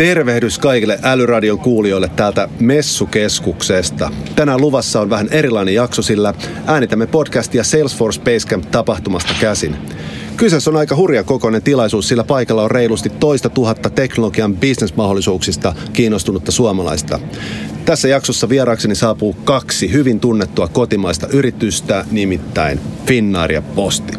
Tervehdys 0.00 0.58
kaikille 0.58 0.98
Älyradion 1.02 1.58
kuulijoille 1.58 2.10
täältä 2.16 2.48
Messukeskuksesta. 2.60 4.10
Tänään 4.36 4.60
luvassa 4.60 5.00
on 5.00 5.10
vähän 5.10 5.28
erilainen 5.30 5.74
jakso, 5.74 6.02
sillä 6.02 6.34
äänitämme 6.66 7.06
podcastia 7.06 7.64
Salesforce 7.64 8.20
Basecamp 8.20 8.64
tapahtumasta 8.70 9.32
käsin. 9.40 9.76
Kyseessä 10.36 10.70
on 10.70 10.76
aika 10.76 10.96
hurja 10.96 11.24
kokoinen 11.24 11.62
tilaisuus, 11.62 12.08
sillä 12.08 12.24
paikalla 12.24 12.62
on 12.62 12.70
reilusti 12.70 13.10
toista 13.10 13.48
tuhatta 13.48 13.90
teknologian 13.90 14.56
bisnesmahdollisuuksista 14.56 15.74
kiinnostunutta 15.92 16.52
suomalaista. 16.52 17.20
Tässä 17.84 18.08
jaksossa 18.08 18.48
vieraakseni 18.48 18.94
saapuu 18.94 19.36
kaksi 19.44 19.92
hyvin 19.92 20.20
tunnettua 20.20 20.68
kotimaista 20.68 21.26
yritystä, 21.32 22.04
nimittäin 22.10 22.80
Finnair 23.06 23.52
ja 23.52 23.62
Posti. 23.62 24.12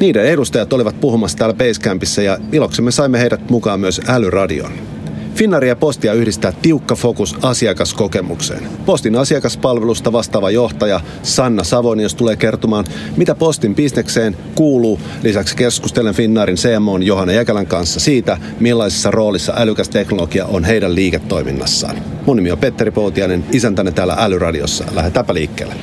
Niiden 0.00 0.24
edustajat 0.26 0.72
olivat 0.72 1.00
puhumassa 1.00 1.38
täällä 1.38 1.54
Basecampissa 1.54 2.22
ja 2.22 2.38
iloksemme 2.52 2.90
saimme 2.90 3.20
heidät 3.20 3.50
mukaan 3.50 3.80
myös 3.80 4.00
älyradion. 4.08 4.72
Finnaria 5.34 5.68
ja 5.68 5.76
Postia 5.76 6.12
yhdistää 6.12 6.52
tiukka 6.62 6.94
fokus 6.94 7.36
asiakaskokemukseen. 7.42 8.68
Postin 8.86 9.16
asiakaspalvelusta 9.16 10.12
vastaava 10.12 10.50
johtaja 10.50 11.00
Sanna 11.22 11.64
Savonius 11.64 12.14
tulee 12.14 12.36
kertomaan, 12.36 12.84
mitä 13.16 13.34
Postin 13.34 13.74
bisnekseen 13.74 14.36
kuuluu. 14.54 15.00
Lisäksi 15.22 15.56
keskustelen 15.56 16.14
Finnaarin 16.14 16.56
CMO 16.56 16.98
Johanna 16.98 17.32
Jäkälän 17.32 17.66
kanssa 17.66 18.00
siitä, 18.00 18.38
millaisessa 18.60 19.10
roolissa 19.10 19.52
älykäs 19.56 19.88
teknologia 19.88 20.46
on 20.46 20.64
heidän 20.64 20.94
liiketoiminnassaan. 20.94 21.96
Mun 22.26 22.36
nimi 22.36 22.50
on 22.50 22.58
Petteri 22.58 22.90
Poutiainen, 22.90 23.44
isäntäne 23.52 23.90
täällä 23.90 24.16
Älyradiossa. 24.18 24.84
Lähdetäänpä 24.94 25.34
liikkeelle. 25.34 25.74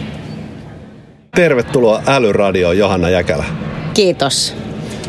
Tervetuloa 1.36 2.02
Älyradioon, 2.08 2.78
Johanna 2.78 3.10
Jäkälä. 3.10 3.46
Kiitos. 3.98 4.54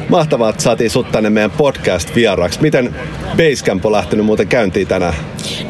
Mahtavaa, 0.08 0.50
että 0.50 0.62
saatiin 0.62 0.90
sut 0.90 1.12
tänne 1.12 1.30
meidän 1.30 1.50
podcast-vieraaksi. 1.50 2.62
Miten 2.62 2.94
Basecamp 3.36 3.86
on 3.86 3.92
lähtenyt 3.92 4.26
muuten 4.26 4.48
käyntiin 4.48 4.86
tänään? 4.86 5.14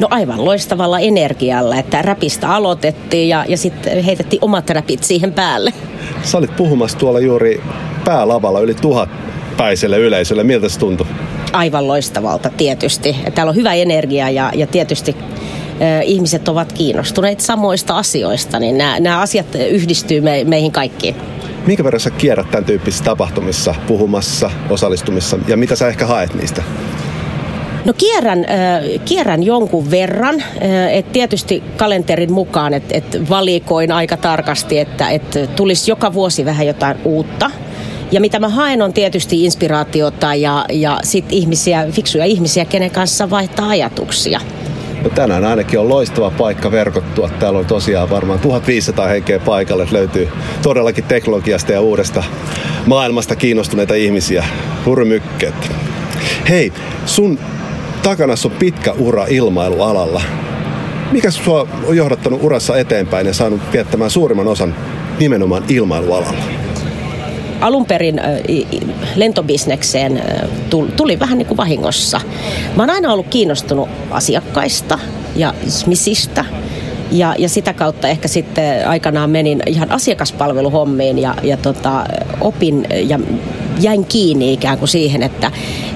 No 0.01 0.09
aivan 0.11 0.45
loistavalla 0.45 0.99
energialla, 0.99 1.77
että 1.77 2.03
räpistä 2.03 2.51
aloitettiin 2.51 3.29
ja, 3.29 3.45
ja 3.49 3.57
sitten 3.57 4.05
heitettiin 4.05 4.45
omat 4.45 4.71
räpit 4.71 5.05
siihen 5.05 5.33
päälle. 5.33 5.73
Sä 6.23 6.39
olit 6.39 6.57
puhumassa 6.57 6.99
tuolla 6.99 7.21
juuri 7.21 7.63
päälavalla 8.05 8.61
yli 8.61 8.75
tuhat 8.75 9.09
päiselle 9.57 9.99
yleisölle. 9.99 10.45
Miltä 10.45 10.69
se 10.69 10.79
tuntui? 10.79 11.07
Aivan 11.53 11.89
loistavalta 11.89 12.51
tietysti. 12.57 13.17
Täällä 13.35 13.51
on 13.51 13.57
hyvä 13.57 13.75
energia 13.75 14.31
ja, 14.31 14.53
ja 14.55 14.67
tietysti 14.67 15.17
ihmiset 16.05 16.49
ovat 16.49 16.73
kiinnostuneet 16.73 17.41
samoista 17.41 17.97
asioista, 17.97 18.59
niin 18.59 18.79
nämä, 18.79 19.01
nämä 19.01 19.21
asiat 19.21 19.47
yhdistyy 19.71 20.21
me, 20.21 20.45
meihin 20.45 20.73
kaikkiin. 20.73 21.17
Minkä 21.69 21.85
verran 21.85 22.01
sä 22.01 22.11
kierrät 22.11 22.51
tämän 22.51 22.65
tyyppisissä 22.65 23.05
tapahtumissa, 23.05 23.75
puhumassa, 23.87 24.51
osallistumissa 24.71 25.39
ja 25.49 25.57
mitä 25.57 25.77
sä 25.77 25.89
ehkä 25.89 26.07
haet 26.07 26.35
niistä? 26.35 26.63
No 27.85 27.93
kierrän, 27.93 28.39
äh, 28.39 29.05
kierrän 29.05 29.43
jonkun 29.43 29.91
verran, 29.91 30.41
äh, 30.41 30.93
että 30.93 31.13
tietysti 31.13 31.63
kalenterin 31.77 32.33
mukaan, 32.33 32.75
että 32.75 32.97
et 32.97 33.31
valikoin 33.31 33.93
aika 33.93 34.17
tarkasti, 34.17 34.79
että 34.79 35.09
et 35.09 35.39
tulisi 35.57 35.91
joka 35.91 36.13
vuosi 36.13 36.45
vähän 36.45 36.67
jotain 36.67 36.97
uutta. 37.05 37.51
Ja 38.13 38.21
mitä 38.21 38.39
mä 38.39 38.49
haen 38.49 38.83
on 38.83 38.93
tietysti 38.93 39.45
inspiraatiota 39.45 40.35
ja, 40.35 40.65
ja 40.73 41.01
sit 41.03 41.25
ihmisiä, 41.31 41.87
fiksuja 41.91 42.25
ihmisiä, 42.25 42.65
kenen 42.65 42.91
kanssa 42.91 43.31
vaihtaa 43.31 43.69
ajatuksia. 43.69 44.41
No 45.03 45.11
tänään 45.11 45.45
ainakin 45.45 45.79
on 45.79 45.89
loistava 45.89 46.31
paikka 46.31 46.71
verkottua. 46.71 47.29
Täällä 47.29 47.59
on 47.59 47.67
tosiaan 47.67 48.11
varmaan 48.11 48.39
1500 48.39 49.07
henkeä 49.07 49.39
paikalle. 49.39 49.89
Löytyy 49.91 50.29
todellakin 50.63 51.05
teknologiasta 51.05 51.73
ja 51.73 51.81
uudesta 51.81 52.25
maailmasta 52.87 53.37
kiinnostuneita 53.37 53.95
ihmisiä. 53.95 54.45
Hurmykket. 54.87 55.55
Hei, 56.49 56.73
sun 57.07 57.39
takana 58.03 58.35
on 58.45 58.51
pitkä 58.51 58.93
ura 58.93 59.27
ilmailualalla. 59.29 60.23
Mikä 61.13 61.31
sua 61.31 61.69
on 61.87 61.97
johdattanut 61.97 62.43
urassa 62.43 62.79
eteenpäin 62.79 63.27
ja 63.27 63.35
saanut 63.35 63.61
viettämään 63.73 64.11
suurimman 64.11 64.49
osan 64.49 64.75
nimenomaan 65.19 65.65
ilmailualalla? 65.69 66.68
Alun 67.61 67.87
perin 67.87 68.21
lentobisnekseen 69.15 70.23
tuli 70.97 71.19
vähän 71.19 71.39
niin 71.39 71.47
kuin 71.47 71.57
vahingossa. 71.57 72.21
Mä 72.77 72.83
oon 72.83 72.91
aina 72.91 73.13
ollut 73.13 73.29
kiinnostunut 73.29 73.89
asiakkaista 74.11 74.99
ja 75.37 75.55
smisistä. 75.69 76.45
Ja, 77.13 77.35
ja 77.39 77.49
sitä 77.49 77.73
kautta 77.73 78.09
ehkä 78.09 78.29
sitten 78.29 78.89
aikanaan 78.89 79.31
menin 79.31 79.63
ihan 79.67 79.91
asiakaspalveluhommiin 79.91 81.19
ja, 81.19 81.35
ja 81.43 81.57
tota, 81.57 82.05
opin 82.41 82.87
ja 83.09 83.19
jäin 83.81 84.05
kiinni 84.05 84.53
ikään 84.53 84.79
kuin 84.79 84.89
siihen, 84.89 85.23
että, 85.23 85.51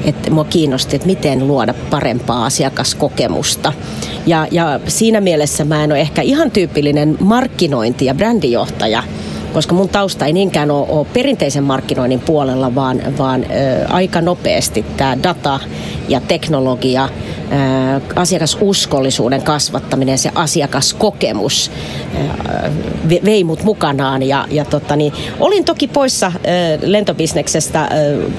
että 0.04 0.30
mua 0.30 0.44
kiinnosti, 0.44 0.96
että 0.96 1.08
miten 1.08 1.48
luoda 1.48 1.74
parempaa 1.90 2.44
asiakaskokemusta. 2.44 3.72
Ja, 4.26 4.46
ja 4.50 4.80
siinä 4.86 5.20
mielessä 5.20 5.64
mä 5.64 5.84
en 5.84 5.92
ole 5.92 6.00
ehkä 6.00 6.22
ihan 6.22 6.50
tyypillinen 6.50 7.16
markkinointi- 7.20 8.04
ja 8.04 8.14
brändijohtaja, 8.14 9.02
koska 9.52 9.74
mun 9.74 9.88
tausta 9.88 10.26
ei 10.26 10.32
niinkään 10.32 10.70
ole, 10.70 10.86
ole 10.88 11.06
perinteisen 11.12 11.64
markkinoinnin 11.64 12.20
puolella, 12.20 12.74
vaan, 12.74 13.02
vaan 13.18 13.44
ö, 13.44 13.86
aika 13.88 14.20
nopeasti 14.20 14.84
tämä 14.96 15.22
data 15.22 15.60
ja 16.08 16.20
teknologia, 16.20 17.04
ö, 17.04 18.00
asiakasuskollisuuden 18.16 19.42
kasvattaminen, 19.42 20.18
se 20.18 20.30
asiakaskokemus 20.34 21.70
ö, 22.14 22.70
vei 23.24 23.44
mut 23.44 23.62
mukanaan. 23.64 24.22
Ja, 24.22 24.46
ja 24.50 24.64
tota, 24.64 24.96
niin, 24.96 25.12
olin 25.40 25.64
toki 25.64 25.88
poissa 25.88 26.32
ö, 26.36 26.40
lentobisneksestä 26.82 27.88
ö, 27.94 28.30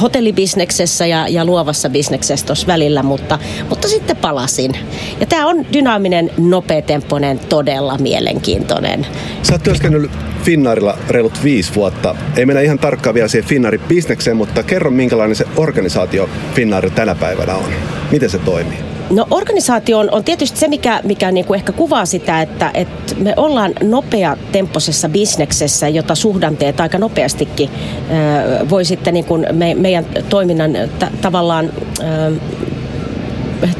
hotellibisneksessä 0.00 1.06
ja, 1.06 1.28
ja 1.28 1.44
luovassa 1.44 1.90
bisneksessä 1.90 2.46
tuossa 2.46 2.66
välillä, 2.66 3.02
mutta, 3.02 3.38
mutta 3.68 3.88
sitten 3.88 4.16
palasin. 4.16 4.72
Ja 5.20 5.26
tämä 5.26 5.46
on 5.46 5.66
dynaaminen, 5.72 6.30
nopeatempoinen, 6.38 7.38
todella 7.38 7.98
mielenkiintoinen. 7.98 9.06
Sä 9.42 9.52
oot 9.52 9.62
työskennellyt 9.62 10.31
Finnairilla 10.42 10.98
reilut 11.08 11.44
viisi 11.44 11.74
vuotta. 11.74 12.14
Ei 12.36 12.46
mennä 12.46 12.60
ihan 12.60 12.78
tarkkaan 12.78 13.14
vielä 13.14 13.28
siihen 13.28 13.48
Finnairin 13.48 13.80
bisnekseen, 13.88 14.36
mutta 14.36 14.62
kerro 14.62 14.90
minkälainen 14.90 15.36
se 15.36 15.44
organisaatio 15.56 16.28
Finnair 16.54 16.90
tänä 16.90 17.14
päivänä 17.14 17.54
on. 17.54 17.70
Miten 18.10 18.30
se 18.30 18.38
toimii? 18.38 18.78
No 19.10 19.26
organisaatio 19.30 19.98
on, 19.98 20.10
on 20.10 20.24
tietysti 20.24 20.58
se, 20.58 20.68
mikä, 20.68 21.00
mikä 21.04 21.32
niin 21.32 21.44
kuin 21.44 21.58
ehkä 21.58 21.72
kuvaa 21.72 22.06
sitä, 22.06 22.42
että, 22.42 22.70
että 22.74 23.14
me 23.18 23.34
ollaan 23.36 23.72
nopea 23.82 24.36
temposessa 24.52 25.08
bisneksessä, 25.08 25.88
jota 25.88 26.14
suhdanteet 26.14 26.80
aika 26.80 26.98
nopeastikin 26.98 27.70
äh, 27.70 28.70
voi 28.70 28.84
sitten 28.84 29.14
niin 29.14 29.24
kuin 29.24 29.46
me, 29.52 29.74
meidän 29.74 30.06
toiminnan 30.28 30.72
t- 30.98 31.20
tavallaan 31.20 31.70
äh, 32.00 32.32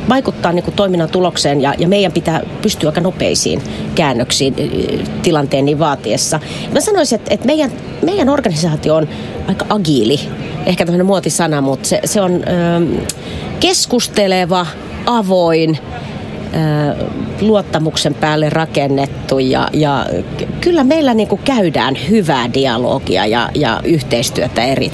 vaikuttaa 0.09 0.53
niin 0.53 0.65
kuin 0.65 0.75
toiminnan 0.75 1.09
tulokseen 1.09 1.61
ja, 1.61 1.75
ja 1.79 1.89
meidän 1.89 2.13
pitää 2.13 2.41
pystyä 2.63 2.89
aika 2.89 3.01
nopeisiin 3.01 3.63
käännöksiin 3.95 4.55
tilanteen 5.23 5.65
niin 5.65 5.79
vaatiessa. 5.79 6.41
Mä 6.73 6.81
sanoisin, 6.81 7.17
että, 7.17 7.35
että 7.35 7.47
meidän, 7.47 7.71
meidän 8.05 8.29
organisaatio 8.29 8.97
on 8.97 9.09
aika 9.49 9.67
agiili, 9.69 10.21
ehkä 10.67 10.87
tämmöinen 10.87 11.07
muotisana, 11.07 11.61
mutta 11.61 11.89
se, 11.89 12.01
se 12.05 12.21
on 12.21 12.33
ö, 12.33 12.41
keskusteleva, 13.61 14.67
avoin, 15.07 15.79
luottamuksen 17.41 18.15
päälle 18.15 18.51
rakennettu 18.51 19.39
ja, 19.39 19.69
ja 19.73 20.07
kyllä 20.61 20.85
meillä 20.85 21.15
niin 21.15 21.29
käydään 21.45 21.95
hyvää 22.11 22.55
dialogia 22.55 23.27
ja, 23.27 23.49
ja 23.55 23.81
yhteistyötä 23.85 24.65
eri, 24.65 24.93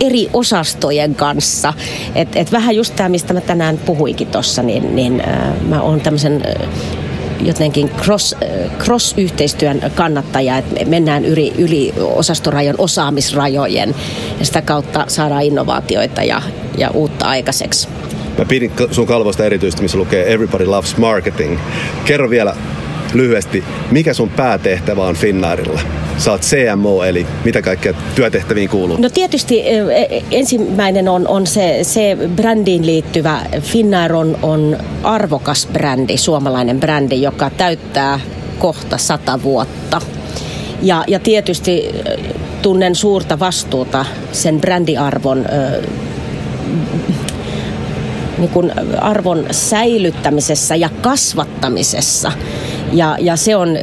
eri 0.00 0.28
osastojen 0.32 1.14
kanssa. 1.14 1.72
Et, 2.14 2.28
et 2.36 2.52
vähän 2.52 2.76
just 2.76 2.96
tämä, 2.96 3.08
mistä 3.08 3.34
mä 3.34 3.40
tänään 3.40 3.78
puhuinkin 3.78 4.26
tuossa, 4.26 4.62
niin, 4.62 4.96
niin 4.96 5.22
äh, 5.28 5.62
mä 5.68 5.82
oon 5.82 6.00
tämmöisen 6.00 6.42
äh, 6.46 6.68
jotenkin 7.40 7.88
cross, 7.88 8.32
äh, 8.42 8.78
cross-yhteistyön 8.78 9.80
kannattaja, 9.94 10.58
että 10.58 10.84
mennään 10.84 11.24
yli, 11.24 11.52
yli 11.58 11.94
osastorajon 11.98 12.74
osaamisrajojen 12.78 13.94
ja 14.38 14.46
sitä 14.46 14.62
kautta 14.62 15.04
saadaan 15.08 15.42
innovaatioita 15.42 16.22
ja, 16.22 16.42
ja 16.78 16.90
uutta 16.90 17.26
aikaiseksi. 17.26 17.88
Mä 18.38 18.44
pidin 18.44 18.72
sun 18.90 19.06
kalvosta 19.06 19.44
erityisesti, 19.44 19.82
missä 19.82 19.98
lukee 19.98 20.32
Everybody 20.32 20.66
Loves 20.66 20.96
Marketing. 20.96 21.58
Kerro 22.04 22.30
vielä 22.30 22.56
lyhyesti, 23.14 23.64
mikä 23.90 24.14
sun 24.14 24.30
päätehtävä 24.30 25.06
on 25.06 25.16
Finnairilla? 25.16 25.80
Sä 26.18 26.30
oot 26.30 26.40
CMO, 26.40 27.04
eli 27.04 27.26
mitä 27.44 27.62
kaikkea 27.62 27.94
työtehtäviin 28.14 28.68
kuuluu? 28.68 28.96
No 28.96 29.08
tietysti 29.08 29.62
e, 29.68 30.22
ensimmäinen 30.30 31.08
on, 31.08 31.28
on 31.28 31.46
se, 31.46 31.78
se 31.82 32.16
brändiin 32.36 32.86
liittyvä. 32.86 33.40
Finnair 33.60 34.14
on, 34.14 34.38
on 34.42 34.78
arvokas 35.02 35.68
brändi, 35.72 36.16
suomalainen 36.16 36.80
brändi, 36.80 37.22
joka 37.22 37.50
täyttää 37.50 38.20
kohta 38.58 38.98
sata 38.98 39.42
vuotta. 39.42 40.00
Ja, 40.82 41.04
ja 41.06 41.18
tietysti 41.18 41.90
tunnen 42.62 42.94
suurta 42.94 43.38
vastuuta 43.38 44.04
sen 44.32 44.60
brändiarvon 44.60 45.46
niin 48.38 48.50
kuin 48.50 48.72
arvon 49.00 49.46
säilyttämisessä 49.50 50.76
ja 50.76 50.88
kasvattamisessa. 51.02 52.32
Ja, 52.92 53.16
ja 53.20 53.36
se 53.36 53.56
on 53.56 53.76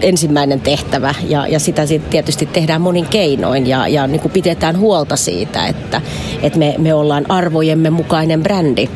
ensimmäinen 0.00 0.60
tehtävä 0.60 1.14
ja, 1.28 1.46
ja 1.46 1.60
sitä 1.60 1.82
tietysti 2.10 2.46
tehdään 2.46 2.80
monin 2.80 3.06
keinoin 3.06 3.66
ja, 3.66 3.88
ja 3.88 4.06
niin 4.06 4.20
kuin 4.20 4.32
pidetään 4.32 4.78
huolta 4.78 5.16
siitä, 5.16 5.66
että, 5.66 6.00
että 6.42 6.58
me, 6.58 6.74
me 6.78 6.94
ollaan 6.94 7.30
arvojemme 7.30 7.90
mukainen 7.90 8.42
brändi. 8.42 8.88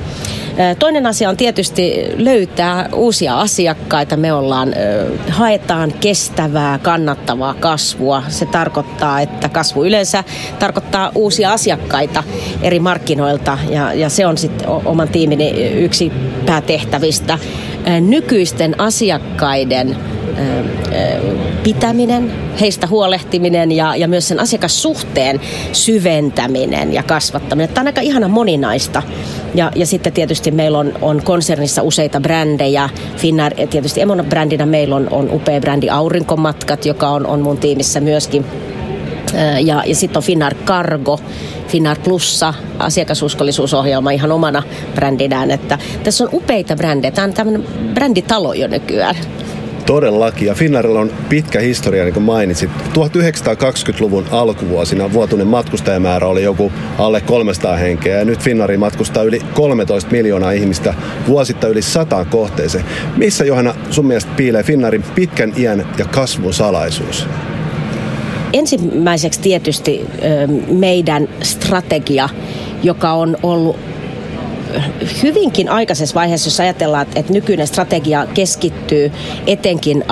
Toinen 0.78 1.06
asia 1.06 1.28
on 1.28 1.36
tietysti 1.36 2.04
löytää 2.16 2.88
uusia 2.94 3.40
asiakkaita. 3.40 4.16
Me 4.16 4.32
ollaan, 4.32 4.74
haetaan 5.28 5.92
kestävää, 6.00 6.78
kannattavaa 6.78 7.54
kasvua. 7.54 8.22
Se 8.28 8.46
tarkoittaa, 8.46 9.20
että 9.20 9.48
kasvu 9.48 9.84
yleensä 9.84 10.24
tarkoittaa 10.58 11.12
uusia 11.14 11.52
asiakkaita 11.52 12.22
eri 12.62 12.80
markkinoilta 12.80 13.58
ja, 13.70 13.92
ja 13.92 14.08
se 14.08 14.26
on 14.26 14.38
sitten 14.38 14.68
oman 14.68 15.08
tiimini 15.08 15.50
yksi 15.72 16.12
päätehtävistä. 16.46 17.38
Nykyisten 18.00 18.80
asiakkaiden 18.80 19.96
pitäminen, 21.62 22.32
heistä 22.60 22.86
huolehtiminen 22.86 23.72
ja, 23.72 23.96
ja 23.96 24.08
myös 24.08 24.28
sen 24.28 24.40
asiakassuhteen 24.40 25.40
syventäminen 25.72 26.92
ja 26.92 27.02
kasvattaminen. 27.02 27.68
Tämä 27.68 27.82
on 27.82 27.86
aika 27.86 28.00
ihana 28.00 28.28
moninaista. 28.28 29.02
Ja, 29.54 29.72
ja 29.74 29.86
sitten 29.86 30.12
tietysti 30.12 30.50
meillä 30.50 30.78
on, 30.78 30.92
on 31.02 31.22
konsernissa 31.22 31.82
useita 31.82 32.20
brändejä. 32.20 32.88
Finnair, 33.16 33.54
tietysti 33.70 34.00
Emona 34.00 34.24
brändinä 34.24 34.66
meillä 34.66 34.96
on, 34.96 35.08
on 35.10 35.28
upea 35.32 35.60
brändi 35.60 35.90
Aurinkomatkat, 35.90 36.86
joka 36.86 37.08
on, 37.08 37.26
on 37.26 37.40
mun 37.40 37.58
tiimissä 37.58 38.00
myöskin. 38.00 38.44
Ja, 39.64 39.82
ja 39.86 39.94
sitten 39.94 40.16
on 40.18 40.22
Finnair 40.22 40.54
Cargo, 40.64 41.20
Finnair 41.68 41.98
Plussa, 42.04 42.54
asiakasuskollisuusohjelma 42.78 44.10
ihan 44.10 44.32
omana 44.32 44.62
brändinään. 44.94 45.50
Että 45.50 45.78
tässä 46.04 46.24
on 46.24 46.30
upeita 46.32 46.76
brändejä. 46.76 47.10
Tämä 47.10 47.24
on 47.24 47.32
tämmöinen 47.32 47.64
bränditalo 47.94 48.52
jo 48.52 48.68
nykyään. 48.68 49.16
Todellakin, 49.86 50.46
ja 50.46 50.54
Finnairilla 50.54 51.00
on 51.00 51.10
pitkä 51.28 51.60
historia, 51.60 52.04
niin 52.04 52.14
kuin 52.14 52.24
mainitsit. 52.24 52.70
1920-luvun 52.70 54.26
alkuvuosina 54.30 55.12
vuotuinen 55.12 55.46
matkustajamäärä 55.46 56.26
oli 56.26 56.42
joku 56.42 56.72
alle 56.98 57.20
300 57.20 57.76
henkeä, 57.76 58.18
ja 58.18 58.24
nyt 58.24 58.40
Finnairi 58.40 58.76
matkustaa 58.76 59.22
yli 59.22 59.40
13 59.54 60.10
miljoonaa 60.10 60.52
ihmistä 60.52 60.94
vuosittain 61.26 61.72
yli 61.72 61.82
sataan 61.82 62.26
kohteeseen. 62.26 62.84
Missä, 63.16 63.44
Johanna, 63.44 63.74
sun 63.90 64.06
mielestä 64.06 64.32
piilee 64.36 64.62
Finnairin 64.62 65.04
pitkän 65.14 65.52
iän 65.56 65.86
ja 65.98 66.04
kasvun 66.04 66.54
salaisuus? 66.54 67.26
Ensimmäiseksi 68.52 69.40
tietysti 69.40 70.06
meidän 70.68 71.28
strategia, 71.42 72.28
joka 72.82 73.12
on 73.12 73.36
ollut 73.42 73.76
hyvinkin 75.22 75.68
aikaisessa 75.68 76.14
vaiheessa, 76.14 76.46
jos 76.46 76.60
ajatellaan, 76.60 77.06
että 77.14 77.32
nykyinen 77.32 77.66
strategia 77.66 78.26
keskittyy 78.34 79.12
etenkin 79.46 80.04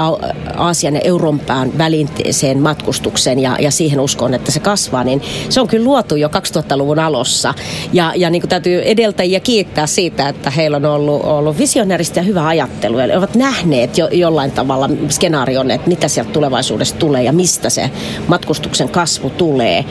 Aasian 0.56 0.94
ja 0.94 1.00
Euroopan 1.04 1.78
välinteeseen 1.78 2.62
matkustukseen 2.62 3.38
ja, 3.38 3.56
ja 3.60 3.70
siihen 3.70 4.00
uskon, 4.00 4.34
että 4.34 4.52
se 4.52 4.60
kasvaa, 4.60 5.04
niin 5.04 5.22
se 5.48 5.60
on 5.60 5.68
kyllä 5.68 5.84
luotu 5.84 6.16
jo 6.16 6.28
2000-luvun 6.28 6.98
alussa. 6.98 7.54
Ja, 7.92 8.12
ja 8.16 8.30
niin 8.30 8.42
kuin 8.42 8.50
täytyy 8.50 8.82
edeltäjiä 8.82 9.40
kiittää 9.40 9.86
siitä, 9.86 10.28
että 10.28 10.50
heillä 10.50 10.76
on 10.76 10.84
ollut, 10.84 11.24
ollut 11.24 11.58
visionärista 11.58 12.18
ja 12.18 12.22
hyvä 12.22 12.46
ajattelu. 12.46 12.98
Eli 12.98 13.16
ovat 13.16 13.34
nähneet 13.34 13.98
jo, 13.98 14.08
jollain 14.12 14.50
tavalla 14.50 14.90
skenaarion, 15.08 15.70
että 15.70 15.88
mitä 15.88 16.08
sieltä 16.08 16.32
tulevaisuudessa 16.32 16.96
tulee 16.96 17.22
ja 17.22 17.32
mistä 17.32 17.70
se 17.70 17.90
matkustuksen 18.28 18.88
kasvu 18.88 19.30
tulee. 19.30 19.84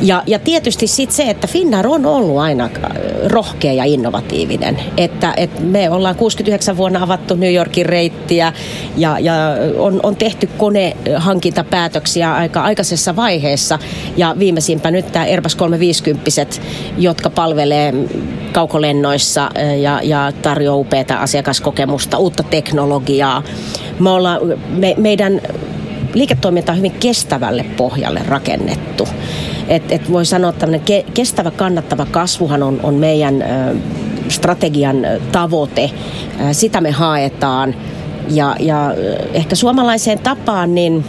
Ja, 0.00 0.22
ja 0.26 0.38
tietysti 0.38 0.86
sitten 0.86 1.16
se, 1.16 1.30
että 1.30 1.46
Finnair 1.46 1.88
on 1.88 2.06
ollut 2.06 2.38
aina 2.38 2.70
rohkea 3.26 3.72
ja 3.72 3.84
innovatiivinen. 3.84 4.78
Että, 4.96 5.34
että 5.36 5.60
me 5.60 5.90
ollaan 5.90 6.16
69 6.16 6.76
vuonna 6.76 7.02
avattu 7.02 7.34
New 7.34 7.54
Yorkin 7.54 7.86
reittiä 7.86 8.52
ja, 8.96 9.18
ja 9.18 9.34
on, 9.78 10.00
on 10.02 10.16
tehty 10.16 10.48
konehankintapäätöksiä 10.58 12.34
aika 12.34 12.62
aikaisessa 12.62 13.16
vaiheessa. 13.16 13.78
Ja 14.16 14.34
viimeisimpä 14.38 14.90
nyt 14.90 15.12
tämä 15.12 15.24
Airbus 15.24 15.54
350, 15.54 16.30
jotka 16.98 17.30
palvelee 17.30 17.94
kaukolennoissa 18.52 19.50
ja, 19.80 20.00
ja 20.02 20.32
tarjoaa 20.42 20.76
upeata 20.76 21.16
asiakaskokemusta, 21.16 22.18
uutta 22.18 22.42
teknologiaa. 22.42 23.42
Me 23.98 24.10
ollaan, 24.10 24.40
me, 24.68 24.94
meidän 24.98 25.40
liiketoiminta 26.14 26.72
on 26.72 26.78
hyvin 26.78 26.92
kestävälle 26.92 27.64
pohjalle 27.76 28.20
rakennettu. 28.28 29.08
Et, 29.68 29.92
et 29.92 30.12
voi 30.12 30.26
sanoa, 30.26 30.50
että 30.50 30.66
ke, 30.84 31.04
kestävä 31.14 31.50
kannattava 31.50 32.06
kasvuhan 32.06 32.62
on, 32.62 32.80
on 32.82 32.94
meidän 32.94 33.42
ö, 33.42 33.46
strategian 34.28 34.96
tavoite. 35.32 35.90
Sitä 36.52 36.80
me 36.80 36.90
haetaan. 36.90 37.74
Ja, 38.28 38.56
ja 38.60 38.94
ehkä 39.32 39.54
suomalaiseen 39.54 40.18
tapaan 40.18 40.74
niin 40.74 41.04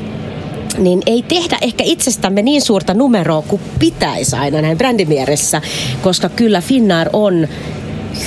niin 0.78 1.02
ei 1.06 1.24
tehdä 1.28 1.58
ehkä 1.62 1.84
itsestämme 1.84 2.42
niin 2.42 2.62
suurta 2.62 2.94
numeroa 2.94 3.42
kuin 3.42 3.62
pitäisi 3.80 4.36
aina 4.36 4.62
näin 4.62 4.78
brändimieressä, 4.78 5.62
koska 6.02 6.30
kyllä 6.30 6.62
Finnair 6.62 7.10
on 7.14 7.48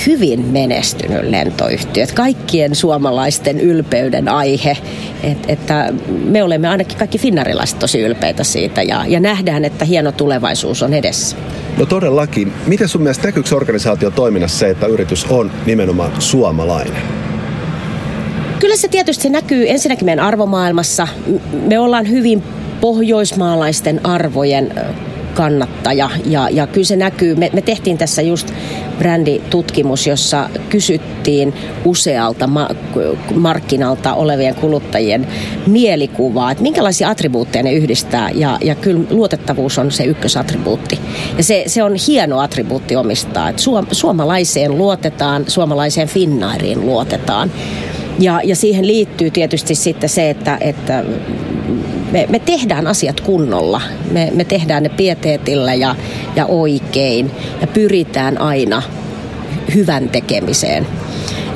hyvin 0.05 0.45
menestynyt 0.45 1.29
lentoyhtiö. 1.29 2.03
Että 2.03 2.15
kaikkien 2.15 2.75
suomalaisten 2.75 3.59
ylpeyden 3.59 4.29
aihe. 4.29 4.77
Et, 5.23 5.37
että 5.47 5.93
me 6.07 6.43
olemme 6.43 6.67
ainakin 6.67 6.97
kaikki 6.97 7.17
finnarilaiset 7.17 7.79
tosi 7.79 7.99
ylpeitä 7.99 8.43
siitä 8.43 8.83
ja, 8.83 9.05
ja 9.07 9.19
nähdään, 9.19 9.65
että 9.65 9.85
hieno 9.85 10.11
tulevaisuus 10.11 10.83
on 10.83 10.93
edessä. 10.93 11.37
No 11.77 11.85
todellakin. 11.85 12.53
Miten 12.67 12.87
sun 12.87 13.01
mielestä 13.01 13.27
näkyykö 13.27 13.55
organisaatio 13.55 14.11
toiminnassa 14.11 14.57
se, 14.59 14.69
että 14.69 14.87
yritys 14.87 15.25
on 15.29 15.51
nimenomaan 15.65 16.11
suomalainen? 16.21 17.01
Kyllä 18.59 18.75
se 18.75 18.87
tietysti 18.87 19.29
näkyy 19.29 19.69
ensinnäkin 19.69 20.05
meidän 20.05 20.25
arvomaailmassa. 20.25 21.07
Me 21.67 21.79
ollaan 21.79 22.09
hyvin 22.09 22.43
pohjoismaalaisten 22.81 24.05
arvojen 24.05 24.71
kannattaja. 25.37 26.09
Ja, 26.25 26.49
ja 26.49 26.67
kyllä 26.67 26.87
se 26.87 26.95
näkyy. 26.95 27.35
Me, 27.35 27.49
me 27.53 27.61
tehtiin 27.61 27.97
tässä 27.97 28.21
just 28.21 28.51
bränditutkimus, 28.97 30.07
jossa 30.07 30.49
kysyttiin 30.69 31.53
usealta 31.85 32.47
ma- 32.47 32.69
markkinalta 33.35 34.13
olevien 34.13 34.55
kuluttajien 34.55 35.27
mielikuvaa, 35.67 36.51
että 36.51 36.63
minkälaisia 36.63 37.09
attribuutteja 37.09 37.63
ne 37.63 37.73
yhdistää. 37.73 38.29
Ja, 38.29 38.57
ja 38.63 38.75
kyllä 38.75 39.03
luotettavuus 39.09 39.77
on 39.77 39.91
se 39.91 40.03
ykkösattribuutti. 40.03 40.99
Ja 41.37 41.43
se, 41.43 41.63
se 41.67 41.83
on 41.83 41.95
hieno 42.07 42.39
attribuutti 42.39 42.95
omistaa, 42.95 43.49
että 43.49 43.61
suom- 43.61 43.87
suomalaiseen 43.91 44.77
luotetaan, 44.77 45.43
suomalaiseen 45.47 46.07
Finnairiin 46.07 46.85
luotetaan. 46.85 47.51
Ja, 48.19 48.41
ja 48.43 48.55
siihen 48.55 48.87
liittyy 48.87 49.31
tietysti 49.31 49.75
sitten 49.75 50.09
se, 50.09 50.29
että, 50.29 50.57
että 50.61 51.03
me, 52.11 52.25
me 52.29 52.39
tehdään 52.39 52.87
asiat 52.87 53.21
kunnolla. 53.21 53.81
Me, 54.11 54.31
me 54.35 54.45
tehdään 54.45 54.83
ne 54.83 54.89
pieteetillä 54.89 55.73
ja, 55.73 55.95
ja 56.35 56.45
oikein 56.45 57.31
ja 57.61 57.67
pyritään 57.67 58.41
aina 58.41 58.81
hyvän 59.75 60.09
tekemiseen. 60.09 60.87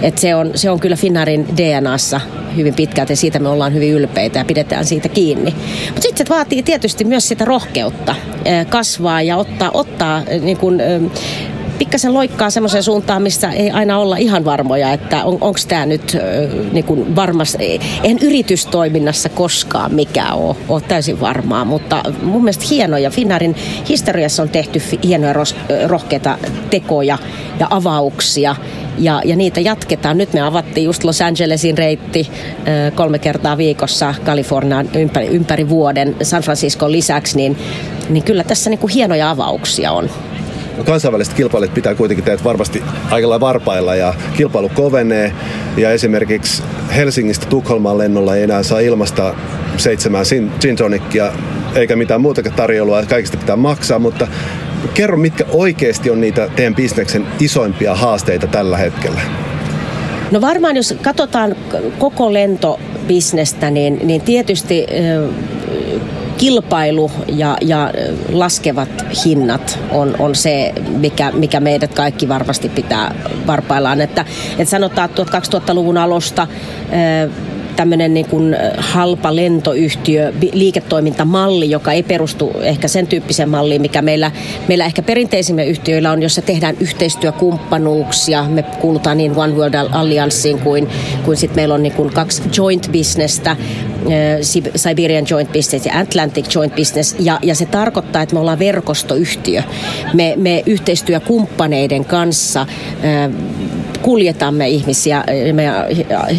Et 0.02 0.18
se, 0.18 0.36
on, 0.36 0.52
se 0.56 0.70
on 0.70 0.80
kyllä 0.80 0.96
Finnaarin 0.96 1.46
DNAssa 1.58 2.22
hyvin 2.56 2.74
pitkälti, 2.74 3.16
siitä 3.16 3.40
me 3.40 3.50
ollaan 3.50 3.74
hyvin 3.74 3.94
ylpeitä 3.94 4.40
ja 4.40 4.46
pidetään 4.46 4.86
siitä 4.86 5.10
kiinni. 5.10 5.56
Mutta 5.86 6.02
sitten 6.02 6.28
se 6.28 6.34
vaatii 6.34 6.64
tietysti 6.64 7.04
myös 7.04 7.28
sitä 7.28 7.46
rohkeutta 7.46 8.16
kasvaa 8.70 9.22
ja 9.22 9.38
ottaa, 9.38 9.72
ottaa 9.74 10.22
niin 10.42 10.58
kun, 10.58 10.82
pikkasen 11.82 12.14
loikkaa 12.14 12.50
semmoiseen 12.50 12.84
suuntaan, 12.84 13.22
missä 13.22 13.52
ei 13.52 13.72
aina 13.72 13.98
olla 13.98 14.18
ihan 14.18 14.46
varmoja, 14.46 14.94
että 14.94 15.24
on, 15.24 15.38
onko 15.42 15.60
tämä 15.68 15.86
nyt 15.86 16.18
niin 16.72 16.86
kuin 16.86 17.16
varmasti, 17.16 17.80
eihän 18.04 18.18
yritystoiminnassa 18.22 19.30
koskaan 19.30 19.94
mikään 19.94 20.34
ole, 20.34 20.56
ole 20.70 20.82
täysin 20.82 21.22
varmaa, 21.22 21.66
mutta 21.66 22.04
mun 22.24 22.42
mielestä 22.44 22.66
hienoja. 22.70 23.10
Finnaarin 23.10 23.56
historiassa 23.90 24.44
on 24.44 24.50
tehty 24.50 24.82
hienoja 25.04 25.34
ros, 25.34 25.56
rohkeita 25.88 26.38
tekoja 26.70 27.18
ja 27.60 27.68
avauksia 27.70 28.56
ja, 28.98 29.22
ja 29.26 29.36
niitä 29.36 29.60
jatketaan. 29.60 30.18
Nyt 30.18 30.34
me 30.34 30.42
avattiin 30.42 30.86
just 30.86 31.04
Los 31.04 31.22
Angelesin 31.22 31.78
reitti 31.78 32.30
kolme 32.96 33.20
kertaa 33.20 33.58
viikossa 33.58 34.16
Kalifornian 34.26 34.90
ympäri, 34.94 35.28
ympäri 35.28 35.70
vuoden 35.70 36.16
San 36.24 36.42
Franciscon 36.42 36.92
lisäksi, 36.92 37.38
niin, 37.38 37.58
niin 38.10 38.24
kyllä 38.24 38.44
tässä 38.44 38.70
niin 38.70 38.80
kuin 38.80 38.94
hienoja 38.94 39.30
avauksia 39.30 39.92
on. 39.92 40.10
No 40.78 40.84
kansainväliset 40.84 41.34
kilpailijat 41.34 41.74
pitää 41.74 41.96
kuitenkin 41.96 42.26
tehdä 42.26 42.44
varmasti 42.44 42.84
aika 43.10 43.40
varpailla 43.40 43.96
ja 43.96 44.14
kilpailu 44.38 44.70
kovenee. 44.70 45.34
Ja 45.78 45.92
esimerkiksi 45.92 46.64
Helsingistä 46.96 47.46
Tukholmaan 47.46 47.98
lennolla 47.98 48.36
ei 48.36 48.44
enää 48.44 48.64
saa 48.64 48.80
ilmasta 48.80 49.36
seitsemän 49.78 50.26
gin 50.60 50.76
tonickia 50.76 51.32
eikä 51.76 51.96
mitään 51.96 52.22
muutakaan 52.22 52.56
tarjoulua, 52.56 53.04
kaikista 53.04 53.38
pitää 53.38 53.56
maksaa, 53.56 54.00
mutta 54.00 54.28
kerro 54.94 55.18
mitkä 55.18 55.46
oikeasti 55.52 56.10
on 56.10 56.22
niitä 56.22 56.50
teidän 56.56 56.76
bisneksen 56.76 57.28
isoimpia 57.40 57.96
haasteita 57.96 58.48
tällä 58.48 58.78
hetkellä? 58.78 59.22
No 60.32 60.42
varmaan 60.42 60.76
jos 60.76 60.96
katsotaan 61.02 61.56
koko 62.00 62.34
lentobisnestä, 62.34 63.72
niin, 63.72 64.00
niin 64.04 64.22
tietysti 64.22 64.86
kilpailu 66.42 67.12
ja, 67.28 67.58
ja 67.62 67.92
laskevat 68.32 68.90
hinnat 69.26 69.80
on, 69.92 70.16
on 70.20 70.36
se, 70.36 70.74
mikä, 70.88 71.32
mikä 71.32 71.60
meidät 71.60 71.94
kaikki 71.94 72.30
varmasti 72.30 72.70
pitää 72.70 73.16
varpaillaan. 73.48 74.02
Että, 74.02 74.26
että 74.58 74.72
sanotaan, 74.72 75.10
että 75.10 75.40
2000-luvun 75.40 75.98
alusta 75.98 76.48
tämmöinen 77.76 78.14
niin 78.14 78.26
kuin 78.26 78.56
halpa 78.78 79.36
lentoyhtiö, 79.36 80.34
liiketoimintamalli, 80.54 81.70
joka 81.70 81.92
ei 81.92 82.04
perustu 82.04 82.52
ehkä 82.62 82.88
sen 82.88 83.08
tyyppiseen 83.08 83.50
malliin, 83.50 83.82
mikä 83.82 84.02
meillä, 84.02 84.32
meillä 84.68 84.86
ehkä 84.86 85.02
perinteisimmillä 85.02 85.70
yhtiöillä 85.70 86.12
on, 86.12 86.22
jossa 86.22 86.42
tehdään 86.42 86.76
yhteistyökumppanuuksia. 86.80 88.44
Me 88.44 88.64
kuulutaan 88.64 89.18
niin 89.18 89.38
One 89.38 89.54
World 89.54 89.74
Allianceen 89.92 90.60
kuin, 90.60 90.88
kuin 91.26 91.38
sitten 91.38 91.56
meillä 91.56 91.74
on 91.74 91.84
niin 91.84 91.94
kuin 91.94 92.14
kaksi 92.14 92.42
joint 92.58 92.90
businessta, 92.92 93.56
Siberian 94.76 95.26
Joint 95.30 95.52
Business 95.54 95.86
ja 95.86 96.00
Atlantic 96.00 96.56
Joint 96.56 96.76
Business, 96.76 97.16
ja, 97.20 97.40
ja 97.44 97.56
se 97.56 97.66
tarkoittaa, 97.66 98.22
että 98.22 98.36
me 98.36 98.40
ollaan 98.40 98.60
verkostoyhtiö. 98.60 99.64
Me, 100.14 100.34
me 100.38 100.64
yhteistyökumppaneiden 100.66 102.06
kanssa 102.06 102.66
kuljetamme 104.02 104.70
ihmisiä, 104.70 105.24
meidän 105.54 105.86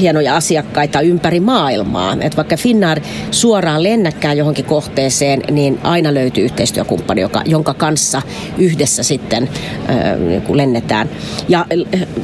hienoja 0.00 0.36
asiakkaita 0.36 1.00
ympäri 1.00 1.40
maailmaa. 1.40 2.16
Et 2.20 2.36
vaikka 2.36 2.56
Finnair 2.56 3.00
suoraan 3.30 3.82
lennäkään 3.82 4.38
johonkin 4.38 4.64
kohteeseen, 4.64 5.42
niin 5.50 5.78
aina 5.82 6.14
löytyy 6.14 6.44
yhteistyökumppani, 6.44 7.20
joka, 7.20 7.42
jonka 7.44 7.74
kanssa 7.74 8.22
yhdessä 8.58 9.02
sitten 9.02 9.42
äh, 9.42 9.96
lennetään. 10.52 11.08
Ja 11.48 11.66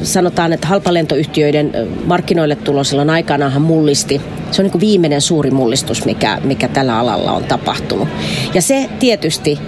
sanotaan, 0.03 0.53
että 0.53 0.67
halpalentoyhtiöiden 0.67 1.71
markkinoille 2.05 2.55
tulo 2.55 2.83
silloin 2.83 3.09
aikanaanhan 3.09 3.61
mullisti. 3.61 4.21
Se 4.51 4.61
on 4.61 4.63
niin 4.63 4.71
kuin 4.71 4.81
viimeinen 4.81 5.21
suuri 5.21 5.51
mullistus, 5.51 6.05
mikä, 6.05 6.41
mikä 6.43 6.67
tällä 6.67 6.99
alalla 6.99 7.31
on 7.31 7.43
tapahtunut. 7.43 8.07
Ja 8.53 8.61
se 8.61 8.89
tietysti 8.99 9.59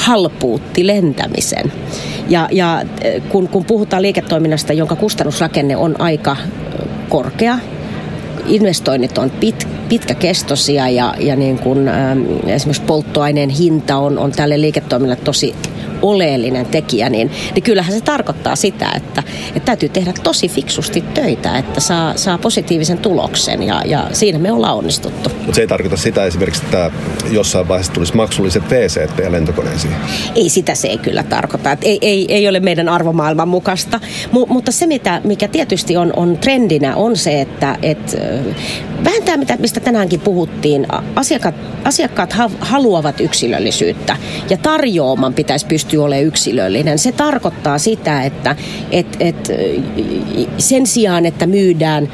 halpuutti 0.00 0.86
lentämisen. 0.86 1.72
Ja, 2.28 2.48
ja 2.52 2.82
kun, 3.28 3.48
kun 3.48 3.64
puhutaan 3.64 4.02
liiketoiminnasta, 4.02 4.72
jonka 4.72 4.96
kustannusrakenne 4.96 5.76
on 5.76 6.00
aika 6.00 6.36
korkea, 7.08 7.58
investoinnit 8.46 9.18
on 9.18 9.30
pit, 9.30 9.68
pitkäkestoisia 9.88 10.88
ja, 10.88 11.14
ja 11.18 11.36
niin 11.36 11.58
kun, 11.58 11.88
ä, 11.88 12.16
esimerkiksi 12.46 12.82
polttoaineen 12.82 13.50
hinta 13.50 13.96
on, 13.96 14.18
on 14.18 14.32
tälle 14.32 14.60
liiketoiminnalle 14.60 15.24
tosi 15.24 15.54
oleellinen 16.02 16.66
tekijä, 16.66 17.10
niin, 17.10 17.30
niin 17.54 17.62
kyllähän 17.62 17.92
se 17.92 18.00
tarkoittaa 18.00 18.56
sitä, 18.56 18.92
että, 18.96 19.22
että 19.48 19.66
täytyy 19.66 19.88
tehdä 19.88 20.12
tosi 20.22 20.48
fiksusti 20.48 21.00
töitä, 21.00 21.58
että 21.58 21.80
saa, 21.80 22.16
saa 22.16 22.38
positiivisen 22.38 22.98
tuloksen 22.98 23.62
ja, 23.62 23.82
ja 23.84 24.06
siinä 24.12 24.38
me 24.38 24.52
ollaan 24.52 24.76
onnistuttu. 24.76 25.30
Mutta 25.38 25.54
se 25.54 25.60
ei 25.60 25.66
tarkoita 25.66 25.96
sitä 25.96 26.24
esimerkiksi, 26.24 26.64
että 26.64 26.90
jossain 27.30 27.68
vaiheessa 27.68 27.92
tulisi 27.92 28.16
maksulliset 28.16 28.62
WC 28.70 29.08
lentokoneisiin? 29.28 29.94
Ei, 30.34 30.48
sitä 30.48 30.74
se 30.74 30.88
ei 30.88 30.98
kyllä 30.98 31.22
tarkoita. 31.22 31.72
Että 31.72 31.86
ei, 31.86 31.98
ei, 32.02 32.34
ei 32.34 32.48
ole 32.48 32.60
meidän 32.60 32.88
arvomaailman 32.88 33.48
mukaista. 33.48 34.00
M- 34.32 34.52
mutta 34.52 34.72
se, 34.72 34.86
mitä, 34.86 35.20
mikä 35.24 35.48
tietysti 35.48 35.96
on, 35.96 36.12
on 36.16 36.38
trendinä, 36.38 36.96
on 36.96 37.16
se, 37.16 37.40
että 37.40 37.78
et, 37.82 38.16
vähän 39.04 39.22
tämä, 39.22 39.56
mistä 39.58 39.80
tänäänkin 39.80 40.20
puhuttiin, 40.20 40.86
asiakkaat, 41.16 41.54
asiakkaat 41.84 42.34
haluavat 42.60 43.20
yksilöllisyyttä 43.20 44.16
ja 44.50 44.56
tarjoaman 44.56 45.34
pitäisi 45.34 45.66
pystyä 45.66 45.89
pystyy 45.90 46.04
olemaan 46.04 46.26
yksilöllinen. 46.26 46.98
Se 46.98 47.12
tarkoittaa 47.12 47.78
sitä, 47.78 48.22
että 48.22 48.56
et, 48.90 49.16
et, 49.20 49.48
sen 50.58 50.86
sijaan, 50.86 51.26
että 51.26 51.46
myydään 51.46 52.08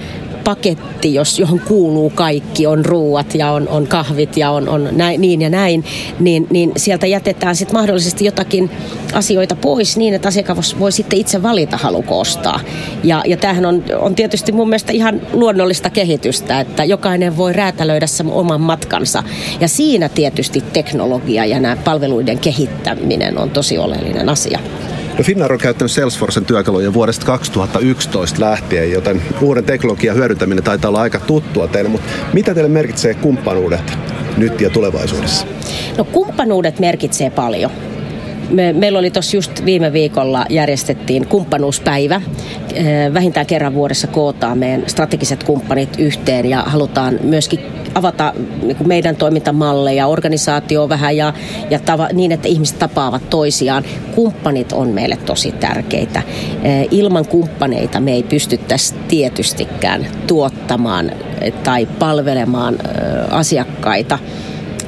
paketti, 0.46 1.14
jos, 1.14 1.38
johon 1.38 1.60
kuuluu 1.60 2.10
kaikki, 2.10 2.66
on 2.66 2.84
ruuat 2.84 3.34
ja 3.34 3.50
on, 3.50 3.68
on 3.68 3.86
kahvit 3.86 4.36
ja 4.36 4.50
on, 4.50 4.68
on 4.68 4.88
näin, 4.92 5.20
niin 5.20 5.42
ja 5.42 5.50
näin, 5.50 5.84
niin, 6.20 6.46
niin 6.50 6.72
sieltä 6.76 7.06
jätetään 7.06 7.56
sitten 7.56 7.76
mahdollisesti 7.76 8.24
jotakin 8.24 8.70
asioita 9.12 9.56
pois 9.56 9.96
niin, 9.96 10.14
että 10.14 10.28
asiakas 10.28 10.78
voi 10.78 10.92
sitten 10.92 11.18
itse 11.18 11.42
valita 11.42 11.76
haluko 11.76 12.20
ostaa. 12.20 12.60
Ja, 13.04 13.22
ja 13.26 13.36
tämähän 13.36 13.66
on, 13.66 13.84
on 13.98 14.14
tietysti 14.14 14.52
mun 14.52 14.68
mielestä 14.68 14.92
ihan 14.92 15.20
luonnollista 15.32 15.90
kehitystä, 15.90 16.60
että 16.60 16.84
jokainen 16.84 17.36
voi 17.36 17.52
räätälöidä 17.52 18.06
sen 18.06 18.26
oman 18.26 18.60
matkansa. 18.60 19.22
Ja 19.60 19.68
siinä 19.68 20.08
tietysti 20.08 20.64
teknologia 20.72 21.44
ja 21.44 21.60
nämä 21.60 21.76
palveluiden 21.84 22.38
kehittäminen 22.38 23.38
on 23.38 23.50
tosi 23.50 23.78
oleellinen 23.78 24.28
asia. 24.28 24.58
No 25.18 25.24
Finnair 25.24 25.52
on 25.52 25.58
käyttänyt 25.58 25.92
Salesforcen 25.92 26.44
työkaluja 26.44 26.92
vuodesta 26.92 27.26
2011 27.26 28.40
lähtien, 28.40 28.92
joten 28.92 29.22
uuden 29.40 29.64
teknologian 29.64 30.16
hyödyntäminen 30.16 30.64
taitaa 30.64 30.88
olla 30.88 31.00
aika 31.00 31.20
tuttua 31.20 31.68
teille, 31.68 31.90
mutta 31.90 32.08
mitä 32.32 32.54
teille 32.54 32.70
merkitsee 32.70 33.14
kumppanuudet 33.14 33.98
nyt 34.36 34.60
ja 34.60 34.70
tulevaisuudessa? 34.70 35.46
No 35.98 36.04
kumppanuudet 36.04 36.78
merkitsee 36.78 37.30
paljon. 37.30 37.70
Me, 38.50 38.72
meillä 38.72 38.98
oli 38.98 39.10
tuossa 39.10 39.36
just 39.36 39.64
viime 39.64 39.92
viikolla 39.92 40.46
järjestettiin 40.50 41.26
kumppanuuspäivä. 41.26 42.20
Eh, 42.74 43.14
vähintään 43.14 43.46
kerran 43.46 43.74
vuodessa 43.74 44.06
kootaan 44.06 44.58
meidän 44.58 44.82
strategiset 44.86 45.44
kumppanit 45.44 45.96
yhteen 45.98 46.46
ja 46.46 46.62
halutaan 46.62 47.18
myöskin 47.22 47.60
avata 47.96 48.32
niin 48.62 48.76
kuin 48.76 48.88
meidän 48.88 49.16
toimintamalleja, 49.16 50.06
organisaatio 50.06 50.88
vähän 50.88 51.16
ja, 51.16 51.32
ja 51.70 51.78
tava, 51.78 52.08
niin, 52.12 52.32
että 52.32 52.48
ihmiset 52.48 52.78
tapaavat 52.78 53.30
toisiaan. 53.30 53.84
Kumppanit 54.14 54.72
on 54.72 54.88
meille 54.88 55.16
tosi 55.16 55.52
tärkeitä. 55.52 56.22
Eh, 56.62 56.88
ilman 56.90 57.26
kumppaneita 57.26 58.00
me 58.00 58.12
ei 58.12 58.22
pystyttäisi 58.22 58.94
tietystikään 59.08 60.06
tuottamaan 60.26 61.12
tai 61.64 61.86
palvelemaan 61.98 62.74
eh, 62.74 62.80
asiakkaita 63.30 64.18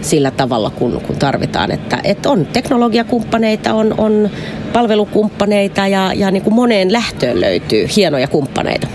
sillä 0.01 0.31
tavalla, 0.31 0.71
kun, 0.71 1.01
kun 1.07 1.17
tarvitaan. 1.17 1.71
Että, 1.71 1.99
että 2.05 2.31
on 2.31 2.47
teknologiakumppaneita, 2.47 3.75
on, 3.75 3.95
on 3.99 4.31
palvelukumppaneita 4.73 5.87
ja, 5.87 6.13
ja 6.15 6.31
niin 6.31 6.43
kuin 6.43 6.55
moneen 6.55 6.93
lähtöön 6.93 7.41
löytyy 7.41 7.87
hienoja 7.97 8.29
kumppaneita. 8.29 8.87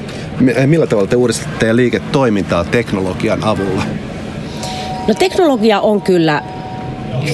Eh, 0.49 0.67
millä 0.67 0.87
tavalla 0.87 1.07
te 1.07 1.15
uudistatte 1.15 1.75
liiketoimintaa 1.75 2.63
teknologian 2.63 3.43
avulla? 3.43 3.83
No 5.07 5.13
teknologia 5.13 5.79
on 5.79 6.01
kyllä 6.01 6.43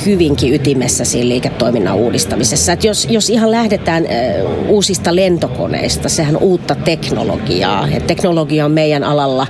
hyvinkin 0.06 0.54
ytimessä 0.54 1.06
siinä 1.06 1.30
liiketoiminnan 1.30 1.96
uudistamisessa. 1.96 2.72
Että 2.72 2.88
jos, 2.88 3.08
jos 3.10 3.30
ihan 3.30 3.52
lähdetään 3.52 4.06
äh, 4.06 4.70
uusista 4.70 5.16
lentokoneista, 5.16 6.10
sehän 6.10 6.36
on 6.36 6.42
uutta 6.42 6.76
teknologiaa. 6.76 7.88
Et 7.88 8.08
teknologia 8.08 8.66
on 8.66 8.72
meidän 8.72 9.04
alalla 9.04 9.48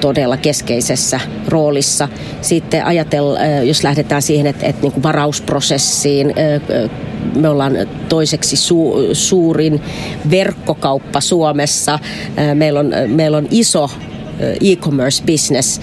todella 0.00 0.36
keskeisessä 0.36 1.20
roolissa. 1.48 2.08
Sitten 2.40 2.84
ajatel, 2.84 3.24
jos 3.64 3.84
lähdetään 3.84 4.22
siihen, 4.22 4.46
että, 4.46 4.66
että 4.66 4.82
niin 4.82 4.92
kuin 4.92 5.02
varausprosessiin, 5.02 6.34
me 7.34 7.48
ollaan 7.48 7.76
toiseksi 8.08 8.56
su, 8.56 8.94
suurin 9.12 9.82
verkkokauppa 10.30 11.20
Suomessa. 11.20 11.98
Meillä 12.54 12.80
on, 12.80 12.92
meillä 13.06 13.36
on 13.36 13.48
iso 13.50 13.90
e-commerce 14.40 15.22
business 15.26 15.80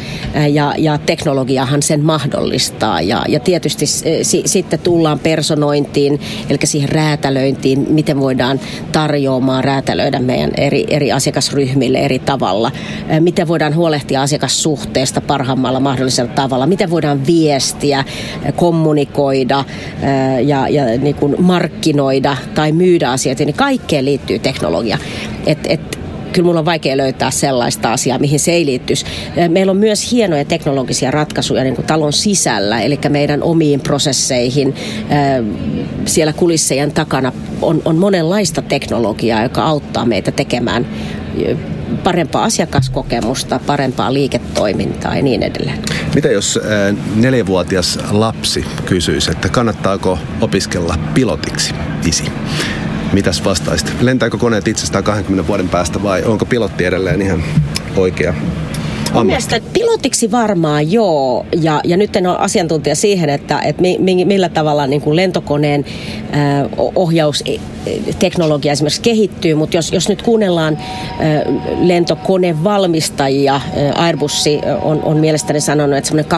ja, 0.52 0.74
ja 0.78 0.98
teknologiahan 0.98 1.82
sen 1.82 2.04
mahdollistaa. 2.04 3.02
Ja, 3.02 3.26
ja 3.28 3.40
tietysti 3.40 3.86
si, 3.86 4.42
sitten 4.46 4.80
tullaan 4.80 5.20
personointiin, 5.20 6.20
eli 6.50 6.58
siihen 6.64 6.90
räätälöintiin, 6.90 7.86
miten 7.90 8.20
voidaan 8.20 8.60
tarjoamaan, 8.92 9.64
räätälöidä 9.64 10.20
meidän 10.20 10.52
eri, 10.58 10.86
eri 10.90 11.12
asiakasryhmille 11.12 11.98
eri 11.98 12.20
tavalla, 12.20 12.72
miten 13.20 13.48
voidaan 13.48 13.76
huolehtia 13.76 14.22
asiakassuhteesta 14.22 15.22
parhaimmalla 15.22 15.80
mahdollisella 15.80 16.32
tavalla, 16.32 16.68
miten 16.68 16.90
voidaan 16.90 17.28
viestiä, 17.28 18.04
kommunikoida 18.56 19.64
ja, 20.44 20.68
ja 20.68 20.98
niin 20.98 21.16
kuin 21.16 21.36
markkinoida 21.40 22.38
tai 22.56 22.72
myydä 22.72 23.12
asioita, 23.12 23.46
niin 23.46 23.56
kaikkeen 23.56 24.06
liittyy 24.06 24.40
teknologia. 24.40 24.98
Et, 25.46 25.60
et 25.70 26.03
kyllä 26.34 26.46
mulla 26.46 26.60
on 26.60 26.66
vaikea 26.66 26.98
löytää 26.98 27.32
sellaista 27.32 27.94
asiaa, 27.94 28.20
mihin 28.20 28.40
se 28.40 28.52
ei 28.52 28.66
liittyisi. 28.66 29.06
Meillä 29.48 29.72
on 29.72 29.78
myös 29.78 30.12
hienoja 30.12 30.46
teknologisia 30.46 31.12
ratkaisuja 31.12 31.64
niin 31.64 31.76
kuin 31.76 31.86
talon 31.86 32.14
sisällä, 32.14 32.82
eli 32.82 33.00
meidän 33.10 33.44
omiin 33.44 33.82
prosesseihin 33.82 34.76
siellä 36.06 36.34
kulissejen 36.34 36.92
takana 36.92 37.32
on, 37.62 37.82
on 37.86 37.98
monenlaista 37.98 38.62
teknologiaa, 38.62 39.44
joka 39.44 39.64
auttaa 39.64 40.06
meitä 40.06 40.32
tekemään 40.32 40.88
parempaa 42.04 42.44
asiakaskokemusta, 42.44 43.60
parempaa 43.66 44.14
liiketoimintaa 44.14 45.16
ja 45.16 45.24
niin 45.24 45.44
edelleen. 45.44 45.80
Mitä 46.16 46.28
jos 46.28 46.60
neljävuotias 47.16 48.00
lapsi 48.12 48.66
kysyisi, 48.86 49.32
että 49.32 49.50
kannattaako 49.50 50.20
opiskella 50.42 50.96
pilotiksi, 51.14 51.74
isi? 52.08 52.24
Mitäs 53.14 53.44
vastaisit? 53.46 54.02
Lentääkö 54.02 54.38
koneet 54.38 54.68
itsestään 54.68 55.04
20 55.04 55.48
vuoden 55.48 55.70
päästä 55.70 56.04
vai 56.04 56.24
onko 56.24 56.46
pilotti 56.46 56.86
edelleen 56.86 57.22
ihan 57.22 57.44
oikea 57.96 58.34
Mun 59.14 59.26
mielestä 59.26 59.62
pilotiksi 59.74 60.32
varmaan 60.32 60.92
joo, 60.92 61.46
ja, 61.62 61.82
ja 61.84 61.98
nyt 61.98 62.16
en 62.16 62.28
ole 62.28 62.38
asiantuntija 62.38 62.96
siihen, 62.96 63.30
että, 63.30 63.60
että 63.60 63.82
mi, 63.82 63.98
mi, 64.00 64.26
millä 64.26 64.50
tavalla 64.50 64.88
niin 64.88 65.02
kuin 65.02 65.16
lentokoneen 65.16 65.86
äh, 66.34 66.70
ohjausteknologia 66.96 68.72
esimerkiksi 68.72 69.02
kehittyy, 69.02 69.56
mutta 69.56 69.78
jos, 69.78 69.92
jos 69.92 70.10
nyt 70.10 70.22
kuunnellaan 70.22 70.78
äh, 70.78 71.18
lentokonevalmistajia, 71.82 73.56
äh, 73.56 73.62
Airbus 73.96 74.46
on, 74.82 75.04
on 75.04 75.18
mielestäni 75.18 75.62
sanonut, 75.62 75.98
että 75.98 76.08
semmoinen 76.08 76.32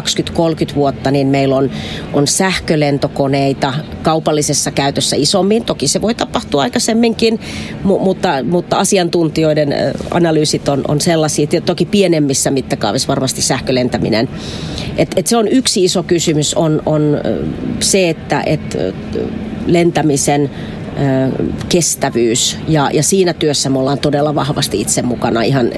20-30 0.71 0.75
vuotta, 0.75 1.11
niin 1.11 1.27
meillä 1.27 1.55
on, 1.55 1.71
on 2.13 2.27
sähkölentokoneita 2.27 3.73
kaupallisessa 4.03 4.71
käytössä 4.71 5.15
isommin. 5.15 5.65
Toki 5.65 5.87
se 5.87 6.01
voi 6.01 6.15
tapahtua 6.15 6.61
aikaisemminkin, 6.61 7.39
mu, 7.83 7.99
mutta, 7.99 8.43
mutta 8.43 8.77
asiantuntijoiden 8.77 9.75
analyysit 10.11 10.69
on, 10.69 10.83
on 10.87 11.01
sellaisia, 11.01 11.43
että 11.43 11.61
toki 11.61 11.85
pienemmissä 11.85 12.51
mittakaavissa 12.65 13.07
varmasti 13.07 13.41
sähkölentäminen. 13.41 14.29
Et, 14.97 15.11
et 15.15 15.27
se 15.27 15.37
on 15.37 15.47
yksi 15.47 15.83
iso 15.83 16.03
kysymys, 16.03 16.53
on, 16.53 16.81
on 16.85 17.17
se, 17.79 18.09
että 18.09 18.43
et 18.45 18.77
lentämisen 19.65 20.49
kestävyys. 21.69 22.57
Ja, 22.67 22.89
ja 22.93 23.03
siinä 23.03 23.33
työssä 23.33 23.69
me 23.69 23.79
ollaan 23.79 23.99
todella 23.99 24.35
vahvasti 24.35 24.81
itse 24.81 25.01
mukana 25.01 25.41
ihan 25.41 25.71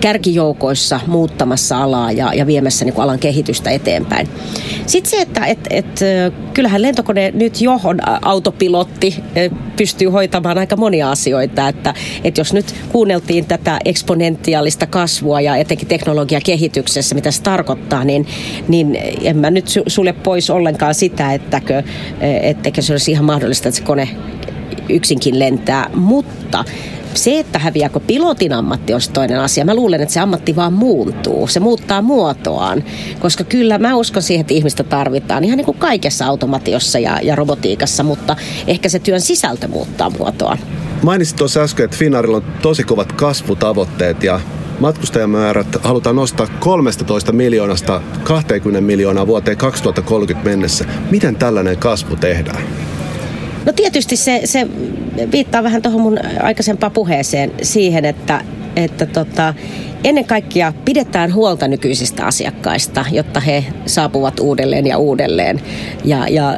kärkijoukoissa 0.00 1.00
muuttamassa 1.06 1.82
alaa 1.82 2.12
ja, 2.12 2.34
ja 2.34 2.46
viemässä 2.46 2.84
niin 2.84 2.94
alan 3.00 3.18
kehitystä 3.18 3.70
eteenpäin. 3.70 4.28
Sitten 4.86 5.10
se, 5.10 5.20
että 5.20 5.46
et, 5.46 5.58
et, 5.70 6.00
kyllähän 6.54 6.82
lentokone 6.82 7.32
nyt 7.34 7.60
johon 7.60 7.98
autopilotti 8.22 9.22
pystyy 9.76 10.08
hoitamaan 10.08 10.58
aika 10.58 10.76
monia 10.76 11.10
asioita. 11.10 11.68
Että, 11.68 11.94
että 12.24 12.40
jos 12.40 12.52
nyt 12.52 12.74
kuunneltiin 12.92 13.46
tätä 13.46 13.78
eksponentiaalista 13.84 14.86
kasvua 14.86 15.40
ja 15.40 15.56
etenkin 15.56 15.88
teknologiakehityksessä, 15.88 17.14
mitä 17.14 17.30
se 17.30 17.42
tarkoittaa, 17.42 18.04
niin, 18.04 18.26
niin 18.68 18.98
en 19.22 19.36
mä 19.36 19.50
nyt 19.50 19.66
sulle 19.86 20.12
pois 20.12 20.50
ollenkaan 20.50 20.94
sitä, 20.94 21.32
etteikö 22.42 22.82
se 22.82 22.92
olisi 22.92 23.10
ihan 23.10 23.24
mahdollista, 23.24 23.68
että 23.68 23.78
se 23.78 23.84
kone 23.84 24.08
yksinkin 24.88 25.38
lentää, 25.38 25.90
mutta 25.94 26.64
se, 27.16 27.38
että 27.38 27.58
häviääkö 27.58 28.00
pilotin 28.00 28.52
ammatti 28.52 28.94
on 28.94 29.00
toinen 29.12 29.40
asia. 29.40 29.64
Mä 29.64 29.74
luulen, 29.74 30.00
että 30.00 30.12
se 30.12 30.20
ammatti 30.20 30.56
vaan 30.56 30.72
muuntuu. 30.72 31.46
Se 31.46 31.60
muuttaa 31.60 32.02
muotoaan, 32.02 32.84
koska 33.20 33.44
kyllä 33.44 33.78
mä 33.78 33.96
uskon 33.96 34.22
siihen, 34.22 34.40
että 34.40 34.54
ihmistä 34.54 34.84
tarvitaan 34.84 35.44
ihan 35.44 35.56
niin 35.56 35.64
kuin 35.64 35.78
kaikessa 35.78 36.26
automatiossa 36.26 36.98
ja, 36.98 37.20
ja 37.22 37.36
robotiikassa, 37.36 38.02
mutta 38.02 38.36
ehkä 38.66 38.88
se 38.88 38.98
työn 38.98 39.20
sisältö 39.20 39.68
muuttaa 39.68 40.10
muotoaan. 40.10 40.58
Mainitsit 41.02 41.36
tuossa 41.36 41.60
äsken, 41.60 41.84
että 41.84 41.96
Finnaarilla 41.96 42.36
on 42.36 42.44
tosi 42.62 42.84
kovat 42.84 43.12
kasvutavoitteet 43.12 44.22
ja 44.22 44.40
matkustajamäärät 44.80 45.76
halutaan 45.82 46.16
nostaa 46.16 46.46
13 46.60 47.32
miljoonasta 47.32 48.00
20 48.24 48.80
miljoonaa 48.80 49.26
vuoteen 49.26 49.56
2030 49.56 50.50
mennessä. 50.50 50.84
Miten 51.10 51.36
tällainen 51.36 51.76
kasvu 51.76 52.16
tehdään? 52.16 52.62
No 53.66 53.72
tietysti 53.72 54.16
se, 54.16 54.40
se 54.44 54.66
viittaa 55.32 55.62
vähän 55.62 55.82
tuohon 55.82 56.00
mun 56.00 56.18
aikaisempaan 56.42 56.92
puheeseen 56.92 57.52
siihen, 57.62 58.04
että, 58.04 58.40
että 58.76 59.06
tota, 59.06 59.54
ennen 60.04 60.24
kaikkea 60.24 60.72
pidetään 60.84 61.34
huolta 61.34 61.68
nykyisistä 61.68 62.24
asiakkaista, 62.24 63.04
jotta 63.12 63.40
he 63.40 63.64
saapuvat 63.86 64.40
uudelleen 64.40 64.86
ja 64.86 64.98
uudelleen 64.98 65.60
ja, 66.04 66.28
ja 66.28 66.56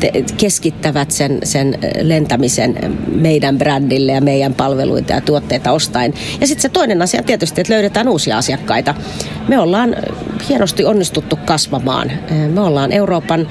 te, 0.00 0.12
keskittävät 0.36 1.10
sen, 1.10 1.38
sen 1.44 1.78
lentämisen 2.02 2.96
meidän 3.14 3.58
brändille 3.58 4.12
ja 4.12 4.20
meidän 4.20 4.54
palveluita 4.54 5.12
ja 5.12 5.20
tuotteita 5.20 5.72
ostaen. 5.72 6.14
Ja 6.40 6.46
sitten 6.46 6.62
se 6.62 6.68
toinen 6.68 7.02
asia 7.02 7.22
tietysti, 7.22 7.60
että 7.60 7.72
löydetään 7.72 8.08
uusia 8.08 8.38
asiakkaita. 8.38 8.94
Me 9.48 9.58
ollaan 9.58 9.96
hienosti 10.48 10.84
onnistuttu 10.84 11.38
kasvamaan. 11.44 12.12
Me 12.54 12.60
ollaan 12.60 12.92
Euroopan 12.92 13.48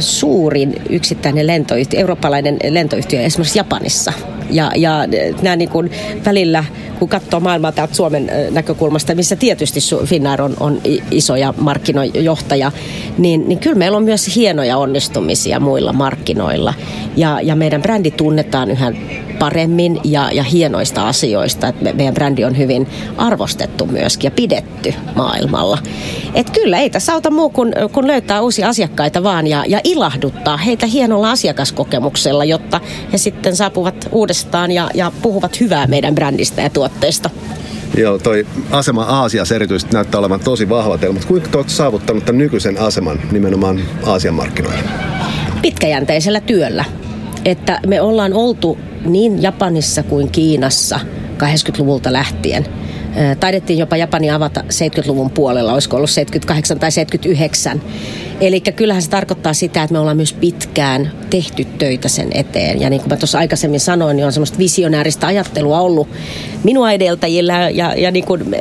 suurin 0.00 0.82
yksittäinen 0.90 1.46
lentoyhtiö, 1.46 2.00
eurooppalainen 2.00 2.58
lentoyhtiö 2.68 3.20
esimerkiksi 3.20 3.58
Japanissa. 3.58 4.12
Ja, 4.50 4.70
ja 4.76 5.04
nämä 5.42 5.56
niin 5.56 5.68
kuin 5.68 5.90
välillä, 6.24 6.64
kun 6.98 7.08
katsoo 7.08 7.40
maailmaa 7.40 7.72
täältä 7.72 7.94
Suomen 7.94 8.30
näkökulmasta, 8.50 9.14
missä 9.14 9.36
tietysti 9.36 9.80
Finnair 10.04 10.42
on, 10.42 10.54
on 10.60 10.80
iso 11.10 11.36
ja 11.36 11.54
markkinojohtaja, 11.58 12.72
niin, 13.18 13.48
niin 13.48 13.58
kyllä 13.58 13.76
meillä 13.76 13.96
on 13.96 14.04
myös 14.04 14.36
hienoja 14.36 14.76
onnistumisia 14.78 15.60
muilla 15.60 15.92
markkinoilla. 15.92 16.74
Ja, 17.16 17.40
ja 17.42 17.56
meidän 17.56 17.82
brändi 17.82 18.10
tunnetaan 18.10 18.70
yhä 18.70 18.92
paremmin 19.38 20.00
ja, 20.04 20.30
ja 20.32 20.42
hienoista 20.42 21.08
asioista. 21.08 21.68
Että 21.68 21.92
meidän 21.92 22.14
brändi 22.14 22.44
on 22.44 22.58
hyvin 22.58 22.88
arvostettu 23.16 23.86
myöskin 23.86 24.28
ja 24.28 24.30
pidetty 24.30 24.94
maailmalla. 25.14 25.78
Et 26.34 26.50
kyllä 26.50 26.78
ei 26.78 26.90
tässä 26.90 27.12
auta 27.12 27.30
muu 27.30 27.50
kuin 27.50 27.72
kun 27.92 28.06
löytää 28.06 28.42
uusia 28.42 28.68
asiakkaita 28.68 29.22
vaan 29.22 29.46
ja, 29.46 29.64
ja 29.68 29.80
ilahduttaa 29.84 30.56
heitä 30.56 30.86
hienolla 30.86 31.30
asiakaskokemuksella, 31.30 32.44
jotta 32.44 32.80
he 33.12 33.18
sitten 33.18 33.56
saapuvat 33.56 34.08
uudestaan 34.12 34.72
ja, 34.72 34.90
ja 34.94 35.12
puhuvat 35.22 35.60
hyvää 35.60 35.86
meidän 35.86 36.14
brändistä 36.14 36.62
ja 36.62 36.70
tuotteista. 36.70 37.30
Joo, 37.96 38.18
toi 38.18 38.46
asema 38.70 39.02
Aasiassa 39.02 39.54
erityisesti 39.54 39.94
näyttää 39.94 40.18
olevan 40.18 40.40
tosi 40.40 40.68
vahva 40.68 40.98
teillä, 40.98 41.12
mutta 41.12 41.28
kuinka 41.28 41.48
te 41.48 41.56
olette 41.56 41.72
saavuttanut 41.72 42.24
tämän 42.24 42.38
nykyisen 42.38 42.80
aseman 42.80 43.20
nimenomaan 43.32 43.80
Aasian 44.04 44.34
markkinoilla? 44.34 44.82
Pitkäjänteisellä 45.62 46.40
työllä. 46.40 46.84
Että 47.44 47.80
me 47.86 48.00
ollaan 48.00 48.32
oltu 48.32 48.78
niin 49.04 49.42
Japanissa 49.42 50.02
kuin 50.02 50.30
Kiinassa 50.30 51.00
80-luvulta 51.38 52.12
lähtien. 52.12 52.66
Taidettiin 53.40 53.78
jopa 53.78 53.96
Japani 53.96 54.30
avata 54.30 54.60
70-luvun 54.60 55.30
puolella, 55.30 55.72
olisiko 55.72 55.96
ollut 55.96 56.10
78 56.10 56.78
tai 56.78 56.92
79. 56.92 57.82
Eli 58.40 58.60
kyllähän 58.60 59.02
se 59.02 59.10
tarkoittaa 59.10 59.52
sitä, 59.52 59.82
että 59.82 59.92
me 59.92 59.98
ollaan 59.98 60.16
myös 60.16 60.32
pitkään 60.32 61.12
tehty 61.30 61.64
töitä 61.64 62.08
sen 62.08 62.28
eteen. 62.34 62.80
Ja 62.80 62.90
niin 62.90 63.00
kuin 63.00 63.12
mä 63.12 63.16
tuossa 63.16 63.38
aikaisemmin 63.38 63.80
sanoin, 63.80 64.16
niin 64.16 64.26
on 64.26 64.32
semmoista 64.32 64.58
visionääristä 64.58 65.26
ajattelua 65.26 65.80
ollut 65.80 66.08
minua 66.64 66.92
edeltäjillä 66.92 67.70
ja, 67.70 67.94
ja 67.94 68.10
niin 68.10 68.24
kuin 68.24 68.56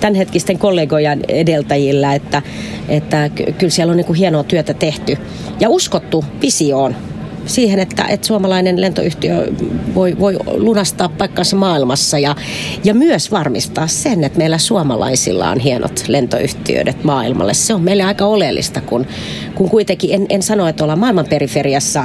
tämänhetkisten 0.00 0.58
kollegojen 0.58 1.20
edeltäjillä, 1.28 2.14
että, 2.14 2.42
että 2.88 3.28
kyllä 3.28 3.70
siellä 3.70 3.90
on 3.90 3.96
niin 3.96 4.06
kuin 4.06 4.18
hienoa 4.18 4.44
työtä 4.44 4.74
tehty. 4.74 5.18
Ja 5.60 5.68
uskottu 5.68 6.24
visioon 6.42 6.96
siihen, 7.46 7.78
että, 7.78 8.04
että 8.04 8.26
suomalainen 8.26 8.80
lentoyhtiö 8.80 9.52
voi, 9.94 10.16
voi 10.18 10.36
lunastaa 10.46 11.08
paikkansa 11.08 11.56
maailmassa 11.56 12.18
ja, 12.18 12.36
ja 12.84 12.94
myös 12.94 13.32
varmistaa 13.32 13.86
sen, 13.86 14.24
että 14.24 14.38
meillä 14.38 14.58
suomalaisilla 14.58 15.50
on 15.50 15.60
hienot 15.60 16.04
lentoyhtiöt 16.08 17.04
maailmalle. 17.04 17.54
Se 17.54 17.74
on 17.74 17.82
meille 17.82 18.02
aika 18.02 18.26
oleellista, 18.26 18.80
kun, 18.80 19.06
kun 19.54 19.70
kuitenkin 19.70 20.14
en, 20.14 20.26
en 20.28 20.42
sano, 20.42 20.68
että 20.68 20.84
ollaan 20.84 20.98
maailman 20.98 21.26
periferiassa. 21.30 22.04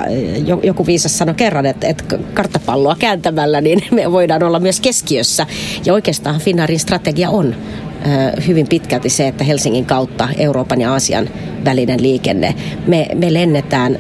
Joku 0.64 0.86
viisas 0.86 1.18
sanoi 1.18 1.36
kerran, 1.36 1.66
että, 1.66 1.88
että 1.88 2.04
karttapalloa 2.34 2.96
kääntämällä 3.00 3.62
niin 3.62 3.82
me 3.92 4.12
voidaan 4.12 4.44
olla 4.44 4.60
myös 4.60 4.80
keskiössä. 4.80 5.46
Ja 5.86 5.94
oikeastaan 5.94 6.40
Finnaarin 6.40 6.80
strategia 6.80 7.30
on 7.30 7.56
hyvin 8.48 8.68
pitkälti 8.68 9.10
se, 9.10 9.28
että 9.28 9.44
Helsingin 9.44 9.86
kautta 9.86 10.30
Euroopan 10.38 10.82
ja 10.82 10.92
Aasian 10.92 11.30
välinen 11.66 12.02
liikenne. 12.02 12.56
Me, 12.88 13.08
me 13.16 13.34
lennetään 13.34 13.98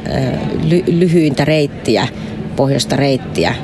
ly, 0.63 0.83
lyhyintä 0.87 1.45
reittiä, 1.45 2.07
pohjoista 2.55 2.95
reittiä 2.95 3.55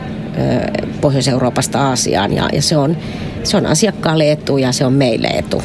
Pohjois-Euroopasta 1.01 1.87
Aasiaan 1.87 2.33
ja, 2.33 2.49
ja 2.53 2.61
se, 2.61 2.77
on, 2.77 2.97
se 3.43 3.57
on 3.57 3.65
asiakkaalle 3.65 4.31
etu 4.31 4.57
ja 4.57 4.71
se 4.71 4.85
on 4.85 4.93
meille 4.93 5.27
etu. 5.27 5.63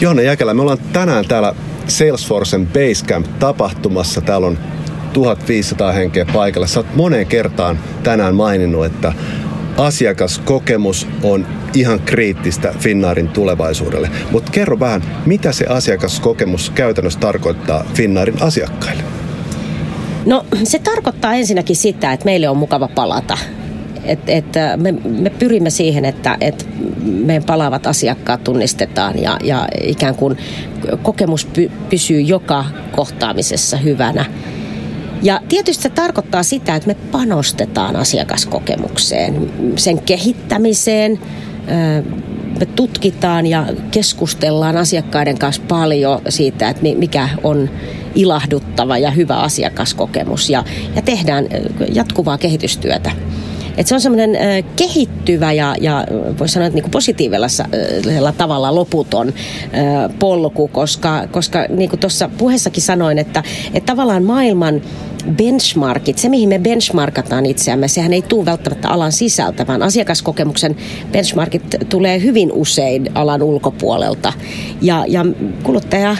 Johanna 0.00 0.22
Jäkelä, 0.22 0.54
me 0.54 0.62
ollaan 0.62 0.78
tänään 0.92 1.24
täällä 1.28 1.54
Salesforcen 1.86 2.66
Basecamp-tapahtumassa. 2.66 4.20
Täällä 4.20 4.46
on 4.46 4.58
1500 5.12 5.92
henkeä 5.92 6.26
paikalla. 6.32 6.66
Sä 6.66 6.80
oot 6.80 6.94
moneen 6.94 7.26
kertaan 7.26 7.78
tänään 8.02 8.34
maininnut, 8.34 8.86
että 8.86 9.12
asiakaskokemus 9.78 11.06
on 11.22 11.46
ihan 11.74 12.00
kriittistä 12.00 12.74
Finnaarin 12.78 13.28
tulevaisuudelle. 13.28 14.10
Mutta 14.30 14.52
kerro 14.52 14.80
vähän, 14.80 15.02
mitä 15.26 15.52
se 15.52 15.66
asiakaskokemus 15.68 16.70
käytännössä 16.70 17.20
tarkoittaa 17.20 17.84
Finnaarin 17.94 18.42
asiakkaille? 18.42 19.02
No 20.26 20.44
se 20.64 20.78
tarkoittaa 20.78 21.34
ensinnäkin 21.34 21.76
sitä, 21.76 22.12
että 22.12 22.24
meille 22.24 22.48
on 22.48 22.56
mukava 22.56 22.88
palata. 22.88 23.38
Et, 24.04 24.20
et, 24.26 24.44
me, 24.76 24.92
me 24.92 25.30
pyrimme 25.30 25.70
siihen, 25.70 26.04
että 26.04 26.36
et 26.40 26.68
meidän 27.04 27.44
palaavat 27.44 27.86
asiakkaat 27.86 28.44
tunnistetaan 28.44 29.22
ja, 29.22 29.36
ja 29.44 29.68
ikään 29.82 30.14
kuin 30.14 30.38
kokemus 31.02 31.44
py, 31.46 31.70
pysyy 31.90 32.20
joka 32.20 32.64
kohtaamisessa 32.92 33.76
hyvänä. 33.76 34.24
Ja 35.22 35.40
tietysti 35.48 35.82
se 35.82 35.88
tarkoittaa 35.88 36.42
sitä, 36.42 36.74
että 36.74 36.86
me 36.86 36.94
panostetaan 36.94 37.96
asiakaskokemukseen, 37.96 39.50
sen 39.76 40.02
kehittämiseen, 40.02 41.20
me 42.60 42.66
tutkitaan 42.66 43.46
ja 43.46 43.66
keskustellaan 43.90 44.76
asiakkaiden 44.76 45.38
kanssa 45.38 45.62
paljon 45.68 46.20
siitä, 46.28 46.68
että 46.68 46.82
mikä 46.82 47.28
on 47.42 47.70
ilahduttava 48.14 48.98
ja 48.98 49.10
hyvä 49.10 49.36
asiakaskokemus 49.36 50.50
ja, 50.50 50.64
ja 50.96 51.02
tehdään 51.02 51.46
jatkuvaa 51.94 52.38
kehitystyötä. 52.38 53.12
Et 53.78 53.86
se 53.86 53.94
on 53.94 54.00
semmoinen 54.00 54.36
äh, 54.36 54.64
kehittyvä 54.76 55.52
ja, 55.52 55.74
ja 55.80 56.06
voisi 56.38 56.54
sanoa, 56.54 56.66
että 56.66 56.74
niin 56.74 56.82
kuin 56.82 56.90
positiivisella 56.90 58.28
äh, 58.28 58.34
tavalla 58.36 58.74
loputon 58.74 59.28
äh, 59.28 60.18
polku, 60.18 60.68
koska, 60.68 61.28
koska 61.30 61.66
niin 61.68 61.90
kuin 61.90 62.00
tuossa 62.00 62.30
puheessakin 62.38 62.82
sanoin, 62.82 63.18
että, 63.18 63.42
että 63.74 63.86
tavallaan 63.86 64.24
maailman 64.24 64.82
benchmarkit, 65.36 66.18
se 66.18 66.28
mihin 66.28 66.48
me 66.48 66.58
benchmarkataan 66.58 67.46
itseämme, 67.46 67.88
sehän 67.88 68.12
ei 68.12 68.22
tule 68.22 68.44
välttämättä 68.44 68.88
alan 68.88 69.12
sisältä, 69.12 69.66
vaan 69.66 69.82
asiakaskokemuksen 69.82 70.76
benchmarkit 71.12 71.76
tulee 71.88 72.22
hyvin 72.22 72.52
usein 72.52 73.10
alan 73.14 73.42
ulkopuolelta. 73.42 74.32
Ja, 74.82 75.04
ja 75.08 75.26
kuluttaja 75.62 76.16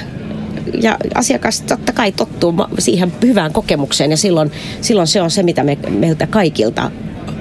ja 0.83 0.97
asiakas 1.14 1.61
totta 1.61 1.92
kai 1.92 2.12
tottuu 2.12 2.55
siihen 2.79 3.12
hyvään 3.23 3.53
kokemukseen 3.53 4.11
ja 4.11 4.16
silloin, 4.16 4.53
silloin 4.81 5.07
se 5.07 5.23
on 5.23 5.31
se, 5.31 5.42
mitä 5.42 5.64
me, 5.64 5.79
meiltä 5.88 6.27
kaikilta 6.27 6.90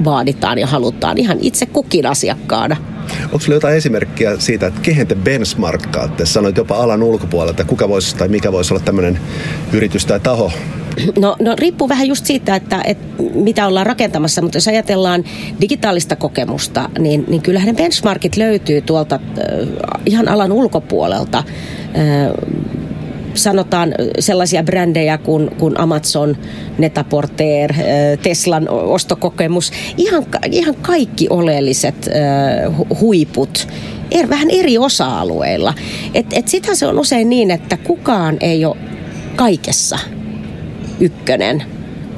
vaaditaan 0.06 0.58
ja 0.58 0.68
halutaan 0.68 1.18
ihan 1.18 1.38
itse 1.42 1.66
kukin 1.66 2.06
asiakkaana. 2.06 2.76
Onko 3.24 3.40
sinulla 3.40 3.56
jotain 3.56 3.78
esimerkkiä 3.78 4.40
siitä, 4.40 4.68
että 4.68 4.82
kehen 4.82 5.08
te 5.08 5.16
benchmarkkaatte? 5.16 6.26
Sanoit 6.26 6.58
jopa 6.58 6.76
alan 6.76 7.04
ulkopuolelta, 7.04 7.66
kuka 7.66 7.90
voisi 7.90 8.16
tai 8.16 8.28
mikä 8.28 8.52
voisi 8.52 8.74
olla 8.74 8.84
tämmöinen 8.84 9.20
yritys 9.74 10.06
tai 10.06 10.20
taho, 10.20 10.52
No, 11.20 11.36
no 11.40 11.56
riippuu 11.58 11.90
vähän 11.90 12.08
just 12.08 12.26
siitä, 12.26 12.56
että, 12.56 12.82
että 12.86 13.24
mitä 13.34 13.68
ollaan 13.68 13.86
rakentamassa, 13.86 14.42
mutta 14.42 14.58
jos 14.58 14.68
ajatellaan 14.68 15.24
digitaalista 15.62 16.16
kokemusta, 16.16 16.90
niin, 17.00 17.26
niin 17.28 17.42
kyllähän 17.42 17.68
ne 17.68 17.74
benchmarkit 17.74 18.38
löytyy 18.38 18.82
tuolta 18.82 19.16
äh, 19.16 20.02
ihan 20.06 20.28
alan 20.28 20.52
ulkopuolelta. 20.52 21.38
Äh, 21.38 21.44
sanotaan 23.38 23.94
sellaisia 24.20 24.64
brändejä 24.64 25.18
kuin, 25.18 25.50
kuin 25.58 25.80
Amazon, 25.80 26.38
Netaporter, 26.78 27.74
Teslan 28.22 28.70
ostokokemus, 28.70 29.72
ihan, 29.98 30.26
ihan 30.52 30.76
kaikki 30.76 31.28
oleelliset 31.30 32.10
huiput 33.00 33.68
er, 34.12 34.30
vähän 34.30 34.50
eri 34.50 34.78
osa-alueilla. 34.78 35.74
Et, 36.14 36.26
et 36.34 36.48
sitä 36.48 36.76
se 36.76 36.88
on 36.88 37.00
usein 37.00 37.30
niin, 37.30 37.52
että 37.52 37.78
kukaan 37.78 38.38
ei 38.42 38.66
ole 38.66 38.78
kaikessa 39.36 40.00
ykkönen, 41.00 41.64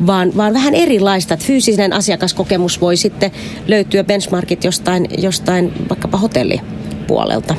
vaan, 0.08 0.32
vaan 0.38 0.54
vähän 0.54 0.76
erilaista. 0.76 1.34
Että 1.34 1.46
fyysinen 1.46 1.94
asiakaskokemus 1.94 2.82
voi 2.82 2.98
sitten 2.98 3.32
löytyä 3.68 4.04
benchmarkit 4.04 4.64
jostain, 4.64 5.08
jostain 5.18 5.74
vaikkapa 5.90 6.18
hotellipuolelta. 6.18 7.56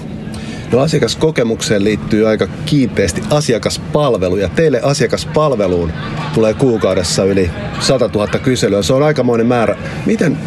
No 0.72 0.78
asiakaskokemukseen 0.78 1.84
liittyy 1.84 2.28
aika 2.28 2.46
kiinteästi 2.66 3.22
asiakaspalvelu 3.30 4.36
ja 4.36 4.48
teille 4.48 4.80
asiakaspalveluun 4.82 5.92
tulee 6.34 6.54
kuukaudessa 6.54 7.24
yli 7.24 7.50
100 7.80 8.10
000 8.14 8.26
kyselyä. 8.38 8.82
Se 8.82 8.92
on 8.92 9.02
aikamoinen 9.02 9.46
määrä. 9.46 9.76
Miten, 10.06 10.38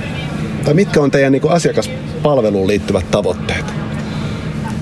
tai 0.66 0.74
mitkä 0.74 1.02
on 1.02 1.12
teidän 1.12 1.32
niin 1.32 1.50
asiakaspalveluun 1.50 2.68
liittyvät 2.68 3.12
tavoitteet? 3.12 3.66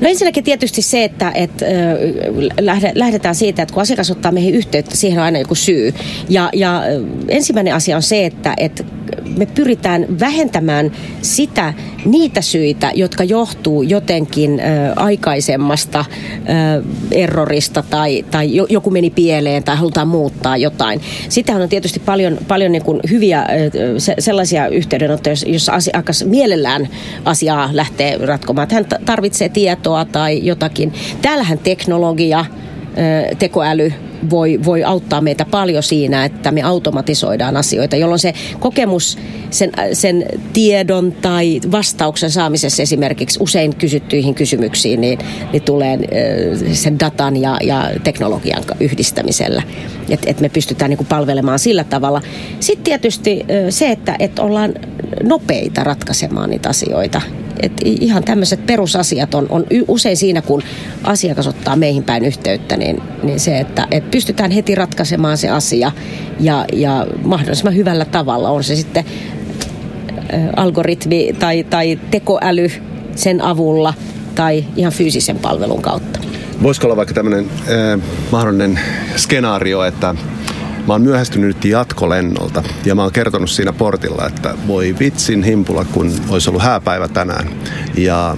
No 0.02 0.10
ensinnäkin 0.10 0.44
tietysti 0.44 0.82
se, 0.82 1.04
että, 1.04 1.32
että 1.32 1.66
lähdetään 2.96 3.36
siitä, 3.36 3.62
että 3.62 3.74
kun 3.74 3.82
asiakas 3.82 4.12
ottaa 4.12 4.32
meihin 4.32 4.56
yhteyttä, 4.56 4.96
siihen 4.96 5.20
on 5.20 5.26
aina 5.26 5.40
joku 5.40 5.56
syy. 5.56 5.94
Ja, 6.30 6.50
ja 6.54 6.84
ensimmäinen 7.28 7.76
asia 7.76 7.96
on 7.96 8.04
se, 8.04 8.26
että, 8.26 8.54
että 8.58 8.84
me 9.42 9.46
pyritään 9.46 10.20
vähentämään 10.20 10.92
sitä, 11.22 11.74
niitä 12.06 12.42
syitä, 12.42 12.92
jotka 12.96 13.24
johtuu 13.24 13.82
jotenkin 13.82 14.60
ö, 14.60 14.64
aikaisemmasta 14.96 16.06
ö, 16.10 16.84
errorista 17.12 17.84
tai, 17.90 18.26
tai 18.32 18.50
joku 18.70 18.90
meni 18.90 19.10
pieleen 19.10 19.64
tai 19.64 19.76
halutaan 19.76 20.08
muuttaa 20.08 20.58
jotain. 20.58 21.02
Sitähän 21.30 21.62
on 21.62 21.70
tietysti 21.70 22.00
paljon, 22.00 22.38
paljon 22.48 22.72
niin 22.72 22.84
kuin 22.84 23.00
hyviä 23.10 23.46
se, 23.98 24.16
sellaisia 24.20 24.68
yhteydenottoja, 24.68 25.36
jossa 25.46 25.72
asiakas 25.74 26.26
mielellään 26.26 26.90
asiaa 27.26 27.70
lähtee 27.72 28.18
ratkomaan. 28.26 28.64
Että 28.64 28.76
hän 28.76 29.06
tarvitsee 29.06 29.50
tietoa 29.50 30.06
tai 30.06 30.46
jotakin. 30.46 30.94
Täällähän 31.22 31.60
teknologia, 31.60 32.46
ö, 32.98 33.36
tekoäly, 33.36 33.94
voi, 34.30 34.60
voi 34.66 34.84
auttaa 34.84 35.22
meitä 35.22 35.46
paljon 35.46 35.84
siinä, 35.84 36.26
että 36.26 36.52
me 36.52 36.62
automatisoidaan 36.62 37.58
asioita, 37.58 37.96
jolloin 37.96 38.20
se 38.20 38.34
kokemus 38.60 39.18
sen, 39.50 39.72
sen 39.94 40.26
tiedon 40.54 41.12
tai 41.12 41.62
vastauksen 41.72 42.32
saamisessa 42.32 42.84
esimerkiksi 42.84 43.40
usein 43.42 43.76
kysyttyihin 43.76 44.36
kysymyksiin, 44.36 45.02
niin, 45.02 45.20
niin 45.52 45.64
tulee 45.64 46.00
sen 46.74 47.00
datan 47.00 47.38
ja, 47.38 47.58
ja 47.64 47.90
teknologian 48.04 48.64
yhdistämisellä. 48.80 49.64
Että 50.10 50.30
et 50.30 50.40
me 50.40 50.50
pystytään 50.50 50.90
niin 50.90 50.98
kuin 50.98 51.08
palvelemaan 51.08 51.60
sillä 51.60 51.84
tavalla. 51.84 52.22
Sitten 52.60 52.84
tietysti 52.84 53.46
se, 53.70 53.92
että 53.92 54.16
et 54.20 54.40
ollaan 54.40 54.74
nopeita 55.24 55.84
ratkaisemaan 55.84 56.50
niitä 56.50 56.70
asioita 56.70 57.22
et 57.62 57.72
ihan 57.86 58.24
tämmöiset 58.24 58.66
perusasiat 58.66 59.34
on, 59.34 59.48
on 59.50 59.66
usein 59.88 60.18
siinä, 60.18 60.42
kun 60.42 60.64
asiakas 61.04 61.48
ottaa 61.48 61.76
meihin 61.76 62.04
päin 62.04 62.26
yhteyttä, 62.26 62.78
niin, 62.78 63.02
niin 63.24 63.40
se, 63.40 63.60
että 63.60 63.88
et 63.92 64.11
pystytään 64.12 64.52
heti 64.52 64.76
ratkaisemaan 64.76 65.38
se 65.38 65.50
asia 65.50 65.92
ja, 66.40 66.66
ja 66.74 67.08
mahdollisimman 67.24 67.76
hyvällä 67.76 68.06
tavalla. 68.06 68.50
On 68.50 68.64
se 68.64 68.76
sitten 68.76 69.06
algoritmi 70.56 71.34
tai, 71.40 71.64
tai 71.64 72.00
tekoäly 72.12 72.72
sen 73.16 73.42
avulla 73.42 73.94
tai 74.36 74.66
ihan 74.76 74.94
fyysisen 74.94 75.40
palvelun 75.40 75.82
kautta. 75.82 76.20
Voisiko 76.64 76.88
olla 76.88 76.96
vaikka 76.96 77.14
tämmöinen 77.14 77.46
äh, 77.46 78.02
mahdollinen 78.32 78.80
skenaario, 79.16 79.84
että 79.84 80.16
Mä 80.88 80.94
oon 80.94 81.02
myöhästynyt 81.02 81.48
nyt 81.48 81.66
jatkolennolta 81.66 82.64
ja 82.86 82.96
mä 82.96 83.02
oon 83.02 83.12
kertonut 83.12 83.50
siinä 83.50 83.74
portilla, 83.74 84.28
että 84.28 84.56
voi 84.68 84.96
vitsin 85.00 85.44
himpula, 85.44 85.86
kun 85.86 86.14
olisi 86.30 86.50
ollut 86.50 86.62
hääpäivä 86.62 87.08
tänään. 87.08 87.48
Ja 87.98 88.38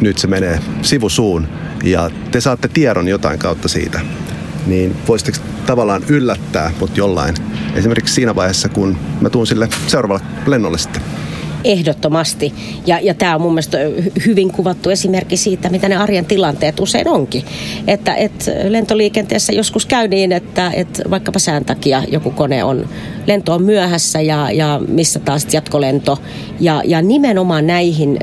nyt 0.00 0.18
se 0.18 0.26
menee 0.26 0.60
sivusuun 0.82 1.48
ja 1.84 2.10
te 2.30 2.40
saatte 2.40 2.68
tiedon 2.68 3.08
jotain 3.08 3.38
kautta 3.38 3.68
siitä. 3.68 4.00
Niin 4.66 4.96
voisitteko 5.08 5.38
tavallaan 5.66 6.02
yllättää 6.08 6.70
mut 6.80 6.96
jollain, 6.96 7.34
esimerkiksi 7.74 8.14
siinä 8.14 8.34
vaiheessa, 8.34 8.68
kun 8.68 8.96
mä 9.20 9.30
tuun 9.30 9.46
sille 9.46 9.68
seuraavalle 9.86 10.22
lennolle 10.46 10.78
sitten 10.78 11.02
ehdottomasti. 11.66 12.54
Ja, 12.86 13.00
ja 13.02 13.14
tämä 13.14 13.34
on 13.34 13.40
mun 13.40 13.52
mielestä 13.52 13.78
hyvin 14.26 14.52
kuvattu 14.52 14.90
esimerkki 14.90 15.36
siitä, 15.36 15.68
mitä 15.68 15.88
ne 15.88 15.96
arjen 15.96 16.24
tilanteet 16.24 16.80
usein 16.80 17.08
onkin. 17.08 17.42
Että 17.86 18.14
et 18.14 18.50
lentoliikenteessä 18.68 19.52
joskus 19.52 19.86
käy 19.86 20.08
niin, 20.08 20.32
että 20.32 20.70
et 20.74 21.02
vaikkapa 21.10 21.38
sään 21.38 21.64
takia 21.64 22.02
joku 22.08 22.30
kone 22.30 22.64
on, 22.64 22.88
lento 23.26 23.54
on 23.54 23.62
myöhässä 23.62 24.20
ja, 24.20 24.50
ja 24.50 24.80
missä 24.88 25.18
taas 25.18 25.46
jatkolento. 25.52 26.18
Ja, 26.60 26.82
ja 26.84 27.02
nimenomaan 27.02 27.66
näihin, 27.66 28.18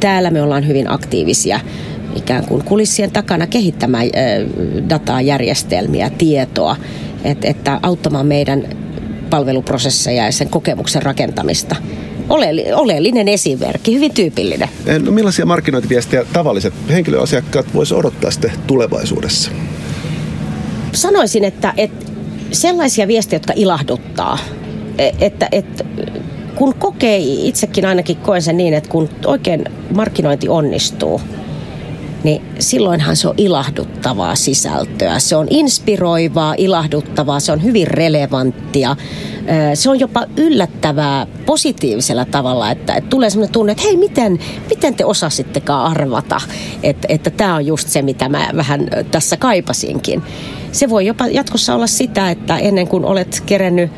täällä 0.00 0.30
me 0.30 0.42
ollaan 0.42 0.66
hyvin 0.66 0.90
aktiivisia 0.90 1.60
ikään 2.18 2.46
kuin 2.46 2.64
kulissien 2.64 3.10
takana 3.10 3.46
kehittämään 3.46 4.06
dataa, 4.88 5.20
järjestelmiä, 5.20 6.10
tietoa, 6.10 6.76
että, 7.24 7.48
että 7.48 7.80
auttamaan 7.82 8.26
meidän 8.26 8.64
palveluprosesseja 9.30 10.24
ja 10.24 10.32
sen 10.32 10.48
kokemuksen 10.48 11.02
rakentamista 11.02 11.76
oleellinen 12.74 13.28
esimerkki, 13.28 13.94
hyvin 13.94 14.14
tyypillinen. 14.14 14.68
No, 15.02 15.12
millaisia 15.12 15.46
markkinointiviestejä 15.46 16.24
tavalliset 16.32 16.74
henkilöasiakkaat 16.90 17.74
voisi 17.74 17.94
odottaa 17.94 18.30
sitten 18.30 18.50
tulevaisuudessa? 18.66 19.50
Sanoisin, 20.92 21.44
että, 21.44 21.74
että 21.76 22.06
sellaisia 22.52 23.08
viestejä, 23.08 23.36
jotka 23.36 23.52
ilahduttaa. 23.56 24.38
E, 24.98 25.10
että, 25.20 25.48
että 25.52 25.84
kun 26.54 26.74
kokee, 26.74 27.18
itsekin 27.18 27.84
ainakin 27.84 28.16
koen 28.16 28.42
sen 28.42 28.56
niin, 28.56 28.74
että 28.74 28.90
kun 28.90 29.08
oikein 29.26 29.64
markkinointi 29.94 30.48
onnistuu, 30.48 31.20
niin 32.24 32.42
silloinhan 32.58 33.16
se 33.16 33.28
on 33.28 33.34
ilahduttavaa 33.36 34.34
sisältöä. 34.34 35.18
Se 35.18 35.36
on 35.36 35.46
inspiroivaa, 35.50 36.54
ilahduttavaa, 36.58 37.40
se 37.40 37.52
on 37.52 37.62
hyvin 37.62 37.86
relevanttia. 37.86 38.96
Se 39.74 39.90
on 39.90 40.00
jopa 40.00 40.24
yllättävää 40.36 41.26
positiivisella 41.46 42.24
tavalla, 42.24 42.70
että, 42.70 43.02
tulee 43.10 43.30
sellainen 43.30 43.52
tunne, 43.52 43.72
että 43.72 43.84
hei, 43.84 43.96
miten, 43.96 44.38
miten 44.70 44.94
te 44.94 45.04
osasittekaan 45.04 45.90
arvata, 45.90 46.40
että, 46.82 47.06
että 47.10 47.30
tämä 47.30 47.54
on 47.54 47.66
just 47.66 47.88
se, 47.88 48.02
mitä 48.02 48.28
mä 48.28 48.48
vähän 48.56 48.88
tässä 49.10 49.36
kaipasinkin. 49.36 50.22
Se 50.72 50.90
voi 50.90 51.06
jopa 51.06 51.26
jatkossa 51.26 51.74
olla 51.74 51.86
sitä, 51.86 52.30
että 52.30 52.58
ennen 52.58 52.88
kuin 52.88 53.04
olet 53.04 53.42
kerennyt 53.46 53.90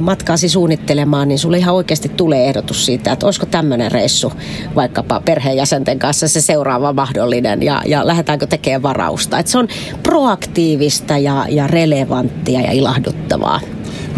matkaasi 0.00 0.48
suunnittelemaan, 0.48 1.28
niin 1.28 1.38
sulle 1.38 1.58
ihan 1.58 1.74
oikeasti 1.74 2.08
tulee 2.08 2.48
ehdotus 2.48 2.86
siitä, 2.86 3.12
että 3.12 3.26
olisiko 3.26 3.46
tämmöinen 3.46 3.92
reissu 3.92 4.32
vaikkapa 4.74 5.20
perheenjäsenten 5.24 5.98
kanssa 5.98 6.28
se 6.28 6.40
seuraava 6.40 6.92
mahdollinen 6.92 7.62
ja, 7.62 7.82
ja 7.86 8.06
lähdetäänkö 8.06 8.46
tekemään 8.46 8.82
varausta. 8.82 9.38
Että 9.38 9.52
se 9.52 9.58
on 9.58 9.68
proaktiivista 10.02 11.18
ja, 11.18 11.46
ja 11.48 11.66
relevanttia 11.66 12.60
ja 12.60 12.72
ilahduttavaa. 12.72 13.60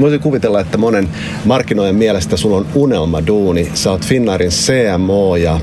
Voisin 0.01 0.21
kuvitella, 0.21 0.61
että 0.61 0.79
monen 0.79 1.09
markkinoiden 1.45 1.95
mielestä 1.95 2.37
sulla 2.37 2.57
on 2.57 2.67
unelmaduuni. 2.75 3.71
Sä 3.75 3.91
oot 3.91 4.07
Finnairin 4.07 4.51
CMO 4.51 5.37
ja 5.37 5.55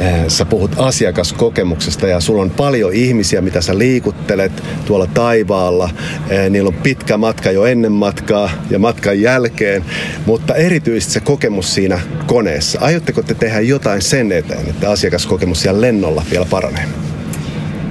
äh, 0.00 0.24
sä 0.28 0.44
puhut 0.44 0.70
asiakaskokemuksesta 0.76 2.06
ja 2.06 2.20
sulla 2.20 2.42
on 2.42 2.50
paljon 2.50 2.92
ihmisiä, 2.92 3.40
mitä 3.40 3.60
sä 3.60 3.78
liikuttelet 3.78 4.52
tuolla 4.84 5.06
taivaalla. 5.06 5.90
Äh, 6.32 6.50
niillä 6.50 6.68
on 6.68 6.74
pitkä 6.74 7.16
matka 7.16 7.50
jo 7.50 7.64
ennen 7.64 7.92
matkaa 7.92 8.50
ja 8.70 8.78
matkan 8.78 9.20
jälkeen, 9.20 9.84
mutta 10.26 10.54
erityisesti 10.54 11.12
se 11.12 11.20
kokemus 11.20 11.74
siinä 11.74 12.00
koneessa. 12.26 12.78
Aiotteko 12.80 13.22
te 13.22 13.34
tehdä 13.34 13.60
jotain 13.60 14.02
sen 14.02 14.32
eteen, 14.32 14.68
että 14.68 14.90
asiakaskokemus 14.90 15.62
siellä 15.62 15.80
lennolla 15.80 16.22
vielä 16.30 16.46
paranee? 16.50 17.07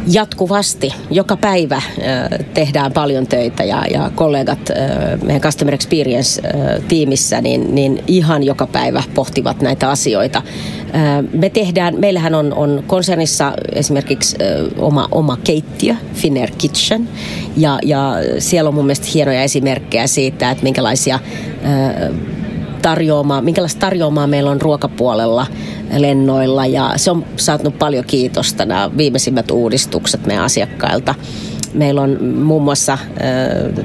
Jatkuvasti, 0.07 0.93
joka 1.11 1.37
päivä 1.37 1.81
tehdään 2.53 2.93
paljon 2.93 3.27
töitä 3.27 3.63
ja, 3.63 3.83
ja 3.93 4.11
kollegat 4.15 4.59
meidän 5.23 5.41
Customer 5.41 5.73
Experience-tiimissä 5.73 7.41
niin, 7.41 7.75
niin 7.75 8.03
ihan 8.07 8.43
joka 8.43 8.67
päivä 8.67 9.03
pohtivat 9.13 9.61
näitä 9.61 9.89
asioita. 9.89 10.41
Me 11.33 11.49
tehdään, 11.49 11.99
meillähän 11.99 12.35
on, 12.35 12.53
on 12.53 12.83
konsernissa 12.87 13.53
esimerkiksi 13.75 14.37
oma, 14.77 15.07
oma 15.11 15.37
keittiö, 15.43 15.95
Finnair 16.13 16.51
Kitchen, 16.57 17.09
ja, 17.57 17.79
ja 17.85 18.13
siellä 18.39 18.67
on 18.67 18.73
mun 18.73 18.85
mielestä 18.85 19.07
hienoja 19.13 19.43
esimerkkejä 19.43 20.07
siitä, 20.07 20.51
että 20.51 20.63
minkälaisia 20.63 21.19
tarjoamaa, 22.87 23.41
minkälaista 23.41 23.79
tarjoamaa 23.79 24.27
meillä 24.27 24.51
on 24.51 24.61
ruokapuolella 24.61 25.47
lennoilla. 25.97 26.65
Ja 26.65 26.93
se 26.95 27.11
on 27.11 27.25
saanut 27.37 27.79
paljon 27.79 28.05
kiitosta 28.05 28.65
nämä 28.65 28.89
viimeisimmät 28.97 29.51
uudistukset 29.51 30.25
meidän 30.25 30.43
asiakkailta 30.43 31.15
meillä 31.77 32.01
on 32.01 32.23
muun 32.23 32.63
muassa 32.63 32.97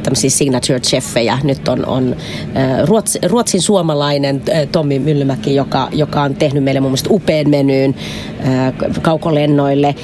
tämmöisiä 0.03 0.31
signature 0.31 0.81
chefejä. 0.81 1.39
Nyt 1.45 1.69
on, 1.69 1.87
on 1.87 2.17
Ruotsi, 2.85 3.19
ruotsin 3.27 3.63
suomalainen 3.63 4.43
Tommi 4.73 4.99
Myllymäki, 4.99 5.55
joka, 5.55 5.89
joka 5.93 6.23
on 6.23 6.35
tehnyt 6.35 6.65
meille 6.65 6.81
muun 6.81 6.91
muassa 6.91 7.11
upean 7.11 7.51
menyyn 7.51 7.95
kaukolennoille. 9.03 9.95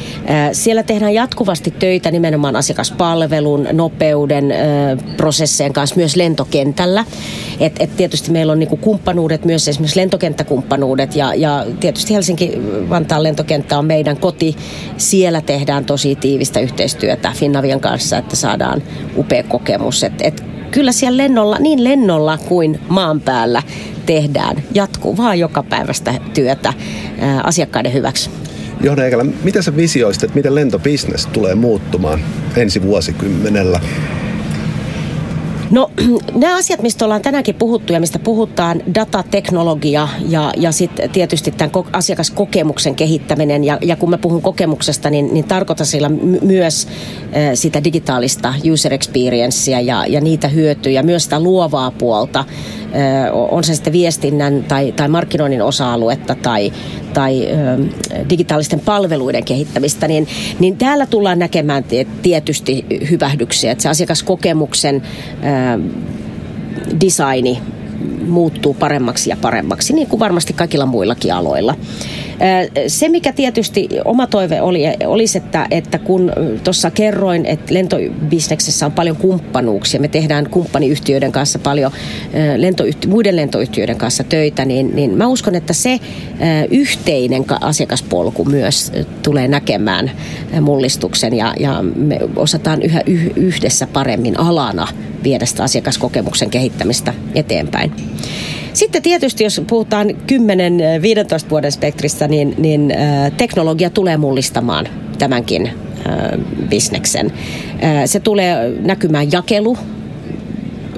Siellä 0.52 0.82
tehdään 0.82 1.14
jatkuvasti 1.14 1.70
töitä 1.70 2.10
nimenomaan 2.10 2.56
asiakaspalvelun, 2.56 3.68
nopeuden, 3.72 4.54
prosessien 5.16 5.72
kanssa 5.72 5.96
myös 5.96 6.16
lentokentällä. 6.16 7.04
Et, 7.60 7.72
et 7.80 7.96
tietysti 7.96 8.30
meillä 8.30 8.52
on 8.52 8.58
niinku 8.58 8.76
kumppanuudet, 8.76 9.44
myös 9.44 9.68
esimerkiksi 9.68 10.00
lentokenttäkumppanuudet 10.00 11.16
ja, 11.16 11.34
ja 11.34 11.66
tietysti 11.80 12.14
Helsinki-Vantaan 12.14 13.22
lentokenttä 13.22 13.78
on 13.78 13.84
meidän 13.84 14.16
koti. 14.16 14.56
Siellä 14.96 15.40
tehdään 15.40 15.84
tosi 15.84 16.16
tiivistä 16.16 16.60
yhteistyötä 16.60 17.32
Finnavian 17.36 17.77
heidän 17.78 17.90
kanssa, 17.90 18.18
että 18.18 18.36
saadaan 18.36 18.82
upea 19.16 19.42
kokemus. 19.42 20.04
Et, 20.04 20.12
et 20.20 20.44
kyllä 20.70 20.92
siellä 20.92 21.16
lennolla, 21.16 21.58
niin 21.58 21.84
lennolla 21.84 22.38
kuin 22.38 22.80
maan 22.88 23.20
päällä 23.20 23.62
tehdään 24.06 24.56
jatkuvaa 24.74 25.34
joka 25.34 25.62
päivästä 25.62 26.14
työtä 26.34 26.72
ää, 27.20 27.40
asiakkaiden 27.40 27.92
hyväksi. 27.92 28.30
Johanna 28.80 29.04
Eikälä, 29.04 29.24
miten 29.44 29.62
sä 29.62 29.76
visioisit, 29.76 30.22
että 30.22 30.36
miten 30.36 30.54
lentobisnes 30.54 31.26
tulee 31.26 31.54
muuttumaan 31.54 32.20
ensi 32.56 32.82
vuosikymmenellä? 32.82 33.80
No 35.70 35.90
nämä 36.34 36.56
asiat, 36.56 36.82
mistä 36.82 37.04
ollaan 37.04 37.22
tänäänkin 37.22 37.54
puhuttu 37.54 37.92
ja 37.92 38.00
mistä 38.00 38.18
puhutaan, 38.18 38.82
datateknologia 38.94 40.08
ja, 40.28 40.52
ja 40.56 40.72
sitten 40.72 41.10
tietysti 41.10 41.50
tämän 41.50 41.70
asiakaskokemuksen 41.92 42.94
kehittäminen. 42.94 43.64
Ja, 43.64 43.78
ja 43.82 43.96
kun 43.96 44.10
mä 44.10 44.18
puhun 44.18 44.42
kokemuksesta, 44.42 45.10
niin, 45.10 45.34
niin 45.34 45.44
tarkoitan 45.44 45.86
sillä 45.86 46.08
my- 46.08 46.40
myös 46.42 46.88
äh, 47.22 47.50
sitä 47.54 47.84
digitaalista 47.84 48.54
user 48.72 48.94
experiencea 48.94 49.80
ja, 49.80 50.06
ja 50.06 50.20
niitä 50.20 50.48
hyötyjä, 50.48 51.02
myös 51.02 51.24
sitä 51.24 51.40
luovaa 51.40 51.90
puolta 51.90 52.44
on 53.32 53.64
se 53.64 53.74
sitten 53.74 53.92
viestinnän 53.92 54.64
tai, 54.68 54.92
tai 54.92 55.08
markkinoinnin 55.08 55.62
osa-aluetta 55.62 56.34
tai, 56.34 56.72
tai 57.14 57.48
digitaalisten 58.30 58.80
palveluiden 58.80 59.44
kehittämistä, 59.44 60.08
niin, 60.08 60.28
niin 60.58 60.76
täällä 60.76 61.06
tullaan 61.06 61.38
näkemään 61.38 61.84
tietysti 62.22 62.86
hyvähdyksiä, 63.10 63.72
että 63.72 63.82
se 63.82 63.88
asiakaskokemuksen 63.88 65.02
designi 67.00 67.58
muuttuu 68.26 68.74
paremmaksi 68.74 69.30
ja 69.30 69.36
paremmaksi, 69.36 69.92
niin 69.92 70.06
kuin 70.06 70.20
varmasti 70.20 70.52
kaikilla 70.52 70.86
muillakin 70.86 71.34
aloilla. 71.34 71.74
Se, 72.86 73.08
mikä 73.08 73.32
tietysti 73.32 73.88
oma 74.04 74.26
toive 74.26 74.62
oli, 74.62 74.82
olisi, 75.06 75.38
että, 75.38 75.66
että 75.70 75.98
kun 75.98 76.32
tuossa 76.64 76.90
kerroin, 76.90 77.46
että 77.46 77.74
lentobisneksessä 77.74 78.86
on 78.86 78.92
paljon 78.92 79.16
kumppanuuksia, 79.16 80.00
me 80.00 80.08
tehdään 80.08 80.50
kumppaniyhtiöiden 80.50 81.32
kanssa 81.32 81.58
paljon 81.58 81.92
lentoyhti- 82.56 83.08
muiden 83.08 83.36
lentoyhtiöiden 83.36 83.96
kanssa 83.96 84.24
töitä, 84.24 84.64
niin, 84.64 84.96
niin 84.96 85.14
mä 85.14 85.26
uskon, 85.26 85.54
että 85.54 85.72
se 85.72 86.00
yhteinen 86.70 87.44
asiakaspolku 87.60 88.44
myös 88.44 88.92
tulee 89.22 89.48
näkemään 89.48 90.10
mullistuksen 90.60 91.34
ja, 91.34 91.54
ja 91.60 91.84
me 91.96 92.18
osataan 92.36 92.82
yhä 92.82 93.00
yhdessä 93.36 93.86
paremmin 93.86 94.40
alana 94.40 94.88
viedä 95.24 95.46
sitä 95.46 95.64
asiakaskokemuksen 95.64 96.50
kehittämistä 96.50 97.14
eteenpäin. 97.34 97.92
Sitten 98.72 99.02
tietysti, 99.02 99.44
jos 99.44 99.62
puhutaan 99.66 100.10
10-15 100.10 100.14
vuoden 101.50 101.72
spektristä, 101.72 102.28
niin, 102.28 102.54
niin 102.58 102.92
äh, 102.92 103.32
teknologia 103.36 103.90
tulee 103.90 104.16
mullistamaan 104.16 104.88
tämänkin 105.18 105.66
äh, 105.66 105.74
bisneksen. 106.68 107.32
Äh, 107.84 108.02
se 108.06 108.20
tulee 108.20 108.70
näkymään 108.80 109.32
jakelu, 109.32 109.78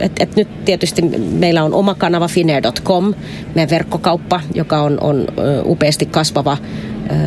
et, 0.01 0.13
et 0.21 0.37
nyt 0.37 0.65
tietysti 0.65 1.03
meillä 1.19 1.65
on 1.65 1.75
oma 1.75 1.95
kanava 1.95 2.29
Finnair.com, 2.29 3.15
meidän 3.55 3.71
verkkokauppa, 3.71 4.41
joka 4.55 4.83
on, 4.83 4.99
on 5.01 5.27
upeasti 5.65 6.07
kasvava 6.07 6.57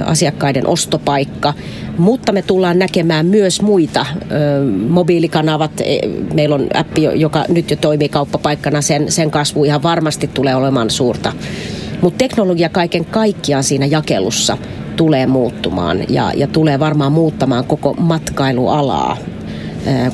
asiakkaiden 0.06 0.68
ostopaikka, 0.68 1.54
mutta 1.98 2.32
me 2.32 2.42
tullaan 2.42 2.80
näkemään 2.80 3.26
myös 3.26 3.62
muita 3.62 4.06
mobiilikanavat. 4.90 5.72
E, 5.82 6.00
meillä 6.34 6.56
on 6.56 6.68
appi, 6.74 7.04
joka 7.04 7.46
nyt 7.50 7.72
jo 7.72 7.78
toimii 7.78 8.10
kauppapaikkana, 8.10 8.82
sen, 8.82 9.12
sen 9.12 9.32
kasvu 9.32 9.64
ihan 9.64 9.84
varmasti 9.84 10.28
tulee 10.28 10.56
olemaan 10.56 10.90
suurta. 10.90 11.34
Mutta 12.02 12.18
teknologia 12.18 12.70
kaiken 12.70 13.06
kaikkiaan 13.06 13.64
siinä 13.64 13.86
jakelussa 13.86 14.58
tulee 14.96 15.28
muuttumaan 15.28 16.00
ja, 16.10 16.32
ja 16.36 16.48
tulee 16.48 16.80
varmaan 16.80 17.12
muuttamaan 17.12 17.66
koko 17.66 17.94
matkailualaa, 17.94 19.18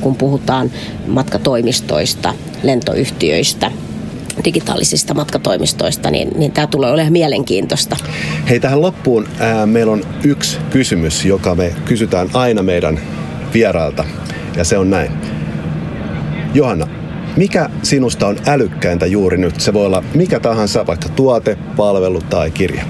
kun 0.01 0.15
puhutaan 0.15 0.71
matkatoimistoista, 1.07 2.33
lentoyhtiöistä– 2.63 3.71
digitaalisista 4.45 5.13
matkatoimistoista, 5.13 6.11
niin, 6.11 6.29
niin 6.35 6.51
tämä 6.51 6.67
tulee 6.67 6.91
olemaan 6.91 7.13
mielenkiintoista. 7.13 7.95
Hei, 8.49 8.59
tähän 8.59 8.81
loppuun 8.81 9.27
ää, 9.39 9.65
meillä 9.65 9.91
on 9.91 10.03
yksi 10.23 10.57
kysymys, 10.69 11.25
joka 11.25 11.55
me 11.55 11.73
kysytään 11.85 12.29
aina 12.33 12.63
meidän 12.63 12.99
vierailta, 13.53 14.05
ja 14.57 14.63
se 14.63 14.77
on 14.77 14.89
näin. 14.89 15.11
Johanna, 16.53 16.87
mikä 17.37 17.69
sinusta 17.83 18.27
on 18.27 18.37
älykkäintä 18.47 19.05
juuri 19.05 19.37
nyt? 19.37 19.61
Se 19.61 19.73
voi 19.73 19.85
olla 19.85 20.03
mikä 20.13 20.39
tahansa, 20.39 20.87
vaikka 20.87 21.09
tuote, 21.09 21.57
palvelu 21.77 22.21
tai 22.21 22.51
kirja. 22.51 22.83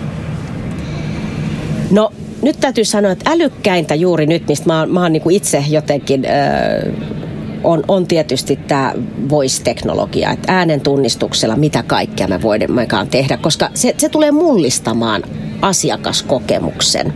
No 1.91 2.11
nyt 2.41 2.59
täytyy 2.59 2.85
sanoa, 2.85 3.11
että 3.11 3.31
älykkäintä 3.31 3.95
juuri 3.95 4.25
nyt, 4.25 4.47
mistä 4.47 4.67
mä, 4.67 4.85
mä 4.85 5.01
oon 5.01 5.13
niin 5.13 5.31
itse 5.31 5.63
jotenkin 5.69 6.25
äh, 6.25 7.18
on, 7.63 7.83
on 7.87 8.07
tietysti 8.07 8.55
tämä 8.55 8.93
voice-teknologia, 9.29 10.31
että 10.31 10.53
äänen 10.53 10.81
tunnistuksella 10.81 11.55
mitä 11.55 11.83
kaikkea 11.83 12.27
me 12.27 12.41
voidaan 12.41 13.07
tehdä, 13.07 13.37
koska 13.37 13.69
se, 13.73 13.95
se 13.97 14.09
tulee 14.09 14.31
mullistamaan 14.31 15.23
asiakaskokemuksen 15.61 17.13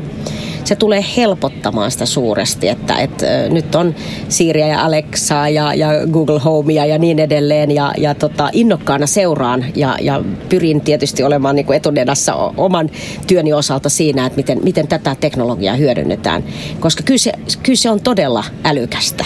se 0.64 0.76
tulee 0.76 1.06
helpottamaan 1.18 1.92
sitä 1.92 2.06
suuresti, 2.06 2.68
että, 2.68 2.96
että 2.96 3.26
nyt 3.50 3.76
on 3.76 3.96
Siriä 4.30 4.68
ja 4.68 4.86
Alexaa 4.86 5.50
ja, 5.50 5.74
ja 5.74 5.88
Google 6.12 6.40
Homea 6.40 6.86
ja 6.86 6.98
niin 6.98 7.20
edelleen 7.20 7.72
ja, 7.72 7.94
ja 7.98 8.16
tota, 8.16 8.50
innokkaana 8.54 9.08
seuraan 9.08 9.66
ja, 9.76 9.98
ja 10.02 10.22
pyrin 10.50 10.82
tietysti 10.82 11.24
olemaan 11.24 11.56
niin 11.56 11.66
kuin 11.66 11.78
etunenässä 11.78 12.36
oman 12.36 12.90
työni 13.28 13.54
osalta 13.54 13.90
siinä, 13.90 14.26
että 14.26 14.38
miten, 14.38 14.60
miten 14.64 14.88
tätä 14.88 15.16
teknologiaa 15.20 15.76
hyödynnetään, 15.76 16.44
koska 16.80 17.04
kyllä 17.04 17.18
se, 17.18 17.32
kyllä 17.64 17.78
se 17.78 17.90
on 17.90 18.02
todella 18.02 18.44
älykästä. 18.64 19.26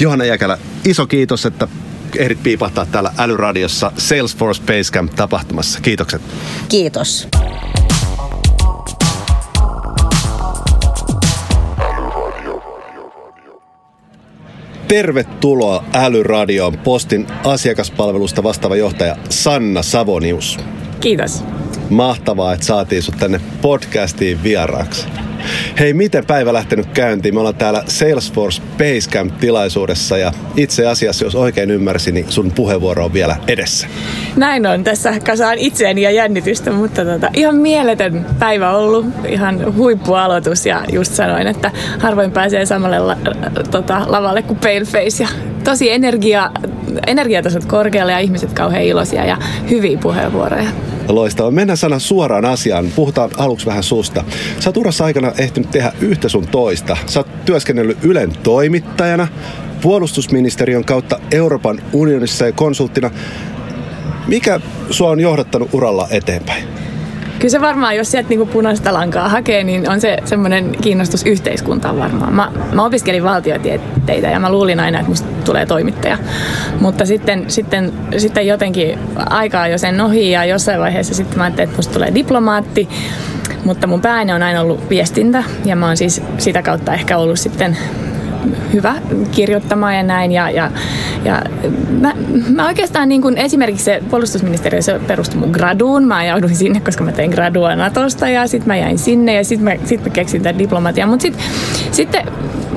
Johanna 0.00 0.24
Jäkälä, 0.24 0.58
iso 0.86 1.06
kiitos, 1.06 1.46
että 1.46 1.68
ehdit 2.18 2.42
piipahtaa 2.42 2.86
täällä 2.86 3.12
Älyradiossa 3.18 3.92
Salesforce 3.96 4.62
Basecamp 4.62 5.14
tapahtumassa. 5.14 5.80
Kiitokset. 5.80 6.22
Kiitos. 6.68 7.28
Tervetuloa 14.88 15.84
Älyradioon 15.94 16.78
Postin 16.78 17.26
asiakaspalvelusta 17.44 18.42
vastaava 18.42 18.76
johtaja 18.76 19.16
Sanna 19.28 19.82
Savonius. 19.82 20.58
Kiitos. 21.00 21.44
Mahtavaa, 21.90 22.52
että 22.52 22.66
saatiin 22.66 23.02
sut 23.02 23.16
tänne 23.18 23.40
podcastiin 23.62 24.42
vieraaksi. 24.42 25.06
Hei, 25.78 25.92
miten 25.92 26.26
päivä 26.26 26.52
lähtenyt 26.52 26.86
käyntiin? 26.86 27.34
Me 27.34 27.40
ollaan 27.40 27.54
täällä 27.54 27.84
Salesforce 27.86 28.62
Basecamp-tilaisuudessa 28.78 30.18
ja 30.18 30.32
itse 30.56 30.86
asiassa, 30.86 31.24
jos 31.24 31.34
oikein 31.34 31.70
ymmärsin, 31.70 32.14
niin 32.14 32.32
sun 32.32 32.52
puheenvuoro 32.52 33.04
on 33.04 33.12
vielä 33.12 33.36
edessä. 33.48 33.86
Näin 34.36 34.66
on. 34.66 34.84
Tässä 34.84 35.20
kasaan 35.26 35.58
itseäni 35.58 36.02
ja 36.02 36.10
jännitystä, 36.10 36.72
mutta 36.72 37.04
tota, 37.04 37.30
ihan 37.34 37.54
mieletön 37.54 38.26
päivä 38.38 38.70
ollut. 38.70 39.06
Ihan 39.28 39.76
huippualoitus 39.76 40.66
ja 40.66 40.84
just 40.92 41.12
sanoin, 41.12 41.46
että 41.46 41.70
harvoin 41.98 42.32
pääsee 42.32 42.66
samalle 42.66 42.98
la, 42.98 43.16
tota, 43.70 44.02
lavalle 44.06 44.42
kuin 44.42 44.58
Paleface 44.58 45.22
ja 45.22 45.28
tosi 45.64 45.90
energia, 45.90 46.50
energiatasot 47.06 47.64
korkealle 47.64 48.12
ja 48.12 48.18
ihmiset 48.18 48.52
kauhean 48.52 48.84
iloisia 48.84 49.24
ja 49.24 49.36
hyviä 49.70 49.98
puheenvuoroja. 49.98 50.70
Loistava. 51.08 51.50
Mennään 51.50 51.76
sana 51.76 51.98
suoraan 51.98 52.44
asiaan. 52.44 52.86
Puhutaan 52.96 53.30
aluksi 53.36 53.66
vähän 53.66 53.82
susta. 53.82 54.24
Sä 54.60 54.70
oot 54.70 54.76
urassa 54.76 55.04
aikana 55.04 55.32
ehtinyt 55.38 55.70
tehdä 55.70 55.92
yhtä 56.00 56.28
sun 56.28 56.46
toista. 56.46 56.96
Sä 57.06 57.20
oot 57.20 57.44
työskennellyt 57.44 58.04
Ylen 58.04 58.32
toimittajana, 58.42 59.28
puolustusministeriön 59.82 60.84
kautta 60.84 61.20
Euroopan 61.32 61.82
unionissa 61.92 62.46
ja 62.46 62.52
konsulttina. 62.52 63.10
Mikä 64.30 64.60
sua 64.90 65.10
on 65.10 65.20
johdattanut 65.20 65.74
uralla 65.74 66.08
eteenpäin? 66.10 66.64
kyllä 67.38 67.50
se 67.50 67.60
varmaan, 67.60 67.96
jos 67.96 68.10
sieltä 68.10 68.28
niinku 68.28 68.46
punaista 68.46 68.92
lankaa 68.92 69.28
hakee, 69.28 69.64
niin 69.64 69.90
on 69.90 70.00
se 70.00 70.18
semmoinen 70.24 70.72
kiinnostus 70.80 71.26
yhteiskuntaan 71.26 71.98
varmaan. 71.98 72.34
Mä, 72.34 72.52
mä 72.72 72.84
opiskelin 72.84 73.24
valtiotieteitä 73.24 74.28
ja 74.28 74.40
mä 74.40 74.52
luulin 74.52 74.80
aina, 74.80 74.98
että 74.98 75.10
musta 75.10 75.28
tulee 75.44 75.66
toimittaja. 75.66 76.18
Mutta 76.80 77.06
sitten, 77.06 77.44
sitten, 77.48 77.92
sitten 78.16 78.46
jotenkin 78.46 78.98
aikaa 79.16 79.68
jo 79.68 79.78
sen 79.78 80.00
ohi 80.00 80.30
ja 80.30 80.44
jossain 80.44 80.80
vaiheessa 80.80 81.14
sitten 81.14 81.38
mä 81.38 81.44
ajattelin, 81.44 81.68
että 81.68 81.78
musta 81.78 81.92
tulee 81.92 82.14
diplomaatti. 82.14 82.88
Mutta 83.64 83.86
mun 83.86 84.00
pääni 84.00 84.32
on 84.32 84.42
aina 84.42 84.60
ollut 84.60 84.90
viestintä 84.90 85.44
ja 85.64 85.76
mä 85.76 85.86
oon 85.86 85.96
siis 85.96 86.22
sitä 86.38 86.62
kautta 86.62 86.94
ehkä 86.94 87.18
ollut 87.18 87.38
sitten 87.38 87.76
hyvä 88.72 88.94
kirjoittamaan 89.30 89.96
ja 89.96 90.02
näin. 90.02 90.32
Ja, 90.32 90.50
ja, 90.50 90.70
ja 91.24 91.42
mä, 92.00 92.14
mä 92.54 92.66
oikeastaan 92.66 93.08
niin 93.08 93.22
kuin 93.22 93.38
esimerkiksi 93.38 93.84
se 93.84 94.02
puolustusministeriö 94.10 94.82
se 94.82 95.00
perustui 95.06 95.40
mun 95.40 95.50
graduun. 95.50 96.04
Mä 96.04 96.24
jouduin 96.24 96.56
sinne, 96.56 96.80
koska 96.80 97.04
mä 97.04 97.12
tein 97.12 97.30
gradua 97.30 97.76
Natosta 97.76 98.28
ja 98.28 98.46
sitten 98.46 98.68
mä 98.68 98.76
jäin 98.76 98.98
sinne 98.98 99.34
ja 99.34 99.44
sitten 99.44 99.64
mä, 99.64 99.86
sit 99.86 100.04
mä 100.04 100.10
keksin 100.10 100.42
tämän 100.42 100.58
diplomatian. 100.58 101.08
Mutta 101.08 101.22
sitten 101.22 101.44
sitten 101.90 102.26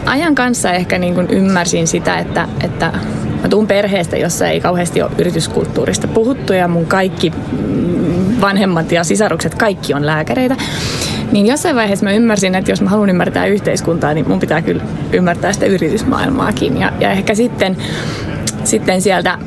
ajan 0.06 0.36
kanssa 0.36 0.72
ehkä 0.72 0.98
niin 0.98 1.14
kuin 1.14 1.30
ymmärsin 1.30 1.88
sitä, 1.88 2.18
että, 2.18 2.48
että 2.64 2.94
mä 3.42 3.50
tuun 3.50 3.68
perheestä, 3.68 4.18
jossa 4.18 4.48
ei 4.48 4.62
kauheasti 4.62 5.02
ole 5.02 5.12
yrityskulttuurista 5.18 6.08
puhuttu 6.08 6.54
ja 6.54 6.68
mun 6.68 6.86
kaikki 6.86 7.30
mm, 7.30 8.42
vanhemmat 8.42 8.92
ja 8.92 9.04
sisarukset, 9.04 9.56
kaikki 9.56 9.94
on 9.94 10.06
lääkäreitä. 10.06 10.56
Niin 11.34 11.48
jossain 11.48 11.76
vaiheessa 11.76 12.06
mä 12.06 12.12
ymmärsin, 12.12 12.56
että 12.56 12.72
jos 12.72 12.82
mä 12.82 12.90
haluan 12.90 13.10
ymmärtää 13.10 13.46
yhteiskuntaa, 13.46 14.14
niin 14.14 14.28
mun 14.28 14.40
pitää 14.40 14.62
kyllä 14.62 14.84
ymmärtää 15.14 15.54
sitä 15.54 15.66
yritysmaailmaakin. 15.66 16.78
Ja, 16.78 16.94
ja 17.00 17.12
ehkä 17.12 17.36
sitten, 17.36 17.78
sitten 18.64 19.02
sieltä 19.02 19.38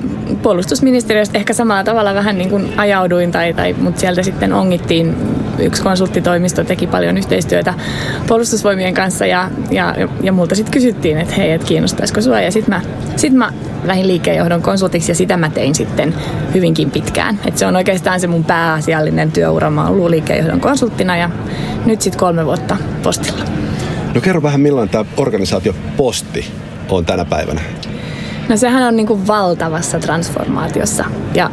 puolustusministeriöstä 0.42 1.38
ehkä 1.38 1.52
samalla 1.52 1.84
tavalla 1.84 2.14
vähän 2.14 2.38
niin 2.38 2.50
kuin 2.50 2.72
ajauduin, 2.76 3.32
tai, 3.32 3.54
tai, 3.54 3.72
mutta 3.72 4.00
sieltä 4.00 4.22
sitten 4.22 4.52
ongittiin. 4.52 5.16
Yksi 5.58 5.82
konsulttitoimisto 5.82 6.64
teki 6.64 6.86
paljon 6.86 7.18
yhteistyötä 7.18 7.74
puolustusvoimien 8.26 8.94
kanssa 8.94 9.26
ja, 9.26 9.50
ja, 9.70 9.94
ja 10.22 10.32
multa 10.32 10.54
sitten 10.54 10.72
kysyttiin, 10.72 11.18
että 11.18 11.34
hei, 11.34 11.52
että 11.52 11.66
kiinnostaisiko 11.66 12.20
sua. 12.20 12.40
Ja 12.40 12.52
sitten 12.52 12.74
mä, 12.74 12.80
sit 13.16 13.32
mä 13.32 13.52
lähdin 13.84 14.08
liikkeenjohdon 14.08 14.62
konsultiksi 14.62 15.10
ja 15.10 15.14
sitä 15.14 15.36
mä 15.36 15.50
tein 15.50 15.74
sitten 15.74 16.14
hyvinkin 16.54 16.90
pitkään. 16.90 17.40
Et 17.46 17.58
se 17.58 17.66
on 17.66 17.76
oikeastaan 17.76 18.20
se 18.20 18.26
mun 18.26 18.44
pääasiallinen 18.44 19.32
työura. 19.32 19.70
Mä 19.70 19.88
oon 19.88 20.10
liikkeenjohdon 20.10 20.60
konsulttina 20.60 21.16
ja 21.16 21.30
nyt 21.86 22.02
sitten 22.02 22.18
kolme 22.18 22.46
vuotta 22.46 22.76
postilla. 23.02 23.44
No 24.14 24.20
kerro 24.20 24.42
vähän 24.42 24.60
millainen 24.60 24.92
tämä 24.92 25.04
organisaatio 25.16 25.74
Posti 25.96 26.52
on 26.88 27.04
tänä 27.04 27.24
päivänä? 27.24 27.60
No 28.48 28.56
sehän 28.56 28.82
on 28.82 28.96
niin 28.96 29.06
kuin 29.06 29.26
valtavassa 29.26 29.98
transformaatiossa 29.98 31.04
ja 31.34 31.50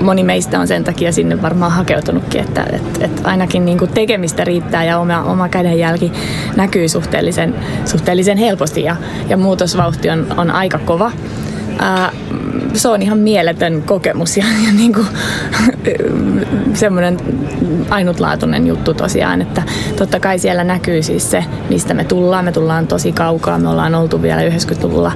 moni 0.00 0.24
meistä 0.24 0.60
on 0.60 0.68
sen 0.68 0.84
takia 0.84 1.12
sinne 1.12 1.42
varmaan 1.42 1.72
hakeutunutkin, 1.72 2.40
että, 2.40 2.66
että, 2.72 3.04
että 3.04 3.28
ainakin 3.28 3.64
niin 3.64 3.78
kuin 3.78 3.90
tekemistä 3.90 4.44
riittää 4.44 4.84
ja 4.84 4.98
oma, 4.98 5.22
oma 5.22 5.48
kädenjälki 5.48 6.12
näkyy 6.56 6.88
suhteellisen, 6.88 7.54
suhteellisen 7.84 8.38
helposti 8.38 8.82
ja, 8.82 8.96
ja 9.28 9.36
muutosvauhti 9.36 10.10
on, 10.10 10.26
on 10.36 10.50
aika 10.50 10.78
kova. 10.78 11.12
Ää, 11.78 12.12
se 12.74 12.88
on 12.88 13.02
ihan 13.02 13.18
mieletön 13.18 13.82
kokemus 13.82 14.36
ja, 14.36 14.44
ja 14.66 14.72
niin 14.80 14.92
kuin, 14.92 15.06
semmoinen 16.74 17.18
ainutlaatuinen 17.90 18.66
juttu 18.66 18.94
tosiaan, 18.94 19.42
että 19.42 19.62
totta 19.96 20.20
kai 20.20 20.38
siellä 20.38 20.64
näkyy 20.64 21.02
siis 21.02 21.30
se, 21.30 21.44
mistä 21.70 21.94
me 21.94 22.04
tullaan. 22.04 22.44
Me 22.44 22.52
tullaan 22.52 22.86
tosi 22.86 23.12
kaukaa, 23.12 23.58
me 23.58 23.68
ollaan 23.68 23.94
oltu 23.94 24.22
vielä 24.22 24.42
90-luvulla 24.48 25.12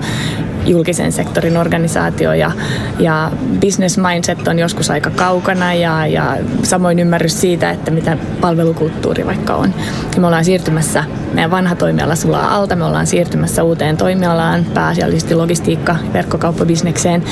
julkisen 0.67 1.13
sektorin 1.13 1.57
organisaatio 1.57 2.33
ja, 2.33 2.51
ja 2.99 3.33
business 3.61 3.99
mindset 3.99 4.49
on 4.49 4.59
joskus 4.59 4.91
aika 4.91 5.11
kaukana 5.11 5.75
ja, 5.75 6.07
ja 6.07 6.37
samoin 6.63 6.99
ymmärrys 6.99 7.41
siitä, 7.41 7.71
että 7.71 7.91
mitä 7.91 8.17
palvelukulttuuri 8.41 9.27
vaikka 9.27 9.55
on. 9.55 9.75
Ja 10.15 10.21
me 10.21 10.27
ollaan 10.27 10.45
siirtymässä, 10.45 11.05
meidän 11.33 11.51
vanha 11.51 11.75
toimiala 11.75 12.17
sulaa 12.17 12.55
alta, 12.55 12.77
me 12.77 12.85
ollaan 12.85 13.07
siirtymässä 13.07 13.63
uuteen 13.63 13.97
toimialaan, 13.97 14.67
pääasiallisesti 14.75 15.35
logistiikka, 15.35 15.97
verkkokauppabisnekseen, 16.13 17.23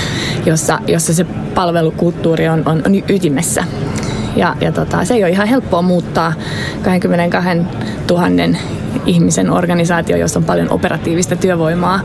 jossa, 0.46 0.78
jossa 0.86 1.14
se 1.14 1.26
palvelukulttuuri 1.54 2.48
on, 2.48 2.62
on, 2.66 2.82
on 2.86 2.94
ytimessä. 3.08 3.64
Ja, 4.36 4.56
ja 4.60 4.72
tota, 4.72 5.04
se 5.04 5.14
ei 5.14 5.24
ole 5.24 5.30
ihan 5.30 5.48
helppoa 5.48 5.82
muuttaa 5.82 6.32
22 6.82 7.48
000 8.10 8.26
ihmisen 9.06 9.50
organisaatio, 9.50 10.16
jossa 10.16 10.38
on 10.38 10.44
paljon 10.44 10.70
operatiivista 10.70 11.36
työvoimaa 11.36 12.00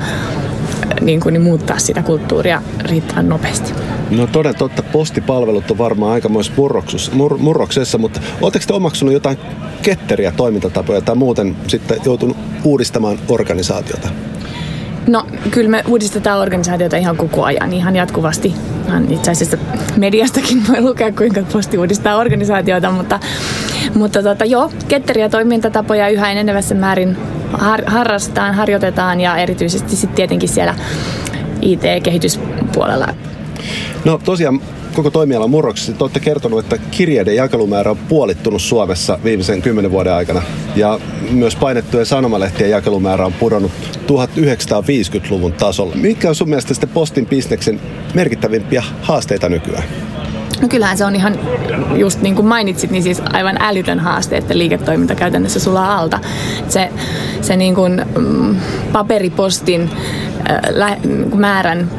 niin 1.01 1.19
kuin, 1.19 1.33
niin 1.33 1.41
muuttaa 1.41 1.79
sitä 1.79 2.03
kulttuuria 2.03 2.61
riittävän 2.79 3.29
nopeasti. 3.29 3.73
No 4.11 4.27
toden 4.27 4.55
totta, 4.55 4.83
postipalvelut 4.83 5.71
on 5.71 5.77
varmaan 5.77 6.11
aikamoissa 6.11 6.53
mur, 7.13 7.37
murroksessa, 7.37 7.97
mutta 7.97 8.19
oletteko 8.41 8.65
te 8.67 8.73
omaksunut 8.73 9.13
jotain 9.13 9.37
ketteriä 9.81 10.31
toimintatapoja 10.31 11.01
tai 11.01 11.15
muuten 11.15 11.55
sitten 11.67 11.97
joutunut 12.05 12.37
uudistamaan 12.63 13.19
organisaatiota? 13.29 14.09
No 15.07 15.27
kyllä 15.51 15.69
me 15.69 15.83
uudistetaan 15.87 16.39
organisaatiota 16.39 16.97
ihan 16.97 17.17
koko 17.17 17.43
ajan, 17.43 17.73
ihan 17.73 17.95
jatkuvasti. 17.95 18.53
Itse 19.09 19.31
asiassa 19.31 19.57
mediastakin 19.97 20.63
voi 20.69 20.81
lukea, 20.81 21.11
kuinka 21.11 21.41
posti 21.53 21.77
uudistaa 21.77 22.17
organisaatiota, 22.17 22.91
mutta, 22.91 23.19
mutta 23.95 24.23
tota, 24.23 24.45
joo, 24.45 24.71
ketteriä 24.87 25.29
toimintatapoja 25.29 26.09
yhä 26.09 26.31
enenevässä 26.31 26.75
määrin 26.75 27.17
har, 27.57 27.83
harrastetaan, 27.85 28.55
harjoitetaan 28.55 29.21
ja 29.21 29.37
erityisesti 29.37 29.95
sitten 29.95 30.15
tietenkin 30.15 30.49
siellä 30.49 30.75
IT-kehityspuolella. 31.61 33.07
No 34.05 34.19
tosiaan 34.23 34.61
koko 34.95 35.11
toimialan 35.11 35.49
murroksessa 35.49 35.93
te 35.93 36.03
olette 36.03 36.19
kertonut, 36.19 36.59
että 36.59 36.77
kirjeiden 36.91 37.35
jakelumäärä 37.35 37.91
on 37.91 37.97
puolittunut 37.97 38.61
Suomessa 38.61 39.19
viimeisen 39.23 39.61
kymmenen 39.61 39.91
vuoden 39.91 40.13
aikana. 40.13 40.41
Ja 40.75 40.99
myös 41.31 41.55
painettujen 41.55 42.05
sanomalehtien 42.05 42.69
jakelumäärä 42.69 43.25
on 43.25 43.33
pudonnut 43.33 43.71
1950-luvun 44.07 45.53
tasolle. 45.53 45.95
Mikä 45.95 46.29
on 46.29 46.35
sun 46.35 46.49
mielestä 46.49 46.73
sitten 46.73 46.89
postin 46.89 47.25
bisneksen 47.25 47.81
merkittävimpiä 48.13 48.83
haasteita 49.01 49.49
nykyään? 49.49 49.83
No 50.61 50.67
kyllähän 50.67 50.97
se 50.97 51.05
on 51.05 51.15
ihan, 51.15 51.39
just 51.95 52.21
niin 52.21 52.35
kuin 52.35 52.45
mainitsit, 52.45 52.91
niin 52.91 53.03
siis 53.03 53.21
aivan 53.33 53.57
älytön 53.59 53.99
haaste, 53.99 54.37
että 54.37 54.57
liiketoiminta 54.57 55.15
käytännössä 55.15 55.59
sulaa 55.59 55.97
alta. 55.97 56.19
Se, 56.67 56.89
se 57.41 57.55
niin 57.55 57.75
kuin, 57.75 58.05
mm, 58.17 58.55
paperipostin 58.91 59.89
äh, 60.49 60.59
lä, 60.69 60.97
määrän 61.35 61.89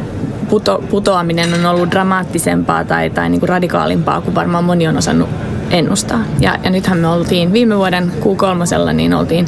puto, 0.49 0.85
putoaminen 0.91 1.55
on 1.55 1.67
ollut 1.67 1.91
dramaattisempaa 1.91 2.85
tai, 2.85 3.11
tai 3.11 3.29
niin 3.29 3.41
kuin 3.41 3.49
radikaalimpaa 3.49 4.21
kuin 4.21 4.35
varmaan 4.35 4.65
moni 4.65 4.89
on 4.89 4.97
osannut 4.99 5.29
ennustaa. 5.71 6.21
Ja, 6.41 6.59
ja 6.65 6.71
nythän 6.71 6.99
me 6.99 7.09
oltiin 7.09 7.53
viime 7.53 7.77
vuoden 7.77 8.13
Q3, 8.21 8.93
niin 8.93 9.15
oltiin 9.15 9.47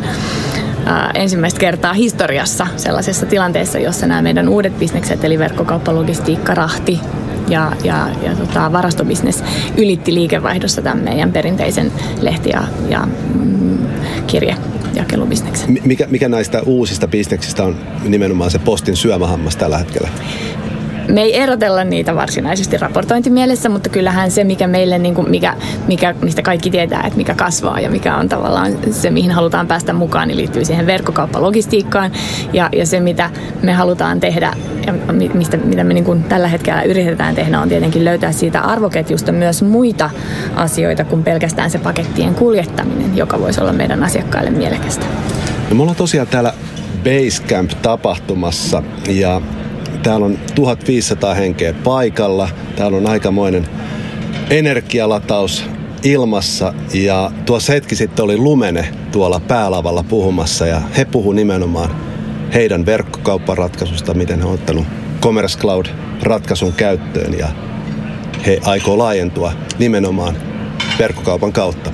äh, 0.88 1.10
ensimmäistä 1.14 1.60
kertaa 1.60 1.92
historiassa 1.92 2.66
sellaisessa 2.76 3.26
tilanteessa, 3.26 3.78
jossa 3.78 4.06
nämä 4.06 4.22
meidän 4.22 4.48
uudet 4.48 4.78
bisnekset, 4.78 5.24
eli 5.24 5.38
verkkokauppa, 5.38 5.94
logistiikka, 5.94 6.54
rahti, 6.54 7.00
ja, 7.48 7.72
ja, 7.84 8.08
ja 8.22 8.36
tota, 8.36 8.72
varastobisnes 8.72 9.44
ylitti 9.76 10.14
liikevaihdossa 10.14 10.82
tämän 10.82 11.04
meidän 11.04 11.32
perinteisen 11.32 11.92
lehti- 12.20 12.50
ja, 12.50 12.64
ja 12.88 13.08
mm, 13.34 13.78
kirjejakelubisneksen. 14.26 15.78
Mikä, 15.84 16.06
mikä 16.10 16.28
näistä 16.28 16.62
uusista 16.66 17.08
bisneksistä 17.08 17.64
on 17.64 17.76
nimenomaan 18.04 18.50
se 18.50 18.58
postin 18.58 18.96
syömähammas 18.96 19.56
tällä 19.56 19.78
hetkellä? 19.78 20.08
Me 21.08 21.22
ei 21.22 21.36
erotella 21.36 21.84
niitä 21.84 22.14
varsinaisesti 22.14 22.78
raportointimielessä, 22.78 23.68
mutta 23.68 23.90
kyllähän 23.90 24.30
se, 24.30 24.44
mikä 24.44 24.66
meille, 24.66 24.98
niin 24.98 25.14
kuin, 25.14 25.30
mikä, 25.30 25.54
mikä, 25.86 26.14
mistä 26.22 26.42
kaikki 26.42 26.70
tietää, 26.70 27.02
että 27.02 27.16
mikä 27.16 27.34
kasvaa 27.34 27.80
ja 27.80 27.90
mikä 27.90 28.16
on 28.16 28.28
tavallaan 28.28 28.72
se, 28.90 29.10
mihin 29.10 29.30
halutaan 29.30 29.66
päästä 29.66 29.92
mukaan, 29.92 30.28
niin 30.28 30.38
liittyy 30.38 30.64
siihen 30.64 30.86
verkkokauppalogistiikkaan. 30.86 32.12
Ja, 32.52 32.68
ja 32.72 32.86
se, 32.86 33.00
mitä 33.00 33.30
me 33.62 33.72
halutaan 33.72 34.20
tehdä 34.20 34.52
ja 34.86 34.92
mistä, 35.34 35.56
mitä 35.56 35.84
me 35.84 35.94
niin 35.94 36.04
kuin 36.04 36.24
tällä 36.24 36.48
hetkellä 36.48 36.82
yritetään 36.82 37.34
tehdä, 37.34 37.60
on 37.60 37.68
tietenkin 37.68 38.04
löytää 38.04 38.32
siitä 38.32 38.60
arvoketjusta 38.60 39.32
myös 39.32 39.62
muita 39.62 40.10
asioita 40.56 41.04
kuin 41.04 41.22
pelkästään 41.22 41.70
se 41.70 41.78
pakettien 41.78 42.34
kuljettaminen, 42.34 43.16
joka 43.16 43.40
voisi 43.40 43.60
olla 43.60 43.72
meidän 43.72 44.02
asiakkaille 44.02 44.50
mielekästä. 44.50 45.06
No 45.70 45.76
me 45.76 45.82
ollaan 45.82 45.96
tosiaan 45.96 46.28
täällä 46.28 46.52
Basecamp-tapahtumassa 47.04 48.82
ja 49.08 49.40
Täällä 50.02 50.26
on 50.26 50.38
1500 50.54 51.34
henkeä 51.34 51.72
paikalla. 51.72 52.48
Täällä 52.76 52.98
on 52.98 53.06
aikamoinen 53.06 53.68
energialataus 54.50 55.64
ilmassa 56.02 56.74
ja 56.94 57.30
tuossa 57.46 57.72
hetki 57.72 57.96
sitten 57.96 58.24
oli 58.24 58.36
Lumene 58.36 58.88
tuolla 59.12 59.40
päälavalla 59.40 60.02
puhumassa 60.02 60.66
ja 60.66 60.80
he 60.96 61.04
puhu 61.04 61.32
nimenomaan 61.32 61.90
heidän 62.54 62.86
verkkokaupparatkaisusta, 62.86 64.14
miten 64.14 64.38
he 64.38 64.44
on 64.44 64.54
ottanut 64.54 64.86
Commerce 65.20 65.58
Cloud-ratkaisun 65.58 66.72
käyttöön 66.72 67.38
ja 67.38 67.48
he 68.46 68.60
aikoo 68.64 68.98
laajentua 68.98 69.52
nimenomaan 69.78 70.36
verkkokaupan 70.98 71.52
kautta. 71.52 71.90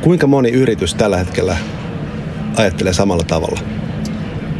Kuinka 0.00 0.26
moni 0.26 0.50
yritys 0.50 0.94
tällä 0.94 1.16
hetkellä 1.16 1.56
ajattelee 2.56 2.92
samalla 2.92 3.24
tavalla? 3.26 3.71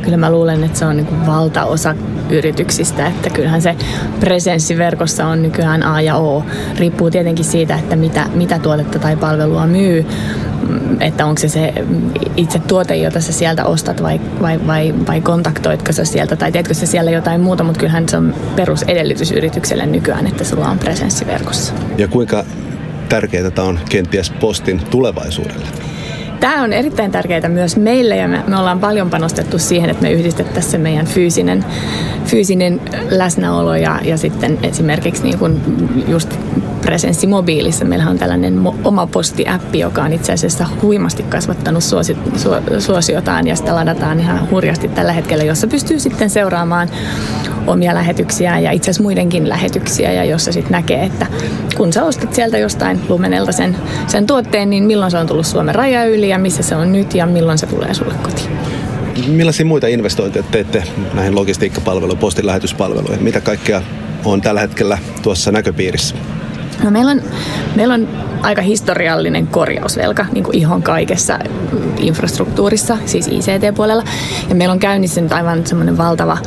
Kyllä 0.03 0.16
mä 0.16 0.30
luulen, 0.30 0.64
että 0.64 0.78
se 0.78 0.84
on 0.84 0.96
niin 0.96 1.26
valtaosa 1.26 1.94
yrityksistä, 2.30 3.07
että 3.07 3.30
kyllähän 3.30 3.62
se 3.62 3.76
presenssi 4.20 4.78
verkossa 4.78 5.26
on 5.26 5.42
nykyään 5.42 5.82
A 5.82 6.00
ja 6.00 6.16
O. 6.16 6.44
Riippuu 6.78 7.11
tietenkin 7.11 7.44
siitä, 7.44 7.74
että 7.74 7.96
mitä, 7.96 8.26
mitä 8.34 8.59
tuotetta 8.59 8.98
tai 8.98 9.16
palvelua 9.16 9.66
myy, 9.66 10.07
että 11.00 11.26
onko 11.26 11.40
se 11.40 11.48
se 11.48 11.74
itse 12.36 12.59
tuote, 12.59 12.96
jota 12.96 13.20
sä 13.20 13.32
sieltä 13.32 13.64
ostat 13.64 14.03
vai, 14.03 14.20
vai, 14.42 14.66
vai, 14.66 14.94
vai 15.09 15.20
kontaktoitko 15.20 15.92
sä 15.92 16.05
sieltä 16.05 16.36
tai 16.36 16.53
teetkö 16.53 16.74
sä 16.74 16.86
siellä 16.86 17.11
jotain 17.11 17.40
muuta, 17.40 17.64
mutta 17.64 17.80
kyllähän 17.80 18.09
se 18.09 18.16
on 18.16 18.34
perusedellytys 18.57 19.32
yritykselle 19.32 19.86
nykyään, 19.86 20.26
että 20.26 20.44
sulla 20.44 20.68
on 20.68 20.78
presenssi 20.78 21.26
verkossa. 21.26 21.72
Ja 21.98 22.09
kuinka 22.09 22.44
tärkeää 23.09 23.50
tämä 23.50 23.68
on 23.68 23.80
kenties 23.90 24.30
postin 24.30 24.80
tulevaisuudelle? 24.90 25.91
Tämä 26.43 26.62
on 26.62 26.72
erittäin 26.72 27.11
tärkeää 27.11 27.49
myös 27.49 27.76
meille 27.76 28.16
ja 28.16 28.28
me, 28.28 28.43
me 28.47 28.57
ollaan 28.57 28.80
paljon 28.80 29.11
panostettu 29.11 29.59
siihen, 29.59 29.90
että 29.90 30.03
me 30.03 30.12
yhdistettäisiin 30.12 30.70
se 30.70 30.78
meidän 30.78 31.07
fyysinen, 31.07 31.64
fyysinen 32.24 32.80
läsnäolo 33.11 33.74
ja, 33.74 34.01
ja 34.05 34.16
sitten 34.16 34.59
esimerkiksi 34.62 35.22
niin 35.22 35.38
kuin 35.38 35.61
just 36.09 36.34
presenssi 36.82 37.26
mobiilissa. 37.26 37.84
Meillä 37.84 38.11
on 38.11 38.18
tällainen 38.18 38.59
mo- 38.66 38.74
oma 38.84 39.07
postiäppi, 39.07 39.78
joka 39.78 40.03
on 40.03 40.12
itse 40.12 40.32
asiassa 40.32 40.66
huimasti 40.82 41.22
kasvattanut 41.22 41.84
suosi, 41.84 42.16
su, 42.36 42.51
suosiotaan 42.78 43.47
ja 43.47 43.57
sitä 43.57 43.74
ladataan 43.74 44.20
ihan 44.20 44.51
hurjasti 44.51 44.88
tällä 44.88 45.12
hetkellä, 45.12 45.45
jossa 45.45 45.66
pystyy 45.66 46.01
sitten 46.01 46.30
seuraamaan 46.30 46.88
omia 47.66 47.95
lähetyksiä 47.95 48.59
ja 48.59 48.70
itse 48.70 48.90
asiassa 48.90 49.03
muidenkin 49.03 49.49
lähetyksiä 49.49 50.12
ja 50.12 50.24
jossa 50.24 50.53
sitten 50.53 50.72
näkee, 50.72 51.05
että 51.05 51.26
kun 51.76 51.93
sä 51.93 52.05
ostat 52.05 52.34
sieltä 52.34 52.59
jostain 52.59 53.01
Lumenelta 53.09 53.53
sen, 53.53 53.76
sen 54.07 54.26
tuotteen, 54.26 54.70
niin 54.70 54.84
milloin 54.84 55.11
se 55.11 55.18
on 55.18 55.26
tullut 55.26 55.47
Suomen 55.47 55.74
raja 55.74 56.05
yli 56.05 56.28
ja 56.33 56.39
missä 56.39 56.62
se 56.62 56.76
on 56.76 56.93
nyt 56.93 57.14
ja 57.14 57.26
milloin 57.26 57.59
se 57.59 57.66
tulee 57.66 57.95
sulle 57.95 58.14
kotiin. 58.22 58.51
Millaisia 59.26 59.66
muita 59.66 59.87
investointeja 59.87 60.45
teette 60.51 60.85
näihin 61.14 61.35
logistiikkapalveluihin, 61.35 62.18
postin 62.18 62.47
lähetyspalveluihin? 62.47 63.22
Mitä 63.22 63.41
kaikkea 63.41 63.83
on 64.24 64.41
tällä 64.41 64.61
hetkellä 64.61 64.99
tuossa 65.22 65.53
näköpiirissä? 65.53 66.14
No 66.85 66.91
meillä, 66.91 67.11
on, 67.11 67.22
meillä 67.76 67.95
on 67.95 68.09
aika 68.43 68.62
historiallinen 68.62 69.47
korjausvelka 69.47 70.26
niin 70.33 70.45
kuin 70.45 70.59
ihan 70.59 70.83
kaikessa 70.83 71.39
infrastruktuurissa, 71.99 72.99
siis 73.07 73.28
ICT-puolella. 73.28 74.03
Ja 74.49 74.55
meillä 74.55 74.72
on 74.72 74.78
käynnissä 74.78 75.20
nyt 75.20 75.33
aivan 75.33 75.66
semmoinen 75.66 75.99
valtava, 75.99 76.39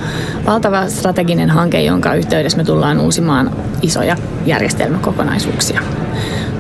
valtava 0.45 0.87
strateginen 0.87 1.49
hanke, 1.49 1.81
jonka 1.81 2.13
yhteydessä 2.15 2.57
me 2.57 2.63
tullaan 2.63 2.99
uusimaan 2.99 3.51
isoja 3.81 4.17
järjestelmäkokonaisuuksia. 4.45 5.81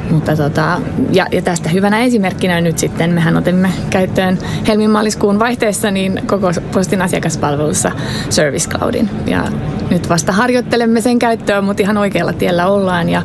Mutta 0.09 0.35
tota, 0.35 0.81
ja, 1.11 1.25
ja, 1.31 1.41
tästä 1.41 1.69
hyvänä 1.69 2.03
esimerkkinä 2.03 2.61
nyt 2.61 2.77
sitten 2.77 3.13
mehän 3.13 3.37
otimme 3.37 3.69
käyttöön 3.89 4.37
helmimaaliskuun 4.67 5.39
vaihteessa 5.39 5.91
niin 5.91 6.21
koko 6.27 6.51
postin 6.73 7.01
asiakaspalvelussa 7.01 7.91
Service 8.29 8.69
Cloudin. 8.69 9.09
Ja 9.25 9.43
nyt 9.89 10.09
vasta 10.09 10.31
harjoittelemme 10.31 11.01
sen 11.01 11.19
käyttöä, 11.19 11.61
mutta 11.61 11.83
ihan 11.83 11.97
oikealla 11.97 12.33
tiellä 12.33 12.67
ollaan 12.67 13.09
ja 13.09 13.21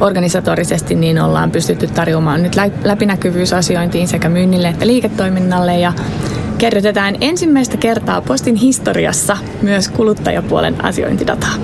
organisatorisesti 0.00 0.94
niin 0.94 1.20
ollaan 1.20 1.50
pystytty 1.50 1.86
tarjoamaan 1.86 2.42
nyt 2.42 2.56
läpinäkyvyysasiointiin 2.84 4.08
sekä 4.08 4.28
myynnille 4.28 4.68
että 4.68 4.86
liiketoiminnalle 4.86 5.78
ja 5.78 5.92
kerrytetään 6.58 7.16
ensimmäistä 7.20 7.76
kertaa 7.76 8.20
postin 8.20 8.54
historiassa 8.54 9.36
myös 9.62 9.88
kuluttajapuolen 9.88 10.84
asiointidataa. 10.84 11.54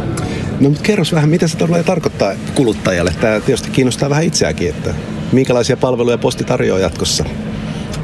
No 0.61 0.68
mutta 0.68 0.82
kerros 0.82 1.12
vähän, 1.12 1.30
mitä 1.30 1.48
se 1.48 1.56
tulee 1.56 1.82
tarkoittaa 1.82 2.32
kuluttajalle? 2.54 3.14
Tämä 3.20 3.40
tietysti 3.40 3.70
kiinnostaa 3.70 4.11
vähän 4.11 4.24
itseäkin, 4.24 4.68
että 4.68 4.94
minkälaisia 5.32 5.76
palveluja 5.76 6.18
posti 6.18 6.44
tarjoaa 6.44 6.80
jatkossa? 6.80 7.24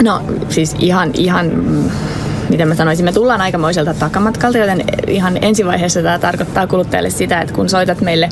No 0.02 0.22
siis 0.48 0.76
ihan, 0.78 1.10
ihan 1.14 1.50
mitä 2.48 2.66
mä 2.66 2.74
sanoisin, 2.74 3.04
me 3.04 3.12
tullaan 3.12 3.40
aikamoiselta 3.40 3.94
takamatkalta, 3.94 4.58
joten 4.58 4.84
ihan 5.06 5.38
ensivaiheessa 5.42 6.02
tämä 6.02 6.18
tarkoittaa 6.18 6.66
kuluttajalle 6.66 7.10
sitä, 7.10 7.40
että 7.40 7.54
kun 7.54 7.68
soitat 7.68 8.00
meille 8.00 8.28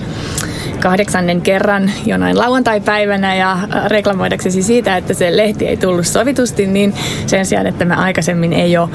kahdeksannen 0.84 1.40
kerran 1.40 1.90
jonain 2.06 2.38
lauantai-päivänä 2.38 3.34
ja 3.34 3.58
reklamoidaksesi 3.86 4.62
siitä, 4.62 4.96
että 4.96 5.14
se 5.14 5.36
lehti 5.36 5.66
ei 5.66 5.76
tullut 5.76 6.06
sovitusti, 6.06 6.66
niin 6.66 6.94
sen 7.26 7.46
sijaan, 7.46 7.66
että 7.66 7.84
me 7.84 7.94
aikaisemmin 7.94 8.52
ei 8.52 8.76
ole 8.76 8.88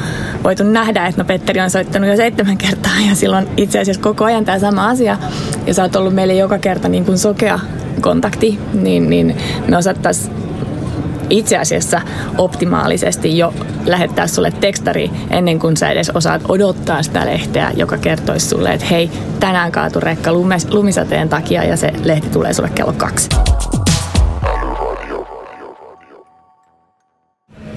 voitu 0.43 0.63
nähdä, 0.63 1.07
että 1.07 1.21
no 1.21 1.25
Petteri 1.25 1.59
on 1.59 1.69
soittanut 1.69 2.09
jo 2.09 2.15
seitsemän 2.15 2.57
kertaa 2.57 2.93
ja 3.09 3.15
silloin 3.15 3.47
itse 3.57 3.79
asiassa 3.79 4.01
koko 4.01 4.25
ajan 4.25 4.45
tämä 4.45 4.59
sama 4.59 4.87
asia 4.87 5.17
ja 5.65 5.73
sä 5.73 5.81
oot 5.81 5.95
ollut 5.95 6.15
meille 6.15 6.33
joka 6.33 6.57
kerta 6.57 6.89
niin 6.89 7.05
kuin 7.05 7.17
sokea 7.17 7.59
kontakti, 8.01 8.59
niin, 8.73 9.09
niin 9.09 9.37
me 9.67 9.77
osattaisiin 9.77 10.48
itse 11.29 11.57
asiassa 11.57 12.01
optimaalisesti 12.37 13.37
jo 13.37 13.53
lähettää 13.85 14.27
sulle 14.27 14.51
tekstari 14.51 15.11
ennen 15.29 15.59
kuin 15.59 15.77
sä 15.77 15.89
edes 15.89 16.09
osaat 16.09 16.41
odottaa 16.47 17.03
sitä 17.03 17.25
lehteä, 17.25 17.71
joka 17.75 17.97
kertoisi 17.97 18.47
sulle, 18.47 18.73
että 18.73 18.85
hei, 18.85 19.09
tänään 19.39 19.71
kaatu 19.71 19.99
rekka 19.99 20.31
lumisateen 20.71 21.29
takia 21.29 21.63
ja 21.63 21.77
se 21.77 21.93
lehti 22.03 22.29
tulee 22.29 22.53
sulle 22.53 22.69
kello 22.69 22.93
kaksi. 22.93 23.29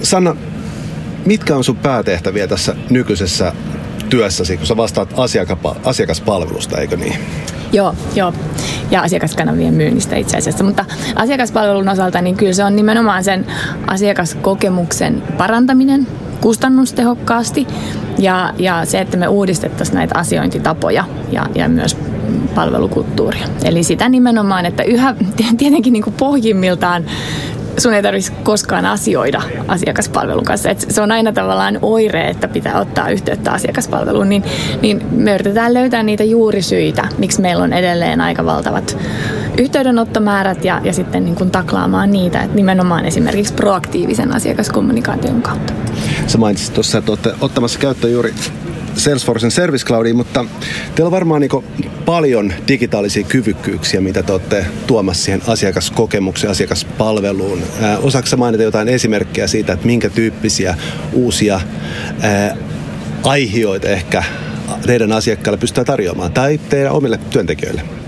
Sanna, 0.03 0.37
mitkä 1.27 1.57
on 1.57 1.65
sun 1.65 1.77
päätehtäviä 1.77 2.47
tässä 2.47 2.75
nykyisessä 2.91 3.53
työssäsi, 4.09 4.57
kun 4.57 4.67
sä 4.67 4.77
vastaat 4.77 5.15
asiakaspalvelusta, 5.85 6.79
eikö 6.79 6.97
niin? 6.97 7.17
Joo, 7.73 7.95
joo. 8.15 8.33
Ja 8.93 9.01
asiakaskanavien 9.01 9.75
myynnistä 9.75 10.17
itse 10.17 10.37
asiassa. 10.37 10.65
Mutta 10.65 10.85
asiakaspalvelun 11.17 11.89
osalta 11.89 12.21
niin 12.21 12.37
kyllä 12.37 12.53
se 12.53 12.65
on 12.65 12.77
nimenomaan 12.77 13.25
sen 13.25 13.47
asiakaskokemuksen 13.87 15.23
parantaminen 15.39 16.07
kustannustehokkaasti 16.41 17.67
ja, 18.19 18.55
ja 18.59 18.85
se, 18.85 19.01
että 19.01 19.17
me 19.17 19.29
uudistettaisiin 19.29 19.95
näitä 19.97 20.19
asiointitapoja 20.19 21.05
ja, 21.33 21.47
ja 21.55 21.69
myös 21.69 21.97
palvelukulttuuria. 22.55 23.47
Eli 23.65 23.83
sitä 23.83 24.09
nimenomaan, 24.09 24.67
että 24.67 24.83
yhä 24.83 25.15
tietenkin 25.59 25.93
niin 25.93 26.03
kuin 26.03 26.15
pohjimmiltaan 26.15 27.05
sun 27.79 27.95
ei 27.95 28.03
tarvitsisi 28.03 28.37
koskaan 28.43 28.87
asioida 28.87 29.43
asiakaspalvelun 29.69 30.45
kanssa. 30.45 30.71
Et 30.71 30.87
se 30.89 31.03
on 31.03 31.13
aina 31.13 31.33
tavallaan 31.33 31.79
oire, 31.83 32.29
että 32.29 32.49
pitää 32.49 32.81
ottaa 32.81 33.09
yhteyttä 33.09 33.53
asiakaspalveluun, 33.53 34.29
niin, 34.29 34.45
niin 34.83 35.03
me 35.11 35.35
yritetään 35.35 35.75
löytää 35.75 36.03
niitä 36.03 36.25
juurisyitä, 36.25 37.09
miksi 37.19 37.41
meillä 37.41 37.65
on 37.65 37.73
edelleen 37.73 38.21
aika 38.21 38.45
valtavat 38.45 38.97
yhteydenottomäärät 39.59 40.65
ja, 40.65 40.81
ja 40.85 40.93
sitten 40.93 41.25
niin 41.25 41.35
kuin 41.35 41.51
taklaamaan 41.51 42.11
niitä, 42.11 42.43
että 42.43 42.57
nimenomaan 42.57 43.05
esimerkiksi 43.05 43.55
proaktiivisen 43.55 44.35
asiakaskommunikaation 44.35 45.43
kautta. 45.43 45.73
Sä 46.27 46.39
mainitsit 46.39 46.75
tuossa, 46.75 46.99
että 46.99 47.13
olette 47.13 47.33
ottamassa 47.41 47.79
käyttöön 47.79 48.13
juuri 48.13 48.35
Salesforcen 48.97 49.51
Service 49.51 49.87
Cloudiin, 49.87 50.17
mutta 50.17 50.45
teillä 50.95 51.07
on 51.09 51.13
varmaan 51.13 51.41
niin 51.41 51.65
paljon 52.05 52.53
digitaalisia 52.69 53.25
kyvykkyyksiä, 53.25 54.01
mitä 54.01 54.23
te 54.23 54.33
olette 54.33 54.67
tuomassa 54.87 55.25
siihen 55.25 55.43
asiakaskokemukseen, 55.47 56.51
asiakaspalveluun. 56.51 57.63
Osaako 58.03 58.37
mainita 58.37 58.63
jotain 58.63 58.89
esimerkkejä 58.89 59.47
siitä, 59.47 59.73
että 59.73 59.87
minkä 59.87 60.11
tyyppisiä 60.11 60.75
uusia 61.13 61.61
ää, 62.21 62.57
aihioita 63.23 63.89
ehkä 63.89 64.23
teidän 64.87 65.13
asiakkaille 65.13 65.59
pystytään 65.59 65.87
tarjoamaan 65.87 66.33
tai 66.33 66.61
teidän 66.69 66.93
omille 66.93 67.19
työntekijöille? 67.31 68.02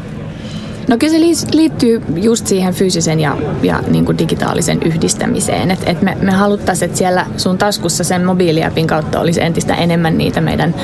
No 0.89 0.97
kyllä 0.99 1.13
se 1.13 1.21
liittyy 1.53 2.03
just 2.17 2.47
siihen 2.47 2.75
fyysisen 2.75 3.21
ja, 3.21 3.37
ja 3.63 3.83
niin 3.89 4.05
kuin 4.05 4.19
digitaalisen 4.19 4.83
yhdistämiseen. 4.83 5.71
Et, 5.71 5.83
et 5.87 6.03
me, 6.03 6.17
me 6.21 6.33
haluttaisiin, 6.33 6.87
että 6.87 6.99
siellä 6.99 7.27
sun 7.37 7.59
taskussa 7.59 8.05
sen 8.05 8.25
mobiiliapin 8.25 8.87
kautta 8.87 9.21
olisi 9.21 9.43
entistä 9.43 9.75
enemmän 9.75 10.19
niitä 10.19 10.41
meidän, 10.41 10.75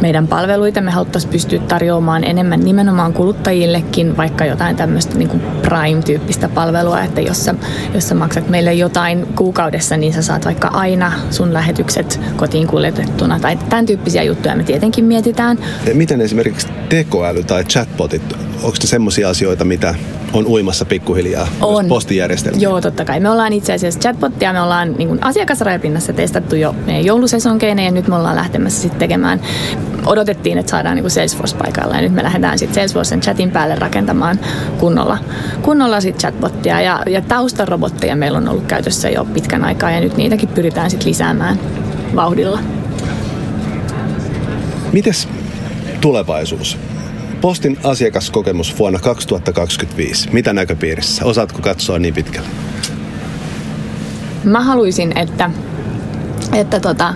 meidän 0.00 0.26
palveluita. 0.26 0.80
Me 0.80 0.90
haluttaisiin 0.90 1.32
pystyä 1.32 1.58
tarjoamaan 1.58 2.24
enemmän 2.24 2.60
nimenomaan 2.60 3.12
kuluttajillekin 3.12 4.16
vaikka 4.16 4.44
jotain 4.44 4.76
tämmöistä 4.76 5.18
niin 5.18 5.40
Prime-tyyppistä 5.62 6.48
palvelua, 6.48 7.02
että 7.02 7.20
jos 7.20 7.44
sä, 7.44 7.54
jos 7.94 8.08
sä 8.08 8.14
maksat 8.14 8.48
meille 8.48 8.74
jotain 8.74 9.26
kuukaudessa, 9.36 9.96
niin 9.96 10.12
sä 10.12 10.22
saat 10.22 10.44
vaikka 10.44 10.68
aina 10.68 11.12
sun 11.30 11.54
lähetykset 11.54 12.20
kotiin 12.36 12.66
kuljetettuna 12.66 13.40
tai 13.40 13.56
tämän 13.56 13.86
tyyppisiä 13.86 14.22
juttuja 14.22 14.56
me 14.56 14.62
tietenkin 14.62 15.04
mietitään. 15.04 15.58
Miten 15.94 16.20
esimerkiksi 16.20 16.68
tekoäly 16.88 17.44
tai 17.44 17.64
chatbotit, 17.64 18.22
onko 18.62 18.76
ne 18.82 18.86
semmoisia 18.86 19.28
asioita, 19.28 19.64
mitä 19.64 19.94
on 20.32 20.46
uimassa 20.46 20.84
pikkuhiljaa 20.84 21.48
on. 21.60 21.86
postijärjestelmä. 21.86 22.60
Joo, 22.60 22.80
totta 22.80 23.04
kai. 23.04 23.20
Me 23.20 23.30
ollaan 23.30 23.52
itse 23.52 23.72
asiassa 23.72 24.00
chatbottia, 24.00 24.52
me 24.52 24.60
ollaan 24.60 24.94
niin 24.98 25.08
kuin 25.08 25.24
asiakasrajapinnassa 25.24 26.12
testattu 26.12 26.56
jo 26.56 26.74
meidän 26.86 27.04
joulusesonkeina 27.04 27.82
ja 27.82 27.90
nyt 27.90 28.08
me 28.08 28.16
ollaan 28.16 28.36
lähtemässä 28.36 28.82
sitten 28.82 28.98
tekemään, 28.98 29.40
odotettiin, 30.06 30.58
että 30.58 30.70
saadaan 30.70 30.96
niin 30.96 31.10
Salesforce 31.10 31.56
paikalla 31.56 31.94
ja 31.94 32.00
nyt 32.00 32.12
me 32.12 32.22
lähdetään 32.22 32.58
sitten 32.58 32.74
Salesforcen 32.74 33.20
chatin 33.20 33.50
päälle 33.50 33.74
rakentamaan 33.74 34.40
kunnolla, 34.78 35.18
kunnolla 35.62 36.00
sitten 36.00 36.20
chatbottia 36.20 36.80
ja, 36.80 37.02
ja 37.06 37.20
taustarobotteja 37.20 38.16
meillä 38.16 38.38
on 38.38 38.48
ollut 38.48 38.66
käytössä 38.66 39.10
jo 39.10 39.24
pitkän 39.24 39.64
aikaa 39.64 39.90
ja 39.90 40.00
nyt 40.00 40.16
niitäkin 40.16 40.48
pyritään 40.48 40.90
sitten 40.90 41.08
lisäämään 41.08 41.60
vauhdilla. 42.16 42.58
Mites 44.92 45.28
tulevaisuus? 46.00 46.78
Postin 47.40 47.78
asiakaskokemus 47.84 48.78
vuonna 48.78 48.98
2025. 48.98 50.28
Mitä 50.32 50.52
näköpiirissä? 50.52 51.24
Osaatko 51.24 51.58
katsoa 51.62 51.98
niin 51.98 52.14
pitkälle? 52.14 52.48
Mä 54.44 54.60
haluaisin, 54.60 55.18
että, 55.18 55.50
että 56.54 56.80
tota, 56.80 57.14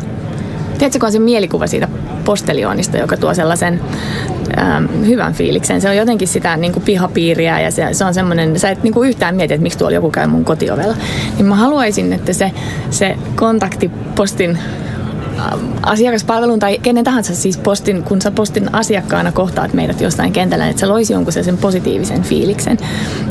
tiedätkö, 0.78 1.06
on 1.06 1.12
se 1.12 1.18
mielikuva 1.18 1.66
siitä 1.66 1.88
postelioonista, 2.24 2.96
joka 2.96 3.16
tuo 3.16 3.34
sellaisen 3.34 3.80
ähm, 4.58 5.04
hyvän 5.06 5.32
fiiliksen. 5.34 5.80
Se 5.80 5.88
on 5.88 5.96
jotenkin 5.96 6.28
sitä 6.28 6.56
niin 6.56 6.72
kuin 6.72 6.84
pihapiiriä 6.84 7.60
ja 7.60 7.70
se, 7.70 7.88
se 7.92 8.04
on 8.04 8.14
semmoinen, 8.14 8.60
sä 8.60 8.70
et 8.70 8.82
niin 8.82 8.94
kuin 8.94 9.08
yhtään 9.08 9.36
mieti, 9.36 9.54
että 9.54 9.62
miksi 9.62 9.78
tuolla 9.78 9.94
joku 9.94 10.10
käy 10.10 10.26
mun 10.26 10.44
kotiovella. 10.44 10.96
Niin 11.36 11.46
mä 11.46 11.54
haluaisin, 11.54 12.12
että 12.12 12.32
se, 12.32 12.52
se 12.90 13.16
kontakti 13.34 13.90
postin 14.14 14.58
asiakaspalvelun 15.82 16.58
tai 16.58 16.78
kenen 16.78 17.04
tahansa 17.04 17.34
siis 17.34 17.58
postin, 17.58 18.02
kun 18.02 18.22
sä 18.22 18.30
postin 18.30 18.74
asiakkaana 18.74 19.32
kohtaat 19.32 19.72
meidät 19.72 20.00
jostain 20.00 20.32
kentällä, 20.32 20.68
että 20.68 20.80
se 20.80 20.86
loisi 20.86 21.12
jonkun 21.12 21.32
sen 21.32 21.58
positiivisen 21.58 22.22
fiiliksen. 22.22 22.78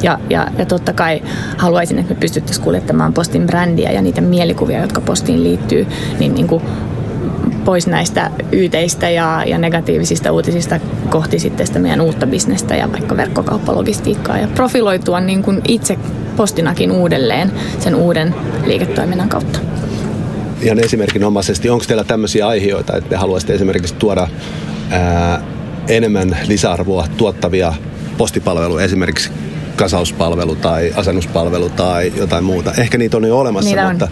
Ja, 0.01 0.19
ja, 0.29 0.47
ja 0.57 0.65
totta 0.65 0.93
kai 0.93 1.21
haluaisin, 1.57 1.99
että 1.99 2.13
me 2.13 2.19
pystyttäisiin 2.19 2.63
kuljettamaan 2.63 3.13
postin 3.13 3.47
brändiä 3.47 3.91
ja 3.91 4.01
niitä 4.01 4.21
mielikuvia, 4.21 4.81
jotka 4.81 5.01
postiin 5.01 5.43
liittyy, 5.43 5.87
niin, 6.19 6.33
niin 6.33 6.47
kuin 6.47 6.63
pois 7.65 7.87
näistä 7.87 8.31
yteistä 8.51 9.09
ja, 9.09 9.43
ja 9.45 9.57
negatiivisista 9.57 10.31
uutisista 10.31 10.79
kohti 11.09 11.39
sitten 11.39 11.67
sitä 11.67 11.79
meidän 11.79 12.01
uutta 12.01 12.27
bisnestä 12.27 12.75
ja 12.75 12.91
vaikka 12.91 13.17
verkkokauppalogistiikkaa 13.17 14.37
ja 14.37 14.47
profiloitua 14.47 15.19
niin 15.19 15.43
kuin 15.43 15.61
itse 15.67 15.97
postinakin 16.35 16.91
uudelleen 16.91 17.51
sen 17.79 17.95
uuden 17.95 18.35
liiketoiminnan 18.65 19.29
kautta 19.29 19.59
ihan 20.61 20.79
esimerkinomaisesti, 20.79 21.69
onko 21.69 21.85
teillä 21.87 22.03
tämmöisiä 22.03 22.47
aiheita, 22.47 22.97
että 22.97 23.09
te 23.09 23.15
haluaisitte 23.15 23.53
esimerkiksi 23.53 23.95
tuoda 23.95 24.27
ää, 24.89 25.41
enemmän 25.87 26.37
lisäarvoa 26.47 27.07
tuottavia 27.17 27.73
postipalveluja 28.17 28.85
esimerkiksi 28.85 29.31
kasauspalvelu 29.75 30.55
tai 30.55 30.93
asennuspalvelu 30.95 31.69
tai 31.69 32.13
jotain 32.15 32.43
muuta. 32.43 32.71
Ehkä 32.77 32.97
niitä 32.97 33.17
on 33.17 33.25
jo 33.25 33.39
olemassa, 33.39 33.69
niitä 33.69 33.89
mutta 33.89 34.05
on. 34.05 34.11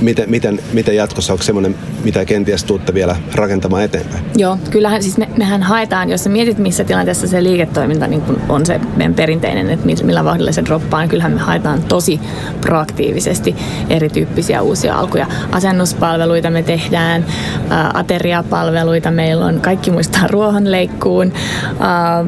Miten, 0.00 0.30
miten, 0.30 0.60
miten 0.72 0.96
jatkossa, 0.96 1.32
onko 1.32 1.42
semmoinen, 1.42 1.74
mitä 2.04 2.24
kenties 2.24 2.64
tuutte 2.64 2.94
vielä 2.94 3.16
rakentamaan 3.34 3.82
eteenpäin? 3.82 4.24
Joo, 4.36 4.58
kyllähän 4.70 5.02
siis 5.02 5.18
me, 5.18 5.28
mehän 5.38 5.62
haetaan, 5.62 6.10
jos 6.10 6.24
sä 6.24 6.30
mietit 6.30 6.58
missä 6.58 6.84
tilanteessa 6.84 7.26
se 7.26 7.42
liiketoiminta 7.42 8.06
niin 8.06 8.22
kun 8.22 8.40
on 8.48 8.66
se 8.66 8.80
meidän 8.96 9.14
perinteinen, 9.14 9.70
että 9.70 9.86
millä 10.04 10.24
vauhdilla 10.24 10.52
se 10.52 10.64
droppaa, 10.64 11.00
niin 11.00 11.08
kyllähän 11.08 11.32
me 11.32 11.40
haetaan 11.40 11.82
tosi 11.82 12.20
proaktiivisesti 12.60 13.56
erityyppisiä 13.90 14.62
uusia 14.62 14.94
alkuja. 14.94 15.26
Asennuspalveluita 15.52 16.50
me 16.50 16.62
tehdään, 16.62 17.24
ä, 17.70 17.90
ateriapalveluita 17.94 19.10
meillä 19.10 19.46
on, 19.46 19.60
kaikki 19.60 19.90
muistaa 19.90 20.26
ruohonleikkuun, 20.26 21.32
ä, 21.80 22.24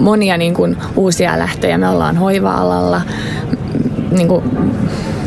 monia 0.00 0.36
niin 0.36 0.54
kun, 0.54 0.76
uusia 0.96 1.32
lähtöjä. 1.60 1.78
Me 1.78 1.88
ollaan 1.88 2.16
hoiva-alalla, 2.16 3.02
niin 4.10 4.28
kuin, 4.28 4.44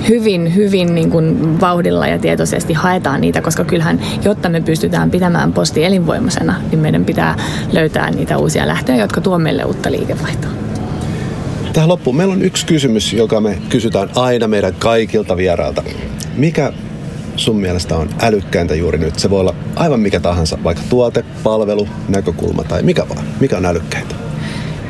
hyvin, 0.09 0.55
hyvin 0.55 0.95
niin 0.95 1.09
kuin 1.09 1.59
vauhdilla 1.61 2.07
ja 2.07 2.19
tietoisesti 2.19 2.73
haetaan 2.73 3.21
niitä, 3.21 3.41
koska 3.41 3.63
kyllähän, 3.63 3.99
jotta 4.23 4.49
me 4.49 4.61
pystytään 4.61 5.11
pitämään 5.11 5.53
posti 5.53 5.85
elinvoimaisena, 5.85 6.55
niin 6.71 6.79
meidän 6.79 7.05
pitää 7.05 7.35
löytää 7.71 8.11
niitä 8.11 8.37
uusia 8.37 8.67
lähtöjä, 8.67 8.97
jotka 8.97 9.21
tuo 9.21 9.39
meille 9.39 9.63
uutta 9.63 9.91
liikevaihtoa. 9.91 10.51
Tähän 11.73 11.89
loppuun 11.89 12.15
meillä 12.15 12.33
on 12.33 12.41
yksi 12.41 12.65
kysymys, 12.65 13.13
joka 13.13 13.41
me 13.41 13.57
kysytään 13.69 14.09
aina 14.15 14.47
meidän 14.47 14.73
kaikilta 14.79 15.37
vierailta. 15.37 15.83
Mikä 16.35 16.73
sun 17.35 17.55
mielestä 17.55 17.95
on 17.95 18.09
älykkäintä 18.21 18.75
juuri 18.75 18.97
nyt? 18.97 19.19
Se 19.19 19.29
voi 19.29 19.39
olla 19.39 19.55
aivan 19.75 19.99
mikä 19.99 20.19
tahansa, 20.19 20.57
vaikka 20.63 20.83
tuote, 20.89 21.25
palvelu, 21.43 21.87
näkökulma 22.09 22.63
tai 22.63 22.83
mikä 22.83 23.09
vaan. 23.09 23.25
Mikä 23.39 23.57
on 23.57 23.65
älykkäintä? 23.65 24.22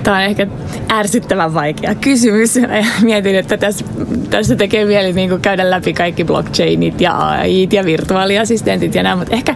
Tämä 0.03 0.17
on 0.17 0.23
ehkä 0.23 0.47
ärsyttävän 0.91 1.53
vaikea 1.53 1.95
kysymys. 1.95 2.59
Mietin, 3.01 3.35
että 3.35 3.57
tässä, 3.57 3.85
tässä 4.29 4.55
tekee 4.55 4.85
mieli 4.85 5.13
niin 5.13 5.41
käydä 5.41 5.69
läpi 5.69 5.93
kaikki 5.93 6.23
blockchainit 6.23 7.01
ja 7.01 7.17
AIt 7.17 7.73
ja 7.73 7.85
virtuaaliassistentit 7.85 8.95
ja 8.95 9.03
nämä, 9.03 9.15
mutta 9.15 9.33
ehkä, 9.33 9.55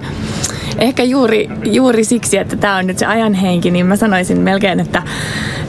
ehkä 0.80 1.04
juuri, 1.04 1.50
juuri 1.66 2.04
siksi, 2.04 2.38
että 2.38 2.56
tämä 2.56 2.76
on 2.76 2.88
nyt 2.88 2.98
se 2.98 3.06
ajan 3.06 3.34
henki, 3.34 3.72
niin 3.72 3.86
mä 3.86 3.96
sanoisin 3.96 4.40
melkein, 4.40 4.80
että, 4.80 5.04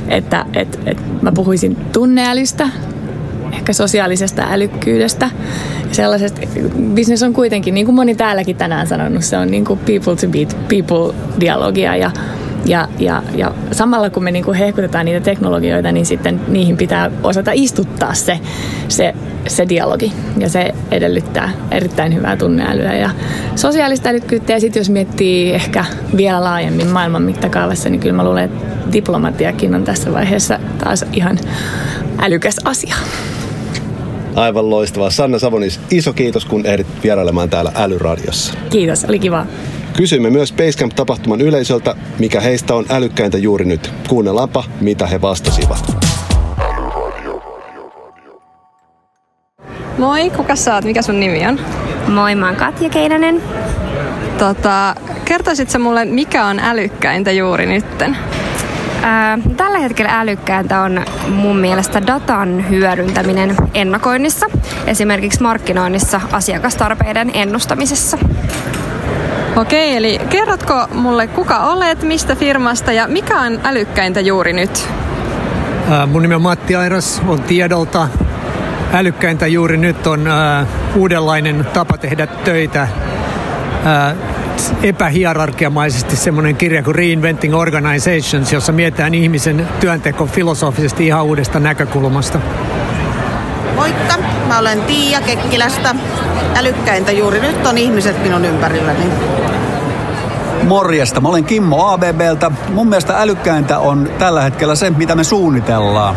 että, 0.09 0.47
että, 0.55 0.79
että 0.87 1.03
mä 1.23 1.33
puhuisin 1.33 1.77
tunneälystä, 1.77 2.69
ehkä 3.53 3.73
sosiaalisesta 3.73 4.43
älykkyydestä. 4.51 5.31
Sellaisesta, 5.93 6.41
business 6.95 7.23
on 7.23 7.33
kuitenkin, 7.33 7.75
niin 7.75 7.87
kuin 7.87 7.97
moni 7.97 8.15
täälläkin 8.15 8.57
tänään 8.57 8.87
sanonut, 8.87 9.25
se 9.25 9.39
on 9.39 9.51
niin 9.51 9.65
kuin 9.65 9.79
people 9.79 10.17
to 10.17 10.27
beat 10.27 10.57
people 10.69 11.15
dialogia 11.41 11.97
ja 11.97 12.11
ja, 12.65 12.89
ja, 12.99 13.23
ja 13.35 13.55
samalla 13.73 14.11
kun 14.11 14.25
me 14.25 14.31
niin 14.31 14.45
kuin 14.45 14.59
hehkutetaan 14.59 15.07
niitä 15.07 15.21
teknologioita, 15.21 15.93
niin 15.93 16.07
sitten 16.07 16.41
niihin 16.49 16.77
pitää 16.77 17.11
osata 17.23 17.51
istuttaa 17.55 18.15
se, 18.15 18.41
se, 18.89 19.15
se 19.47 19.69
dialogi. 19.69 20.13
Ja 20.39 20.49
se 20.49 20.75
edellyttää 20.91 21.51
erittäin 21.71 22.15
hyvää 22.15 22.37
tunneälyä 22.37 22.95
ja 22.95 23.11
sosiaalista 23.57 24.09
älykkyyttä. 24.09 24.53
Ja 24.53 24.61
sitten 24.61 24.81
jos 24.81 24.91
miettii 24.91 25.55
ehkä 25.55 25.85
vielä 26.17 26.45
laajemmin 26.45 26.87
maailman 26.87 27.23
mittakaavassa, 27.23 27.89
niin 27.89 28.01
kyllä 28.01 28.17
mä 28.17 28.25
luulen, 28.25 28.45
että 28.45 28.93
diplomatiakin 28.93 29.75
on 29.75 29.85
tässä 29.85 30.13
vaiheessa 30.13 30.61
taas 30.85 31.05
ihan 31.13 31.39
älykäs 32.19 32.57
asia. 32.65 32.95
Aivan 34.35 34.71
loistavaa. 34.71 35.11
Sanna 35.11 35.39
Savonis, 35.39 35.81
iso 35.91 36.13
kiitos 36.13 36.45
kun 36.45 36.67
ehdit 36.67 36.87
vierailemaan 37.03 37.51
täällä 37.51 37.73
Älyradiossa. 37.75 38.55
Kiitos, 38.71 39.05
oli 39.05 39.19
kiva. 39.19 39.47
Kysyimme 39.99 40.31
myös 40.31 40.53
Basecamp-tapahtuman 40.53 41.41
yleisöltä, 41.41 41.97
mikä 42.19 42.41
heistä 42.41 42.75
on 42.75 42.85
älykkäintä 42.91 43.39
juuri 43.39 43.65
nyt. 43.65 43.91
Kuunnellaanpa, 44.09 44.65
mitä 44.81 45.07
he 45.07 45.21
vastasivat. 45.21 45.97
Moi, 49.99 50.31
kuka 50.31 50.57
sä 50.57 50.75
oot? 50.75 50.85
Mikä 50.85 51.03
sun 51.03 51.21
nimi 51.21 51.47
on? 51.47 51.61
Moi, 52.09 52.35
mä 52.35 52.47
oon 52.47 52.57
Katja 52.57 52.89
Keinänen. 52.89 53.43
Tota, 54.39 54.95
kertoisitko 55.25 55.79
mulle, 55.79 56.05
mikä 56.05 56.47
on 56.47 56.59
älykkäintä 56.59 57.33
juuri 57.33 57.67
nytten? 57.67 58.17
Ää, 59.03 59.39
tällä 59.57 59.79
hetkellä 59.79 60.21
älykkääntä 60.21 60.81
on 60.81 61.05
mun 61.29 61.57
mielestä 61.57 62.07
datan 62.07 62.71
hyödyntäminen 62.71 63.57
ennakoinnissa, 63.75 64.47
esimerkiksi 64.87 65.43
markkinoinnissa 65.43 66.21
asiakastarpeiden 66.33 67.31
ennustamisessa. 67.35 68.19
Okei, 69.61 69.97
eli 69.97 70.21
kerrotko 70.31 70.89
mulle 70.95 71.27
kuka 71.27 71.59
olet, 71.59 72.03
mistä 72.03 72.35
firmasta 72.35 72.93
ja 72.93 73.09
mikä 73.09 73.41
on 73.41 73.61
älykkäintä 73.65 74.21
juuri 74.21 74.53
nyt? 74.53 74.89
Mun 76.07 76.23
nimi 76.23 76.35
on 76.35 76.43
Matti 76.43 76.77
Airas, 76.77 77.23
on 77.27 77.43
tiedolta. 77.43 78.09
Älykkäintä 78.93 79.47
juuri 79.47 79.77
nyt 79.77 80.07
on 80.07 80.25
uudenlainen 80.97 81.67
tapa 81.73 81.99
tehdä 81.99 82.27
töitä. 82.27 82.89
epähierarkiamaisesti 84.83 86.17
semmoinen 86.17 86.57
kirja 86.57 86.83
kuin 86.83 86.95
Reinventing 86.95 87.55
Organizations, 87.55 88.53
jossa 88.53 88.73
mietitään 88.73 89.15
ihmisen 89.15 89.69
työnteko 89.81 90.27
filosofisesti 90.27 91.07
ihan 91.07 91.25
uudesta 91.25 91.61
näkökulmasta. 91.61 92.41
Moikka, 93.75 94.15
mä 94.49 94.59
olen 94.59 94.83
Tiia 94.83 95.21
Kekkilästä. 95.21 95.95
Älykkäintä 96.57 97.13
juuri 97.13 97.41
nyt 97.41 97.67
on 97.67 97.79
ihmiset 97.79 98.23
minun 98.23 98.45
ympärilläni. 98.45 99.05
Morjesta, 100.69 101.21
mä 101.21 101.29
olen 101.29 101.45
Kimmo 101.45 101.87
ABBltä. 101.87 102.51
Mun 102.69 102.89
mielestä 102.89 103.21
älykkäintä 103.21 103.79
on 103.79 104.11
tällä 104.19 104.43
hetkellä 104.43 104.75
se, 104.75 104.91
mitä 104.91 105.15
me 105.15 105.25
suunnitellaan. 105.25 106.17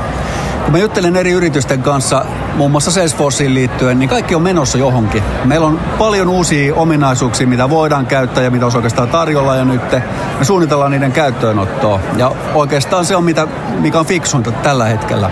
Kun 0.64 0.72
mä 0.72 0.78
juttelen 0.78 1.16
eri 1.16 1.32
yritysten 1.32 1.82
kanssa, 1.82 2.26
muun 2.56 2.72
muassa 2.72 2.92
Salesforceen 2.92 3.54
liittyen, 3.54 4.00
niin 4.00 4.10
kaikki 4.10 4.36
on 4.36 4.42
menossa 4.42 4.78
johonkin. 4.78 5.24
Meillä 5.46 5.68
on 5.68 5.80
paljon 5.98 6.30
uusia 6.30 6.76
ominaisuuksia, 6.76 7.48
mitä 7.48 7.70
voidaan 7.70 8.06
käyttää 8.06 8.44
ja 8.44 8.52
mitä 8.52 8.66
on 8.66 8.76
oikeastaan 8.76 9.08
tarjolla 9.08 9.56
ja 9.56 9.66
nyt 9.66 9.92
me 10.40 10.46
suunnitellaan 10.46 10.92
niiden 10.92 11.12
käyttöönottoa. 11.12 12.00
Ja 12.18 12.32
oikeastaan 12.54 13.06
se 13.06 13.16
on, 13.16 13.24
mitä, 13.24 13.48
mikä 13.80 14.00
on 14.00 14.06
fiksunta 14.06 14.52
tällä 14.52 14.86
hetkellä. 14.86 15.30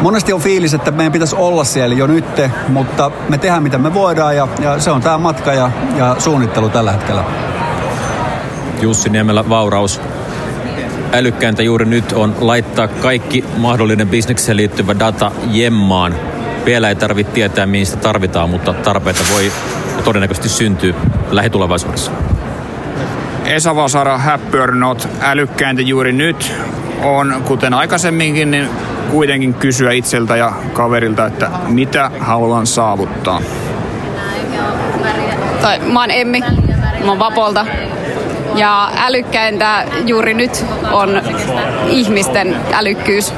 Monesti 0.00 0.32
on 0.32 0.40
fiilis, 0.40 0.74
että 0.74 0.90
meidän 0.90 1.12
pitäisi 1.12 1.36
olla 1.36 1.64
siellä 1.64 1.94
jo 1.94 2.06
nyt, 2.06 2.40
mutta 2.68 3.10
me 3.28 3.38
tehdään 3.38 3.62
mitä 3.62 3.78
me 3.78 3.94
voidaan 3.94 4.36
ja, 4.36 4.48
ja 4.60 4.80
se 4.80 4.90
on 4.90 5.02
tämä 5.02 5.18
matka 5.18 5.52
ja, 5.52 5.70
ja 5.96 6.16
suunnittelu 6.18 6.68
tällä 6.68 6.92
hetkellä. 6.92 7.24
Jussi 8.82 9.08
Niemelä 9.08 9.48
Vauraus. 9.48 10.00
Älykkäintä 11.12 11.62
juuri 11.62 11.84
nyt 11.84 12.12
on 12.12 12.34
laittaa 12.40 12.88
kaikki 12.88 13.44
mahdollinen 13.56 14.08
bisnekseen 14.08 14.56
liittyvä 14.56 14.98
data 14.98 15.30
jemmaan. 15.50 16.14
Vielä 16.64 16.88
ei 16.88 16.94
tarvitse 16.94 17.32
tietää, 17.32 17.66
mihin 17.66 17.86
sitä 17.86 18.02
tarvitaan, 18.02 18.50
mutta 18.50 18.72
tarpeita 18.72 19.20
voi 19.32 19.52
todennäköisesti 20.04 20.48
syntyä 20.48 20.94
lähitulevaisuudessa. 21.30 22.10
Esa 23.44 23.76
Vasara, 23.76 24.18
Happy 24.18 24.58
or 24.58 24.74
Not, 24.74 25.08
älykkäintä 25.20 25.82
juuri 25.82 26.12
nyt 26.12 26.52
on, 27.02 27.42
kuten 27.46 27.74
aikaisemminkin, 27.74 28.50
niin 28.50 28.68
kuitenkin 29.10 29.54
kysyä 29.54 29.92
itseltä 29.92 30.36
ja 30.36 30.52
kaverilta, 30.72 31.26
että 31.26 31.50
mitä 31.68 32.10
haluan 32.20 32.66
saavuttaa. 32.66 33.42
Tai, 35.62 35.78
mä 35.78 36.00
oon 36.00 36.10
Emmi, 36.10 36.40
mä 37.04 37.10
oon 37.10 37.18
Vapolta. 37.18 37.66
Ja 38.56 38.92
älykkäintä 38.96 39.84
juuri 40.06 40.34
nyt 40.34 40.64
on 40.92 41.22
ihmisten 41.88 42.56
älykkyys. 42.72 43.32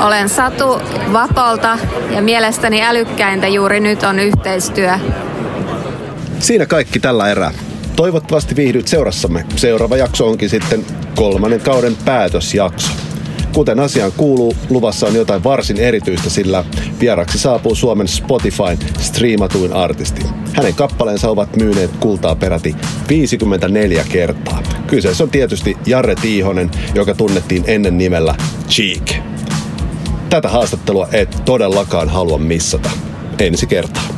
Olen 0.00 0.28
Satu 0.28 0.80
Vapolta 1.12 1.78
ja 2.10 2.22
mielestäni 2.22 2.82
älykkäintä 2.82 3.48
juuri 3.48 3.80
nyt 3.80 4.02
on 4.02 4.18
yhteistyö. 4.18 4.92
Siinä 6.38 6.66
kaikki 6.66 7.00
tällä 7.00 7.28
erää. 7.28 7.52
Toivottavasti 7.96 8.56
viihdyt 8.56 8.88
seurassamme. 8.88 9.46
Seuraava 9.56 9.96
jakso 9.96 10.28
onkin 10.28 10.50
sitten 10.50 10.84
kolmannen 11.14 11.60
kauden 11.60 11.96
päätösjakso. 12.04 13.05
Kuten 13.56 13.80
asiaan 13.80 14.12
kuuluu, 14.16 14.54
luvassa 14.70 15.06
on 15.06 15.14
jotain 15.14 15.44
varsin 15.44 15.80
erityistä, 15.80 16.30
sillä 16.30 16.64
vieraksi 17.00 17.38
saapuu 17.38 17.74
Suomen 17.74 18.08
Spotifyn 18.08 18.78
striimatuin 19.00 19.72
artisti. 19.72 20.22
Hänen 20.52 20.74
kappaleensa 20.74 21.30
ovat 21.30 21.56
myyneet 21.56 21.90
kultaa 22.00 22.34
peräti 22.34 22.76
54 23.08 24.04
kertaa. 24.08 24.62
Kyseessä 24.86 25.24
on 25.24 25.30
tietysti 25.30 25.76
Jarre 25.86 26.14
Tiihonen, 26.14 26.70
joka 26.94 27.14
tunnettiin 27.14 27.64
ennen 27.66 27.98
nimellä 27.98 28.34
Cheek. 28.68 29.12
Tätä 30.30 30.48
haastattelua 30.48 31.08
et 31.12 31.42
todellakaan 31.44 32.08
halua 32.08 32.38
missata. 32.38 32.90
Ensi 33.38 33.66
kertaa. 33.66 34.15